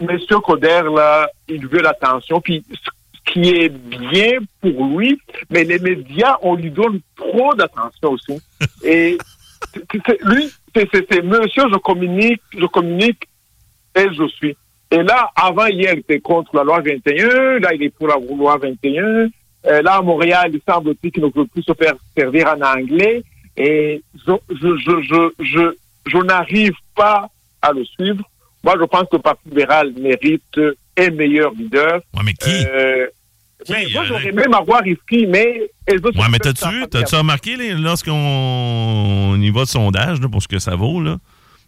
Monsieur 0.00 0.40
Coder, 0.40 0.82
là, 0.94 1.28
il 1.48 1.66
veut 1.66 1.80
l'attention. 1.80 2.40
Puis 2.40 2.64
ce 2.70 3.32
qui 3.32 3.50
est 3.50 3.68
bien 3.68 4.38
pour 4.60 4.98
lui, 4.98 5.18
mais 5.50 5.64
les 5.64 5.78
médias, 5.78 6.36
on 6.42 6.54
lui 6.54 6.70
donne 6.70 7.00
trop 7.16 7.54
d'attention 7.54 8.10
aussi. 8.10 8.40
Et 8.84 9.18
lui, 10.22 10.50
c'est 10.74 11.22
monsieur, 11.22 11.64
je 11.72 11.78
communique, 11.78 12.42
je 12.56 12.66
communique 12.66 13.28
et 13.96 14.06
je 14.12 14.28
suis. 14.28 14.56
Et 14.94 15.02
là, 15.02 15.28
avant 15.34 15.66
hier, 15.66 15.94
il 15.94 16.00
était 16.00 16.20
contre 16.20 16.54
la 16.54 16.62
loi 16.62 16.80
21, 16.80 17.58
là, 17.58 17.74
il 17.74 17.82
est 17.82 17.90
pour 17.90 18.06
la 18.06 18.14
loi 18.16 18.56
21. 18.58 19.26
Euh, 19.66 19.82
là, 19.82 19.94
à 19.94 20.02
Montréal, 20.02 20.50
il 20.52 20.60
semble-t-il 20.66 21.10
qu'il 21.10 21.24
ne 21.24 21.30
veut 21.34 21.46
plus 21.46 21.62
se 21.64 21.72
faire 21.74 21.94
servir 22.16 22.54
en 22.56 22.60
anglais. 22.60 23.24
Et 23.56 24.02
je, 24.14 24.32
je, 24.50 24.76
je, 24.76 25.02
je, 25.02 25.44
je, 25.44 25.74
je 26.06 26.18
n'arrive 26.18 26.74
pas 26.94 27.28
à 27.60 27.72
le 27.72 27.84
suivre. 27.84 28.22
Moi, 28.62 28.74
je 28.80 28.84
pense 28.84 29.08
que 29.10 29.16
le 29.16 29.22
Parti 29.22 29.48
libéral 29.48 29.92
mérite 29.98 30.60
un 30.96 31.10
meilleur 31.10 31.52
leader. 31.54 32.00
Ouais, 32.14 32.22
mais 32.24 32.34
qui? 32.34 32.50
Euh, 32.50 33.06
mais 33.68 33.86
moi, 33.92 34.04
j'aurais 34.04 34.32
même 34.32 34.54
avoir 34.54 34.82
risqué, 34.82 35.26
mais 35.26 35.70
Ouais, 35.86 35.98
mais 36.30 36.38
t'as-tu, 36.38 37.14
remarqué, 37.16 37.56
lorsqu'on 37.74 38.12
on 38.12 39.40
y 39.40 39.50
va 39.50 39.62
de 39.62 39.68
sondage, 39.68 40.20
là, 40.20 40.28
pour 40.28 40.42
ce 40.42 40.48
que 40.48 40.58
ça 40.58 40.76
vaut, 40.76 41.02
là, 41.02 41.18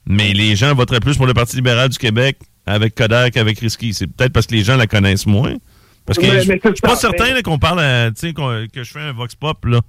mais 0.08 0.32
les 0.32 0.56
gens 0.56 0.74
voteraient 0.74 1.00
plus 1.00 1.16
pour 1.16 1.26
le 1.26 1.34
Parti 1.34 1.56
libéral 1.56 1.88
du 1.88 1.98
Québec 1.98 2.38
avec 2.66 2.94
Kodak 2.94 3.34
qu'avec 3.34 3.58
Risky. 3.60 3.94
C'est 3.94 4.06
peut-être 4.06 4.32
parce 4.32 4.46
que 4.46 4.54
les 4.54 4.64
gens 4.64 4.76
la 4.76 4.86
connaissent 4.86 5.26
moins. 5.26 5.54
Parce 6.04 6.18
que 6.18 6.22
Mais- 6.26 6.42
je 6.42 6.48
mais 6.48 6.60
je 6.62 6.68
suis 6.70 6.80
pas 6.82 6.96
certain 6.96 7.34
mais- 7.34 7.42
qu'on 7.42 7.58
parle, 7.58 7.80
à- 7.80 8.10
que 8.12 8.84
je 8.84 8.90
fais 8.90 9.00
un 9.00 9.12
vox 9.12 9.34
pop 9.34 9.64
là, 9.64 9.80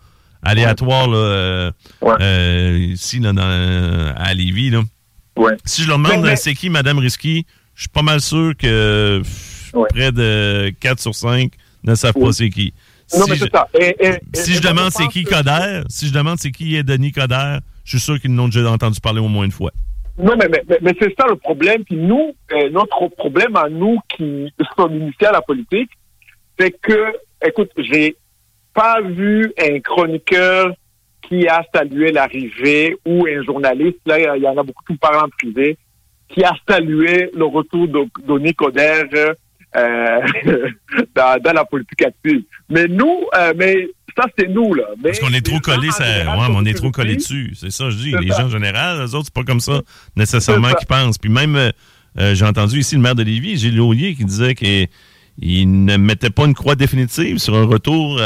aléatoire 0.42 1.08
là, 1.08 1.18
euh, 1.18 1.72
euh, 2.20 2.78
ici 2.94 3.20
là, 3.20 3.34
dans, 3.34 4.14
à 4.16 4.34
Lévis. 4.34 4.72
Là. 4.72 4.82
Si 5.66 5.84
je 5.84 5.88
leur 5.88 5.98
demande 6.00 6.28
c'est 6.36 6.56
qui 6.56 6.70
Madame 6.70 6.98
Risky, 6.98 7.46
je 7.76 7.82
suis 7.82 7.90
pas 7.90 8.02
mal 8.02 8.22
sûr 8.22 8.54
que 8.58 9.22
près 9.90 10.12
de 10.12 10.74
4 10.80 11.00
sur 11.00 11.14
5 11.14 11.52
ne 11.84 11.94
savent 11.96 12.14
pas 12.14 12.32
c'est 12.34 12.50
qui. 12.50 12.74
Non, 13.16 13.24
Si 13.26 13.30
mais 13.30 13.36
je- 13.38 13.44
c'est 13.46 13.52
ça. 13.52 13.68
Et- 13.80 13.96
et- 14.00 14.20
si 14.34 14.52
et- 14.52 14.54
je 14.56 14.60
et 14.60 14.62
moi, 14.64 14.72
demande 14.74 14.92
c'est 14.92 15.08
qui 15.08 15.24
que- 15.24 15.30
Coder, 15.30 15.82
si 15.88 16.08
je 16.08 16.14
demande 16.14 16.40
c'est 16.40 16.52
qui 16.52 16.76
est 16.76 16.84
Denis 16.84 17.12
Coder, 17.12 17.60
je 17.86 17.92
suis 17.98 18.00
sûr 18.04 18.20
qu'ils 18.20 18.34
n'ont 18.34 18.48
déjà 18.50 18.70
entendu 18.72 19.00
parler 19.00 19.20
au 19.22 19.28
moins 19.30 19.46
une 19.46 19.52
fois. 19.52 19.72
Non, 20.18 20.34
mais, 20.38 20.48
mais, 20.50 20.78
mais- 20.82 20.96
c'est 21.00 21.14
ça 21.20 21.28
le 21.28 21.36
problème. 21.36 21.84
Puis 21.84 21.96
nous, 21.96 22.34
euh, 22.52 22.70
notre 22.70 23.08
problème 23.10 23.56
à 23.56 23.70
nous 23.70 24.00
qui 24.10 24.52
sommes 24.76 24.96
initiés 24.96 25.28
à 25.28 25.32
la 25.34 25.42
politique, 25.42 25.92
c'est 26.60 26.72
que, 26.72 27.14
écoute, 27.46 27.72
j'ai 27.78 28.16
pas 28.74 29.00
vu 29.02 29.54
un 29.62 29.80
chroniqueur 29.80 30.74
qui 31.22 31.48
a 31.48 31.64
salué 31.74 32.12
l'arrivée 32.12 32.96
ou 33.06 33.26
un 33.28 33.44
journaliste, 33.44 34.00
là, 34.06 34.36
il 34.38 34.44
y 34.44 34.48
en 34.48 34.58
a 34.58 34.64
beaucoup 34.64 34.84
qui 34.86 34.98
parlent 34.98 35.26
en 35.26 35.30
privé, 35.30 35.78
qui 36.30 36.44
a 36.44 36.54
salué 36.68 37.30
le 37.36 37.46
retour 37.46 37.88
de 37.88 38.06
Denis 38.26 38.54
Coderre 38.56 39.34
euh, 39.76 40.20
dans, 41.16 41.42
dans 41.42 41.54
la 41.54 41.66
politique 41.66 42.02
active. 42.02 42.44
Mais 42.70 42.88
nous, 42.88 43.26
euh, 43.36 43.54
mais 43.56 43.88
ça, 44.18 44.26
c'est 44.38 44.48
nous, 44.48 44.74
là. 44.74 44.84
Mais 44.98 45.10
Parce 45.10 45.20
qu'on 45.20 45.34
est 45.34 45.46
trop 45.46 45.60
collés, 45.60 45.92
ça, 45.92 46.06
général, 46.06 46.40
ouais, 46.40 46.46
mais 46.50 46.56
on 46.58 46.66
est 46.66 46.74
trop 46.74 46.92
collés 46.92 47.18
dessus. 47.18 47.54
C'est 47.56 47.72
ça, 47.72 47.86
que 47.86 47.92
je 47.92 47.98
dis. 47.98 48.12
Les 48.20 48.30
ça. 48.30 48.42
gens 48.42 48.46
en 48.46 48.50
général, 48.50 49.00
eux 49.00 49.16
autres, 49.16 49.26
c'est 49.26 49.34
pas 49.34 49.44
comme 49.44 49.60
ça 49.60 49.82
nécessairement 50.16 50.74
qu'ils 50.74 50.88
pensent. 50.88 51.18
Puis 51.18 51.30
même, 51.30 51.56
euh, 51.56 52.34
j'ai 52.34 52.46
entendu 52.46 52.80
ici 52.80 52.96
le 52.96 53.02
maire 53.02 53.16
de 53.16 53.24
Lévis, 53.24 53.58
Gilles 53.58 53.76
Laulier, 53.76 54.16
qui 54.16 54.26
disait 54.26 54.56
qu'il 54.56 54.88
il 55.40 55.86
ne 55.86 55.98
mettait 55.98 56.32
pas 56.32 56.46
une 56.46 56.56
croix 56.56 56.76
définitive 56.76 57.38
sur 57.38 57.56
un 57.56 57.66
retour 57.66 58.20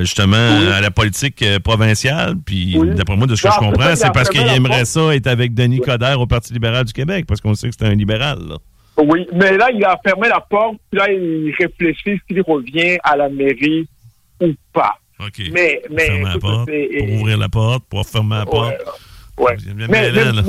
justement 0.00 0.36
à 0.72 0.80
la 0.80 0.90
politique 0.92 1.44
provinciale. 1.64 2.36
Puis 2.44 2.78
d'après 2.94 3.16
moi, 3.16 3.26
de 3.26 3.34
ce 3.34 3.42
que 3.42 3.48
Non, 3.48 3.54
je 3.54 3.58
c'est 3.58 3.70
comprends, 3.70 3.96
c'est 3.96 4.12
parce 4.12 4.28
qu'il 4.28 4.46
aimerait 4.46 4.84
ça 4.84 5.12
être 5.16 5.26
avec 5.26 5.54
Denis 5.54 5.80
Coderre 5.80 6.20
au 6.20 6.28
Parti 6.28 6.52
libéral 6.52 6.84
du 6.84 6.92
Québec, 6.92 7.24
parce 7.26 7.40
qu'on 7.40 7.54
sait 7.54 7.70
que 7.70 7.74
c'est 7.76 7.86
un 7.86 7.94
libéral. 7.94 8.38
Là. 8.48 8.58
Oui, 8.98 9.26
mais 9.32 9.56
là, 9.56 9.70
il 9.72 9.82
a 9.84 9.98
fermé 10.04 10.28
la 10.28 10.40
porte, 10.40 10.76
puis 10.90 10.98
là, 11.00 11.10
il 11.10 11.52
réfléchit 11.58 12.20
s'il 12.28 12.42
revient 12.42 12.98
à 13.02 13.16
la 13.16 13.28
mairie 13.28 13.86
ou 14.40 14.48
pas. 14.72 14.94
OK. 15.20 15.40
Mais, 15.52 15.82
mais, 15.90 16.04
Fermer 16.06 16.22
la 16.24 16.30
écoute, 16.30 16.40
porte, 16.42 16.68
c'est- 16.68 16.98
pour 16.98 17.10
ouvrir 17.14 17.38
la 17.38 17.48
porte, 17.48 17.84
pour 17.88 18.06
fermer 18.06 18.36
la 18.36 18.46
porte. 18.46 18.74
Ouais. 19.38 19.56
Bien 19.56 19.86
Mais, 19.88 20.10
mais- 20.10 20.10
là. 20.10 20.42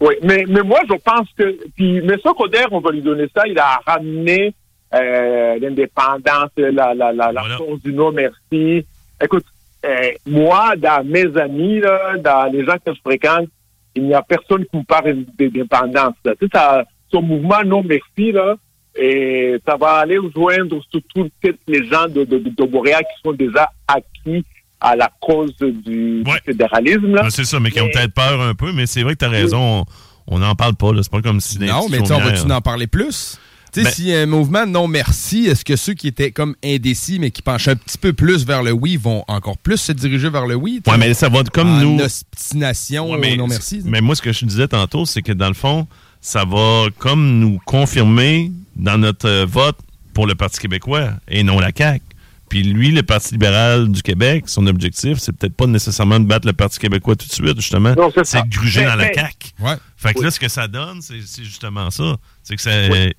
oui, 0.00 0.14
mais, 0.22 0.44
mais 0.48 0.62
moi, 0.62 0.80
je 0.88 0.94
pense 0.94 1.28
que. 1.38 1.56
Puis, 1.74 2.02
ça, 2.22 2.30
Coder, 2.36 2.64
on 2.70 2.80
va 2.80 2.90
lui 2.90 3.00
donner 3.02 3.26
ça. 3.34 3.46
Il 3.46 3.58
a 3.58 3.80
ramené 3.86 4.52
euh, 4.94 5.58
l'indépendance, 5.58 6.50
la, 6.56 6.92
la, 6.94 7.12
la, 7.12 7.32
la 7.32 7.42
force 7.56 7.80
du 7.82 7.92
non 7.92 8.12
merci. 8.12 8.84
Écoute, 9.22 9.44
euh, 9.84 10.10
moi, 10.26 10.74
dans 10.76 11.04
mes 11.04 11.34
amis, 11.40 11.80
là, 11.80 12.16
dans 12.18 12.52
les 12.52 12.64
gens 12.64 12.76
que 12.84 12.92
je 12.94 13.00
fréquente, 13.00 13.48
il 13.94 14.04
n'y 14.06 14.14
a 14.14 14.22
personne 14.22 14.64
qui 14.66 14.76
me 14.76 14.84
parle 14.84 15.24
d'indépendance. 15.38 16.14
Tu 16.24 16.30
sais, 16.40 16.46
ça, 16.52 16.84
son 17.12 17.22
mouvement 17.22 17.62
non 17.64 17.82
merci, 17.82 18.32
là, 18.32 18.56
et 18.98 19.56
ça 19.66 19.76
va 19.76 19.94
aller 19.98 20.18
rejoindre 20.18 20.80
surtout 20.90 21.28
peut-être 21.40 21.58
les 21.68 21.86
gens 21.86 22.08
de, 22.08 22.24
de, 22.24 22.38
de, 22.38 22.50
de 22.50 22.70
Montréal 22.70 23.02
qui 23.02 23.22
sont 23.28 23.34
déjà 23.34 23.68
acquis 23.86 24.44
à 24.80 24.96
la 24.96 25.10
cause 25.20 25.54
du, 25.58 26.22
fédéralisme. 26.44 27.14
Là. 27.14 27.22
Ben, 27.22 27.30
c'est 27.30 27.44
ça, 27.44 27.60
mais 27.60 27.70
qui 27.70 27.80
ont 27.80 27.88
peut-être 27.92 28.12
peur 28.14 28.40
un 28.40 28.54
peu, 28.54 28.72
mais 28.72 28.86
c'est 28.86 29.02
vrai 29.02 29.14
que 29.14 29.18
tu 29.20 29.24
as 29.24 29.30
raison. 29.30 29.84
On 30.26 30.38
n'en 30.38 30.54
parle 30.54 30.74
pas, 30.74 30.92
là. 30.92 31.02
C'est 31.02 31.12
pas 31.12 31.22
comme 31.22 31.40
si. 31.40 31.58
Non, 31.58 31.88
mais 31.88 31.98
tu 31.98 32.06
sais, 32.06 32.12
on 32.14 32.18
va-tu 32.18 32.50
en 32.50 32.60
parler 32.60 32.86
plus? 32.86 33.38
Tu 33.72 33.80
sais, 33.80 33.84
Ben- 33.84 33.92
s'il 33.92 34.06
y 34.06 34.14
a 34.14 34.20
un 34.20 34.26
mouvement 34.26 34.66
non 34.66 34.88
merci, 34.88 35.46
est-ce 35.46 35.64
que 35.64 35.76
ceux 35.76 35.94
qui 35.94 36.08
étaient 36.08 36.30
comme 36.30 36.54
indécis, 36.64 37.18
mais 37.18 37.30
qui 37.30 37.42
penchaient 37.42 37.72
un 37.72 37.76
petit 37.76 37.98
peu 37.98 38.12
plus 38.12 38.46
vers 38.46 38.62
le 38.62 38.72
oui, 38.72 38.96
vont 38.96 39.24
encore 39.28 39.58
plus 39.58 39.76
se 39.76 39.92
diriger 39.92 40.30
vers 40.30 40.46
le 40.46 40.54
oui? 40.54 40.80
sais? 40.86 40.96
mais 40.96 41.12
ça 41.14 41.28
va 41.28 41.42
comme 41.44 41.68
En 41.68 41.80
nous. 41.80 42.00
obstination 42.00 43.10
Ouais, 43.10 43.16
au 43.16 43.20
mais, 43.20 43.36
non 43.36 43.46
merci. 43.46 43.82
mais 43.84 44.00
moi, 44.00 44.14
ce 44.14 44.22
que 44.22 44.32
je 44.32 44.44
disais 44.46 44.68
tantôt, 44.68 45.04
c'est 45.04 45.22
que 45.22 45.32
dans 45.32 45.48
le 45.48 45.54
fond, 45.54 45.86
ça 46.26 46.44
va 46.44 46.86
comme 46.98 47.38
nous 47.38 47.60
confirmer 47.66 48.50
dans 48.74 48.98
notre 48.98 49.28
euh, 49.28 49.46
vote 49.46 49.78
pour 50.12 50.26
le 50.26 50.34
Parti 50.34 50.58
québécois 50.58 51.10
et 51.28 51.44
non 51.44 51.60
la 51.60 51.70
CAQ. 51.72 52.02
Puis 52.48 52.64
lui, 52.64 52.90
le 52.90 53.04
Parti 53.04 53.34
libéral 53.34 53.88
du 53.92 54.02
Québec, 54.02 54.42
son 54.48 54.66
objectif, 54.66 55.18
c'est 55.18 55.30
peut-être 55.30 55.54
pas 55.54 55.68
nécessairement 55.68 56.18
de 56.18 56.24
battre 56.24 56.48
le 56.48 56.52
Parti 56.52 56.80
québécois 56.80 57.14
tout 57.14 57.28
de 57.28 57.32
suite, 57.32 57.54
justement. 57.60 57.94
C'est 58.24 58.42
de 58.42 58.48
gruger 58.48 58.80
Mais- 58.80 58.86
dans 58.86 58.96
la 58.96 59.12
CAQ. 59.14 59.52
Ouais. 59.60 59.76
Fait 59.96 60.14
que 60.14 60.22
là, 60.24 60.32
ce 60.32 60.40
que 60.40 60.48
ça 60.48 60.66
donne, 60.66 61.00
c'est 61.00 61.44
justement 61.44 61.92
ça. 61.92 62.16
C'est 62.42 62.56
que 62.56 62.62
ça, 62.62 62.70
euh, 62.70 63.10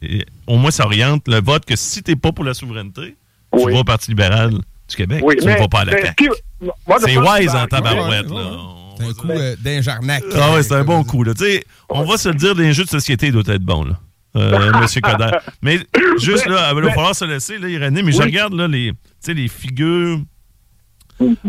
au 0.45 0.58
moins, 0.58 0.72
ça 0.72 0.84
oriente 0.86 1.30
le 1.30 1.39
vote 1.41 1.64
que 1.64 1.78
si 1.78 2.03
t'es 2.03 2.18
pas 2.18 2.34
pour 2.34 2.43
la 2.43 2.53
souveraineté, 2.53 3.16
tu 3.58 3.72
vas 3.72 3.80
au 3.80 3.84
Parti 3.86 4.12
libéral 4.12 4.51
du 4.51 4.95
Québec. 4.97 5.22
Oui, 5.24 5.36
tu 5.39 5.45
ne 5.45 5.58
vas 5.58 5.70
pas 5.70 5.80
à 5.80 5.86
la 5.86 6.01
CAQ. 6.01 6.30
C'est 6.99 7.18
wise 7.18 7.55
en 7.55 7.68
tabarouette, 7.68 8.30
là. 8.30 8.58
C'est 8.98 9.06
un 9.06 9.14
coup 9.14 9.30
euh, 9.30 9.56
d'un 9.64 9.82
jarnac. 9.82 10.24
Ah 10.36 10.54
ouais, 10.54 10.64
c'est 10.64 10.76
un 10.76 10.84
bon 10.84 11.04
coup. 11.04 11.24
Là. 11.24 11.34
Tu 11.34 11.43
sais, 11.45 11.64
on 11.89 12.04
va 12.04 12.18
se 12.18 12.30
le 12.30 12.36
dire, 12.36 12.56
les 12.56 12.74
jeux 12.74 12.84
de 12.84 12.89
société 12.89 13.32
doivent 13.32 13.50
être 13.50 13.64
bons, 13.64 13.84
là. 13.84 14.00
Euh, 14.36 14.72
Monsieur 14.82 15.02
Coder. 15.02 15.32
Mais 15.62 15.80
juste 16.20 16.45
là, 16.48 16.72
il 16.76 16.82
va 16.82 16.91
falloir 16.91 17.16
se 17.16 17.26
laisser, 17.26 17.58
là, 17.58 17.70
Irénée, 17.70 18.04
mais 18.04 18.12
je 18.12 18.22
regarde 18.22 18.54
là, 18.54 18.68
les, 18.68 18.91
tu 18.91 18.98
sais, 19.20 19.34
les 19.34 19.48
figures 19.48 20.20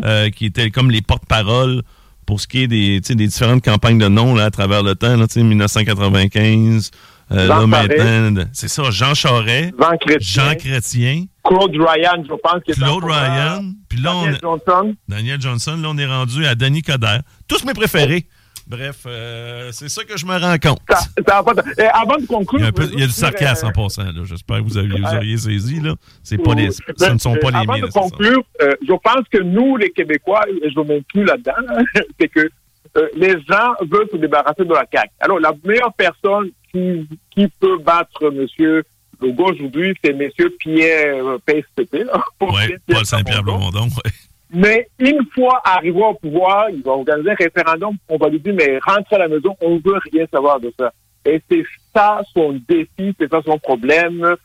euh, 0.05 0.31
qui 0.31 0.47
étaient 0.47 0.71
comme 0.71 0.91
les 0.91 1.03
porte-paroles 1.03 1.83
pour 2.25 2.41
ce 2.41 2.47
qui 2.47 2.63
est 2.63 2.69
des, 2.69 3.01
tu 3.03 3.09
sais, 3.09 3.15
des 3.15 3.27
différentes 3.27 3.65
campagnes 3.65 3.99
de 3.99 4.09
noms 4.09 4.35
là, 4.35 4.47
à 4.47 4.51
travers 4.51 4.83
le 4.83 4.95
temps, 4.95 5.17
là, 5.17 5.27
tu 5.27 5.35
sais, 5.35 5.43
1995. 5.43 6.91
Euh, 7.33 7.47
là, 7.47 7.67
maintenant, 7.67 8.45
c'est 8.53 8.69
ça, 8.69 8.91
Jean 8.91 9.15
Charest, 9.15 9.75
Jean 9.79 9.97
Chrétien. 10.01 10.19
Jean 10.45 10.55
Chrétien, 10.57 11.25
Claude 11.45 11.73
Ryan, 11.77 12.23
je 12.25 12.35
pense. 12.43 12.63
Qui 12.65 12.71
est 12.73 12.75
Claude. 12.75 13.05
Ryan, 13.05 13.73
puis 13.89 14.01
là, 14.01 14.15
on, 14.15 14.23
Daniel 14.25 14.39
Johnson. 14.43 14.95
Daniel 15.09 15.41
Johnson, 15.41 15.79
là, 15.83 15.89
on 15.91 15.99
est 15.99 16.07
rendu 16.07 16.47
à 16.47 16.55
Denis 16.55 16.83
Coderre. 16.83 17.21
Tous 17.47 17.65
mes 17.65 17.75
préférés. 17.75 18.27
Bref, 18.67 19.05
euh, 19.07 19.71
c'est 19.73 19.89
ça 19.89 20.05
que 20.05 20.19
je 20.19 20.27
me 20.27 20.37
rends 20.39 20.59
compte. 20.59 20.79
Ça- 20.91 21.23
pas 21.23 21.43
Eh, 21.79 21.83
avant 21.85 22.19
de 22.19 22.27
conclure. 22.27 22.61
Il 22.61 22.63
y 22.63 22.67
a, 22.67 22.69
un 22.69 22.73
peu- 22.73 22.83
je 22.83 22.89
veux 22.89 22.95
il 22.97 23.01
y 23.01 23.03
a 23.03 23.07
du 23.07 23.13
sarcasme 23.15 23.65
euh, 23.65 23.69
en 23.71 23.73
passant. 23.73 24.05
là. 24.05 24.13
J'espère 24.25 24.59
que 24.59 24.63
vous, 24.65 24.77
avez- 24.77 24.89
vous 24.89 25.15
auriez 25.17 25.39
saisi. 25.39 25.81
Là. 25.81 25.95
C'est 26.23 26.37
pas 26.37 26.53
les, 26.55 26.71
ce 26.71 27.11
ne 27.11 27.19
sont 27.19 27.35
pas 27.37 27.49
euh, 27.49 27.51
les 27.53 27.57
Avant 27.57 27.79
miens. 27.79 27.87
de 27.87 27.91
conclure, 27.91 28.43
euh, 28.61 28.75
je 28.87 28.93
pense 28.93 29.25
que 29.33 29.39
nous, 29.43 29.79
les 29.79 29.89
Québécois, 29.91 30.45
et 30.51 30.69
je 30.69 30.81
m'inclus 30.81 31.25
là-dedans, 31.25 31.53
là, 31.67 31.83
c'est 32.21 32.29
que 32.29 32.51
euh, 32.99 33.09
les 33.15 33.33
gens 33.49 33.75
veulent 33.83 34.09
se 34.11 34.17
débarrasser 34.17 34.65
de 34.65 34.73
la 34.75 34.85
CAQ. 34.93 35.11
Alors, 35.21 35.39
la 35.41 35.53
meilleure 35.65 35.93
personne 35.95 36.51
qui, 36.73 37.07
qui 37.31 37.49
peut 37.61 37.79
battre 37.79 38.33
M. 38.33 38.83
Legault 39.21 39.53
aujourd'hui, 39.53 39.95
c'est 40.03 40.11
M. 40.11 40.31
Pierre 40.59 41.27
euh, 41.27 41.39
PSPP. 41.45 42.05
Oui, 42.41 42.75
Paul 42.87 43.05
Saint-Pierre 43.05 43.43
Blamondon. 43.43 43.85
ouais. 43.85 44.11
Mais 44.51 44.89
une 44.99 45.27
fois 45.35 45.61
arrivé 45.65 46.01
au 46.01 46.15
pouvoir, 46.15 46.71
il 46.71 46.83
va 46.83 46.93
organiser 46.93 47.31
un 47.31 47.35
référendum. 47.35 47.97
On 48.09 48.17
va 48.17 48.29
lui 48.29 48.41
dire, 48.41 48.55
mais 48.55 48.79
rentre 48.79 49.13
à 49.13 49.19
la 49.19 49.29
maison, 49.29 49.55
on 49.61 49.77
veut 49.77 49.99
rien 50.11 50.27
savoir 50.33 50.59
de 50.59 50.73
ça. 50.79 50.93
Et 51.25 51.43
c'est 51.51 51.65
ça 51.95 52.23
son 52.33 52.59
défi, 52.67 53.15
c'est 53.19 53.29
ça 53.31 53.43
son 53.45 53.59
problème. 53.59 54.37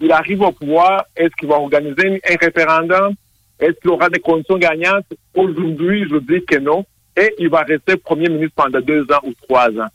Il 0.00 0.12
arrive 0.12 0.40
au 0.42 0.52
pouvoir, 0.52 1.04
est-ce 1.16 1.34
qu'il 1.38 1.48
va 1.48 1.56
organiser 1.56 2.22
un 2.28 2.36
référendum? 2.40 3.14
Est-ce 3.58 3.78
qu'il 3.80 3.90
aura 3.90 4.08
des 4.08 4.20
conditions 4.20 4.56
gagnantes? 4.56 5.06
Aujourd'hui, 5.34 6.06
je 6.08 6.16
dis 6.16 6.44
que 6.46 6.58
non. 6.58 6.84
Et 7.16 7.34
il 7.38 7.48
va 7.48 7.62
rester 7.62 7.96
premier 7.96 8.28
ministre 8.28 8.54
pendant 8.56 8.80
deux 8.80 9.02
ans 9.02 9.20
ou 9.24 9.32
trois 9.46 9.68
ans. 9.70 9.88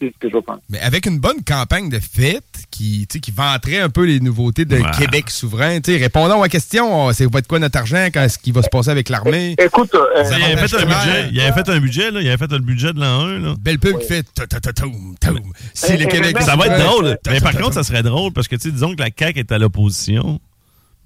C'est 0.00 0.08
ce 0.12 0.18
que 0.18 0.28
je 0.28 0.38
pense. 0.38 0.58
Mais 0.68 0.80
avec 0.80 1.06
une 1.06 1.20
bonne 1.20 1.44
campagne 1.44 1.88
de 1.88 2.00
fête 2.00 2.42
qui, 2.72 3.06
qui 3.06 3.30
vanterait 3.30 3.78
un 3.78 3.88
peu 3.88 4.04
les 4.04 4.18
nouveautés 4.18 4.64
de 4.64 4.76
Ouais. 4.76 4.90
Québec 4.98 5.30
souverain. 5.30 5.78
Répondons 5.86 6.40
à 6.40 6.42
la 6.42 6.48
question, 6.48 7.12
c'est 7.12 7.30
va 7.32 7.38
être 7.38 7.46
quoi 7.46 7.60
notre 7.60 7.78
argent, 7.78 8.06
quand 8.12 8.22
est-ce 8.22 8.38
qui 8.40 8.50
va 8.50 8.62
se 8.62 8.68
passer 8.68 8.90
avec 8.90 9.08
l'armée? 9.08 9.54
Écoute, 9.56 9.94
euh, 9.94 10.24
Il 10.36 10.42
avait 10.58 10.66
fait 10.66 10.76
un 10.76 10.84
budget. 10.84 11.28
Il 11.30 11.40
avait 11.40 11.52
fait 11.52 11.68
un 11.70 11.78
budget. 11.80 12.10
Là. 12.10 12.20
Il 12.20 12.26
avait 12.28 12.36
fait 12.36 12.50
le 12.50 12.58
budget 12.58 12.92
de 12.92 12.98
l'an 12.98 13.20
1. 13.20 13.38
Là. 13.38 13.54
Belle 13.60 13.78
pub 13.78 13.98
qui 14.00 14.06
fait 14.08 14.24
ta, 14.34 14.48
ta, 14.48 14.58
ta, 14.58 14.72
toum, 14.72 15.14
toum. 15.20 15.38
Si 15.72 15.96
le 15.96 16.02
eh, 16.02 16.08
Québec. 16.08 16.34
mais- 16.36 16.44
Ça 16.44 16.56
va 16.56 16.66
être 16.66 16.84
drôle. 16.84 17.16
Ta, 17.22 17.30
Mais 17.30 17.40
par 17.40 17.52
contre, 17.56 17.74
ça 17.74 17.84
serait 17.84 18.02
drôle 18.02 18.32
parce 18.32 18.48
que, 18.48 18.56
disons 18.56 18.96
que 18.96 19.00
la 19.00 19.10
CAQ 19.16 19.38
est 19.38 19.52
à 19.52 19.58
l'opposition. 19.58 20.40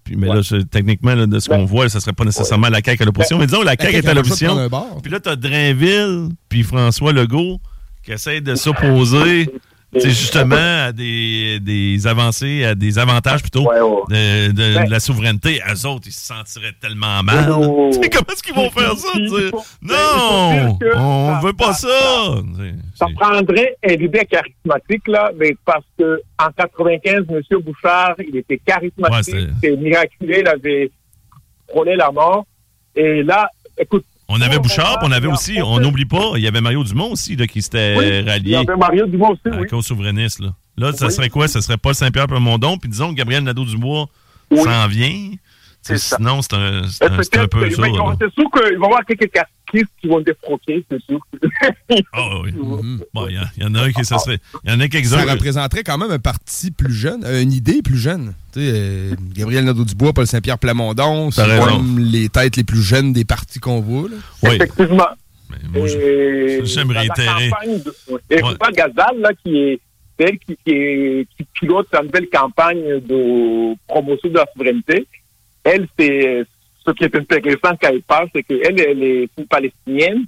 Puis, 0.09 0.17
mais 0.17 0.27
là, 0.29 0.41
je- 0.41 0.57
techniquement, 0.57 1.15
là, 1.15 1.27
de 1.27 1.39
ce 1.39 1.51
qu'on 1.51 1.67
voit, 1.67 1.89
ça 1.91 2.01
serait 2.01 2.15
pas 2.15 2.25
nécessairement 2.25 2.69
la 2.71 2.81
CAQ 2.83 3.03
à 3.03 3.07
l'opposition. 3.07 3.39
Mais 3.39 3.47
disons 3.47 3.63
la 3.63 3.73
CAQ 3.73 3.83
CAQ 3.93 3.97
est 3.97 4.09
à 4.09 4.15
l'opposition. 4.15 4.55
Puis 5.03 5.13
là, 5.13 5.21
t'as 5.21 5.37
Drainville, 5.37 6.31
puis 6.49 6.63
François 6.63 7.13
Legault 7.13 7.59
qui 8.05 8.13
essayent 8.13 8.41
de 8.41 8.55
s'opposer 8.55 9.51
C'est 9.95 10.11
justement 10.11 10.85
à 10.87 10.93
des, 10.93 11.61
des 11.61 12.07
avancées, 12.07 12.63
à 12.65 12.75
des 12.75 12.99
avantages 12.99 13.41
plutôt 13.41 13.65
de, 13.65 14.49
de- 14.53 14.75
Ben- 14.75 14.85
de 14.85 14.91
la 14.91 15.01
souveraineté. 15.01 15.61
Eux 15.67 15.87
autres, 15.87 16.09
ils 16.09 16.13
se 16.13 16.27
sentiraient 16.27 16.75
tellement 16.79 17.23
mal. 17.23 17.47
Comment 17.49 17.65
est-ce 17.73 18.43
qu'ils 18.43 18.55
vont 18.55 18.69
faire 18.71 18.93
ça? 18.97 19.09
Non, 19.81 20.77
que 20.79 20.95
on 20.97 21.29
ça- 21.35 21.41
veut 21.43 21.53
pas 21.55 21.73
ça. 21.73 21.89
Ça 22.95 23.07
prendrait 23.19 23.77
un 23.89 23.95
leader 23.95 24.25
charismatique, 24.31 25.09
là, 25.09 25.31
mais 25.39 25.57
parce 25.65 25.85
que 25.99 26.21
en 26.39 26.51
95, 26.53 27.25
M. 27.31 27.41
Bouchard, 27.63 28.15
il 28.19 28.37
était 28.37 28.55
Ouais, 28.55 28.61
charismatique, 28.67 29.25
c'est- 29.35 29.49
c'était 29.63 29.77
miraculé, 29.77 30.41
il 30.41 30.49
avait 30.49 30.91
prôné 31.67 31.97
la 31.97 32.11
mort. 32.11 32.45
Et 32.95 33.23
là, 33.23 33.49
écoute. 33.79 34.05
On 34.31 34.41
avait 34.43 34.59
Bouchard, 34.59 34.99
on 35.03 35.11
avait 35.11 35.27
aussi, 35.27 35.61
on 35.63 35.81
n'oublie 35.81 36.05
pas, 36.05 36.33
il 36.37 36.43
y 36.43 36.47
avait 36.47 36.61
Mario 36.61 36.85
Dumont 36.85 37.13
aussi 37.13 37.35
là, 37.35 37.47
qui 37.47 37.63
s'était 37.63 37.95
Oui, 37.97 38.05
il 38.09 38.27
y 38.27 38.29
rallié 38.29 38.57
avait 38.57 38.77
Mario 38.77 39.07
Dumont 39.07 39.31
aussi, 39.31 39.41
à 39.47 39.51
la 39.51 39.61
oui. 39.61 39.67
cause 39.67 39.87
souverainiste. 39.87 40.41
Là, 40.41 40.55
là 40.77 40.93
ça 40.93 41.09
serait 41.09 41.31
quoi? 41.31 41.49
Ça 41.49 41.63
serait 41.63 41.79
Paul 41.79 41.95
Saint-Pierre 41.95 42.27
Plamondon, 42.27 42.77
puis 42.77 42.91
disons 42.91 43.11
que 43.11 43.15
Gabriel 43.15 43.43
Nadeau-Dubois 43.45 44.07
s'en 44.55 44.87
vient. 44.89 45.31
C'est 45.89 45.99
ça. 45.99 46.17
Sinon, 46.17 46.43
c'est 46.43 46.55
un, 46.55 46.83
un, 46.83 46.89
c'est 46.89 47.05
un 47.39 47.49
peu 47.49 47.71
ça. 47.71 47.83
mais. 47.83 47.89
C'est 48.21 48.33
sûr 48.35 48.51
qu'il 48.51 48.63
va 48.63 48.69
y 48.71 48.75
avoir 48.85 49.05
quelques 49.07 49.31
casquistes 49.31 49.91
qui 50.01 50.07
vont 50.09 50.21
défroquer, 50.21 50.85
c'est 50.91 51.03
sûr. 51.05 51.19
Ah 52.13 52.41
oui. 52.43 52.53
Bon, 53.15 53.27
il 53.29 53.41
y, 53.59 53.65
en 53.65 53.75
a 53.75 53.83
un 53.83 53.93
qui 53.93 54.05
ça 54.05 54.19
serait. 54.19 54.39
Il 54.65 54.71
y 54.71 54.75
en 54.75 54.81
a 54.81 54.89
quelques-uns. 54.89 55.25
Ça 55.27 55.33
représenterait 55.33 55.83
quand 55.83 55.99
même 55.99 56.11
un 56.11 56.19
parti 56.19 56.71
plus 56.71 56.93
jeune, 56.93 57.25
une 57.25 57.53
idée 57.53 57.83
plus 57.83 57.99
jeune. 57.99 58.35
Tu 58.53 58.61
sais, 58.61 58.71
euh, 58.75 59.15
Gabriel 59.35 59.65
Nadeau-Dubois, 59.65 60.13
Paul 60.13 60.27
Saint-Pierre 60.27 60.59
Plamondon, 60.59 61.31
c'est 61.31 61.43
comme 61.61 61.99
les 61.99 62.29
têtes 62.29 62.57
les 62.57 62.65
plus 62.65 62.83
jeunes 62.83 63.13
des 63.13 63.25
partis 63.25 63.59
qu'on 63.61 63.81
voit. 63.81 64.09
là. 64.09 64.17
Oui. 64.45 64.57
Effectivement. 64.57 65.09
moi, 65.75 65.87
je- 65.87 65.99
Et 65.99 66.65
j'aime 66.67 66.89
dans 66.89 66.95
la 66.95 67.01
réitérer. 67.01 67.51
Et 68.31 68.43
Ouais. 68.43 68.51
Ruba 68.51 68.71
Gazal, 68.73 69.21
là, 69.21 69.31
qui 69.43 69.57
est 69.57 69.81
celle 70.21 70.39
qui, 70.39 70.57
qui, 70.65 70.71
est- 70.73 71.27
qui 71.37 71.45
pilote 71.55 71.87
sa 71.93 72.03
nouvelle 72.03 72.29
campagne 72.29 72.83
de 73.01 73.75
promotion 73.87 74.29
de 74.31 74.35
la 74.35 74.47
souveraineté, 74.53 75.07
elle, 75.75 75.89
c'est 75.99 76.45
ce 76.87 76.91
qui 76.93 77.05
est 77.05 77.15
intéressant 77.17 77.77
quand 77.81 77.89
elle 77.91 78.03
parle, 78.03 78.29
c'est 78.35 78.43
qu'elle, 78.43 78.81
elle 78.81 79.03
est 79.03 79.29
une 79.37 79.47
palestinienne 79.47 80.25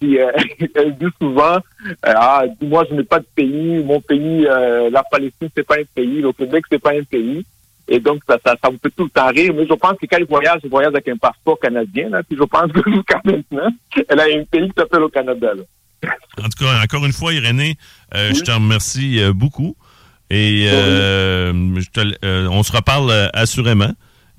qui 0.00 0.18
euh, 0.18 0.30
elle 0.74 0.96
dit 0.96 1.06
souvent 1.20 1.56
euh, 1.56 1.92
Ah, 2.04 2.44
dis-moi, 2.60 2.84
je 2.90 2.94
n'ai 2.94 3.04
pas 3.04 3.18
de 3.20 3.26
pays, 3.34 3.82
mon 3.82 4.00
pays, 4.00 4.46
euh, 4.46 4.90
la 4.90 5.02
Palestine, 5.02 5.48
c'est 5.56 5.66
pas 5.66 5.76
un 5.76 5.84
pays, 5.94 6.20
le 6.20 6.32
Québec, 6.32 6.64
c'est 6.70 6.78
pas 6.80 6.92
un 6.92 7.02
pays. 7.02 7.44
Et 7.90 8.00
donc, 8.00 8.20
ça, 8.28 8.38
ça, 8.44 8.54
ça 8.62 8.70
me 8.70 8.76
fait 8.76 8.90
tout 8.94 9.04
le 9.04 9.10
temps 9.10 9.28
rire. 9.28 9.52
Mais 9.54 9.66
je 9.66 9.72
pense 9.72 9.94
que 9.98 10.04
quand 10.04 10.18
il 10.18 10.26
voyage, 10.26 10.60
il 10.62 10.68
voyage 10.68 10.92
avec 10.92 11.08
un 11.08 11.16
passeport 11.16 11.58
canadien. 11.58 12.10
Là, 12.10 12.22
puis 12.22 12.36
je 12.38 12.44
pense 12.44 12.70
que 12.70 12.82
jusqu'à 12.94 13.20
maintenant, 13.24 13.70
elle 14.08 14.20
a 14.20 14.24
un 14.24 14.44
pays 14.44 14.68
qui 14.68 14.74
s'appelle 14.76 15.02
au 15.02 15.08
Canada. 15.08 15.54
Là. 15.54 16.10
En 16.38 16.44
tout 16.50 16.64
cas, 16.64 16.80
encore 16.84 17.06
une 17.06 17.14
fois, 17.14 17.32
Irénée, 17.32 17.76
euh, 18.14 18.32
je 18.34 18.42
te 18.42 18.50
remercie 18.50 19.20
beaucoup. 19.34 19.74
Et 20.30 20.66
je 20.68 21.90
te- 21.90 22.46
on 22.48 22.62
se 22.62 22.72
reparle 22.72 23.30
assurément. 23.32 23.92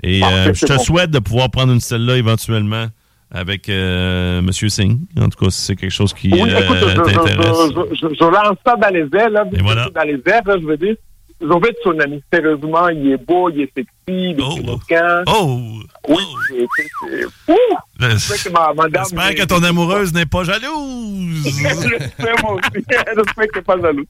Et 0.04 0.20
Parfait, 0.22 0.36
euh, 0.50 0.54
je 0.54 0.66
te 0.66 0.74
bon. 0.74 0.80
souhaite 0.80 1.12
de 1.12 1.20
pouvoir 1.20 1.50
prendre 1.52 1.74
une 1.74 1.80
celle-là 1.82 2.18
éventuellement 2.18 2.88
avec 3.32 3.70
euh, 3.70 4.40
M. 4.40 4.52
Singh. 4.52 4.98
En 5.20 5.30
tout 5.30 5.44
cas, 5.46 5.52
si 5.52 5.62
c'est 5.62 5.76
quelque 5.76 5.92
chose 5.92 6.14
qui 6.14 6.30
Oui, 6.32 6.42
euh, 6.50 6.60
écoute, 6.60 6.78
je, 6.82 6.88
je, 6.90 6.96
t'intéresse. 6.96 8.18
je, 8.18 8.26
lance 8.26 8.58
ça 8.66 8.76
dans 8.76 8.94
les 8.94 9.06
airs, 9.20 9.30
là, 9.30 9.44
Et 9.54 9.62
voilà. 9.62 9.90
dans 9.94 10.02
les 10.04 10.22
airs, 10.26 10.42
là, 10.46 10.56
je 10.60 10.66
veux 10.66 10.78
dire. 10.78 10.96
Je 11.42 11.46
veux 11.48 11.70
être 11.70 11.78
son 11.84 11.98
ami. 12.00 12.22
Sérieusement, 12.34 12.90
il 12.90 13.12
est 13.14 13.26
beau, 13.26 13.50
il 13.50 13.62
est 13.62 13.72
sexy, 13.74 13.88
il 14.10 14.36
est 14.42 14.60
éloquent. 14.62 15.24
Oh! 15.28 15.62
Oui, 16.10 16.24
c'est- 16.50 16.66
c'est- 17.08 17.26
Ouh! 17.54 17.56
Euh. 18.02 18.10
J'espère 18.18 19.36
que 19.36 19.46
ton 19.46 19.64
amoureuse 19.64 20.14
n'est 20.14 20.26
pas 20.26 20.44
jalouse. 20.44 21.44
J'espère, 21.46 22.36
moi 22.44 22.56
aussi. 22.56 22.70
J'espère 22.90 23.26
qu'elle 23.36 23.48
n'est 23.56 23.62
pas 23.62 23.80
jalouse. 23.82 24.06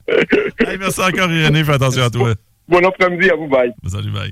Hey, 0.59 0.77
merci 0.79 1.01
encore, 1.01 1.31
Irénée. 1.31 1.63
Fais 1.63 1.73
attention 1.73 2.03
à 2.03 2.09
toi. 2.09 2.33
Bon 2.67 2.83
après-midi 2.87 3.29
à 3.29 3.35
vous, 3.35 3.47
bye. 3.47 3.71
Salut, 3.87 4.11
bye. 4.11 4.31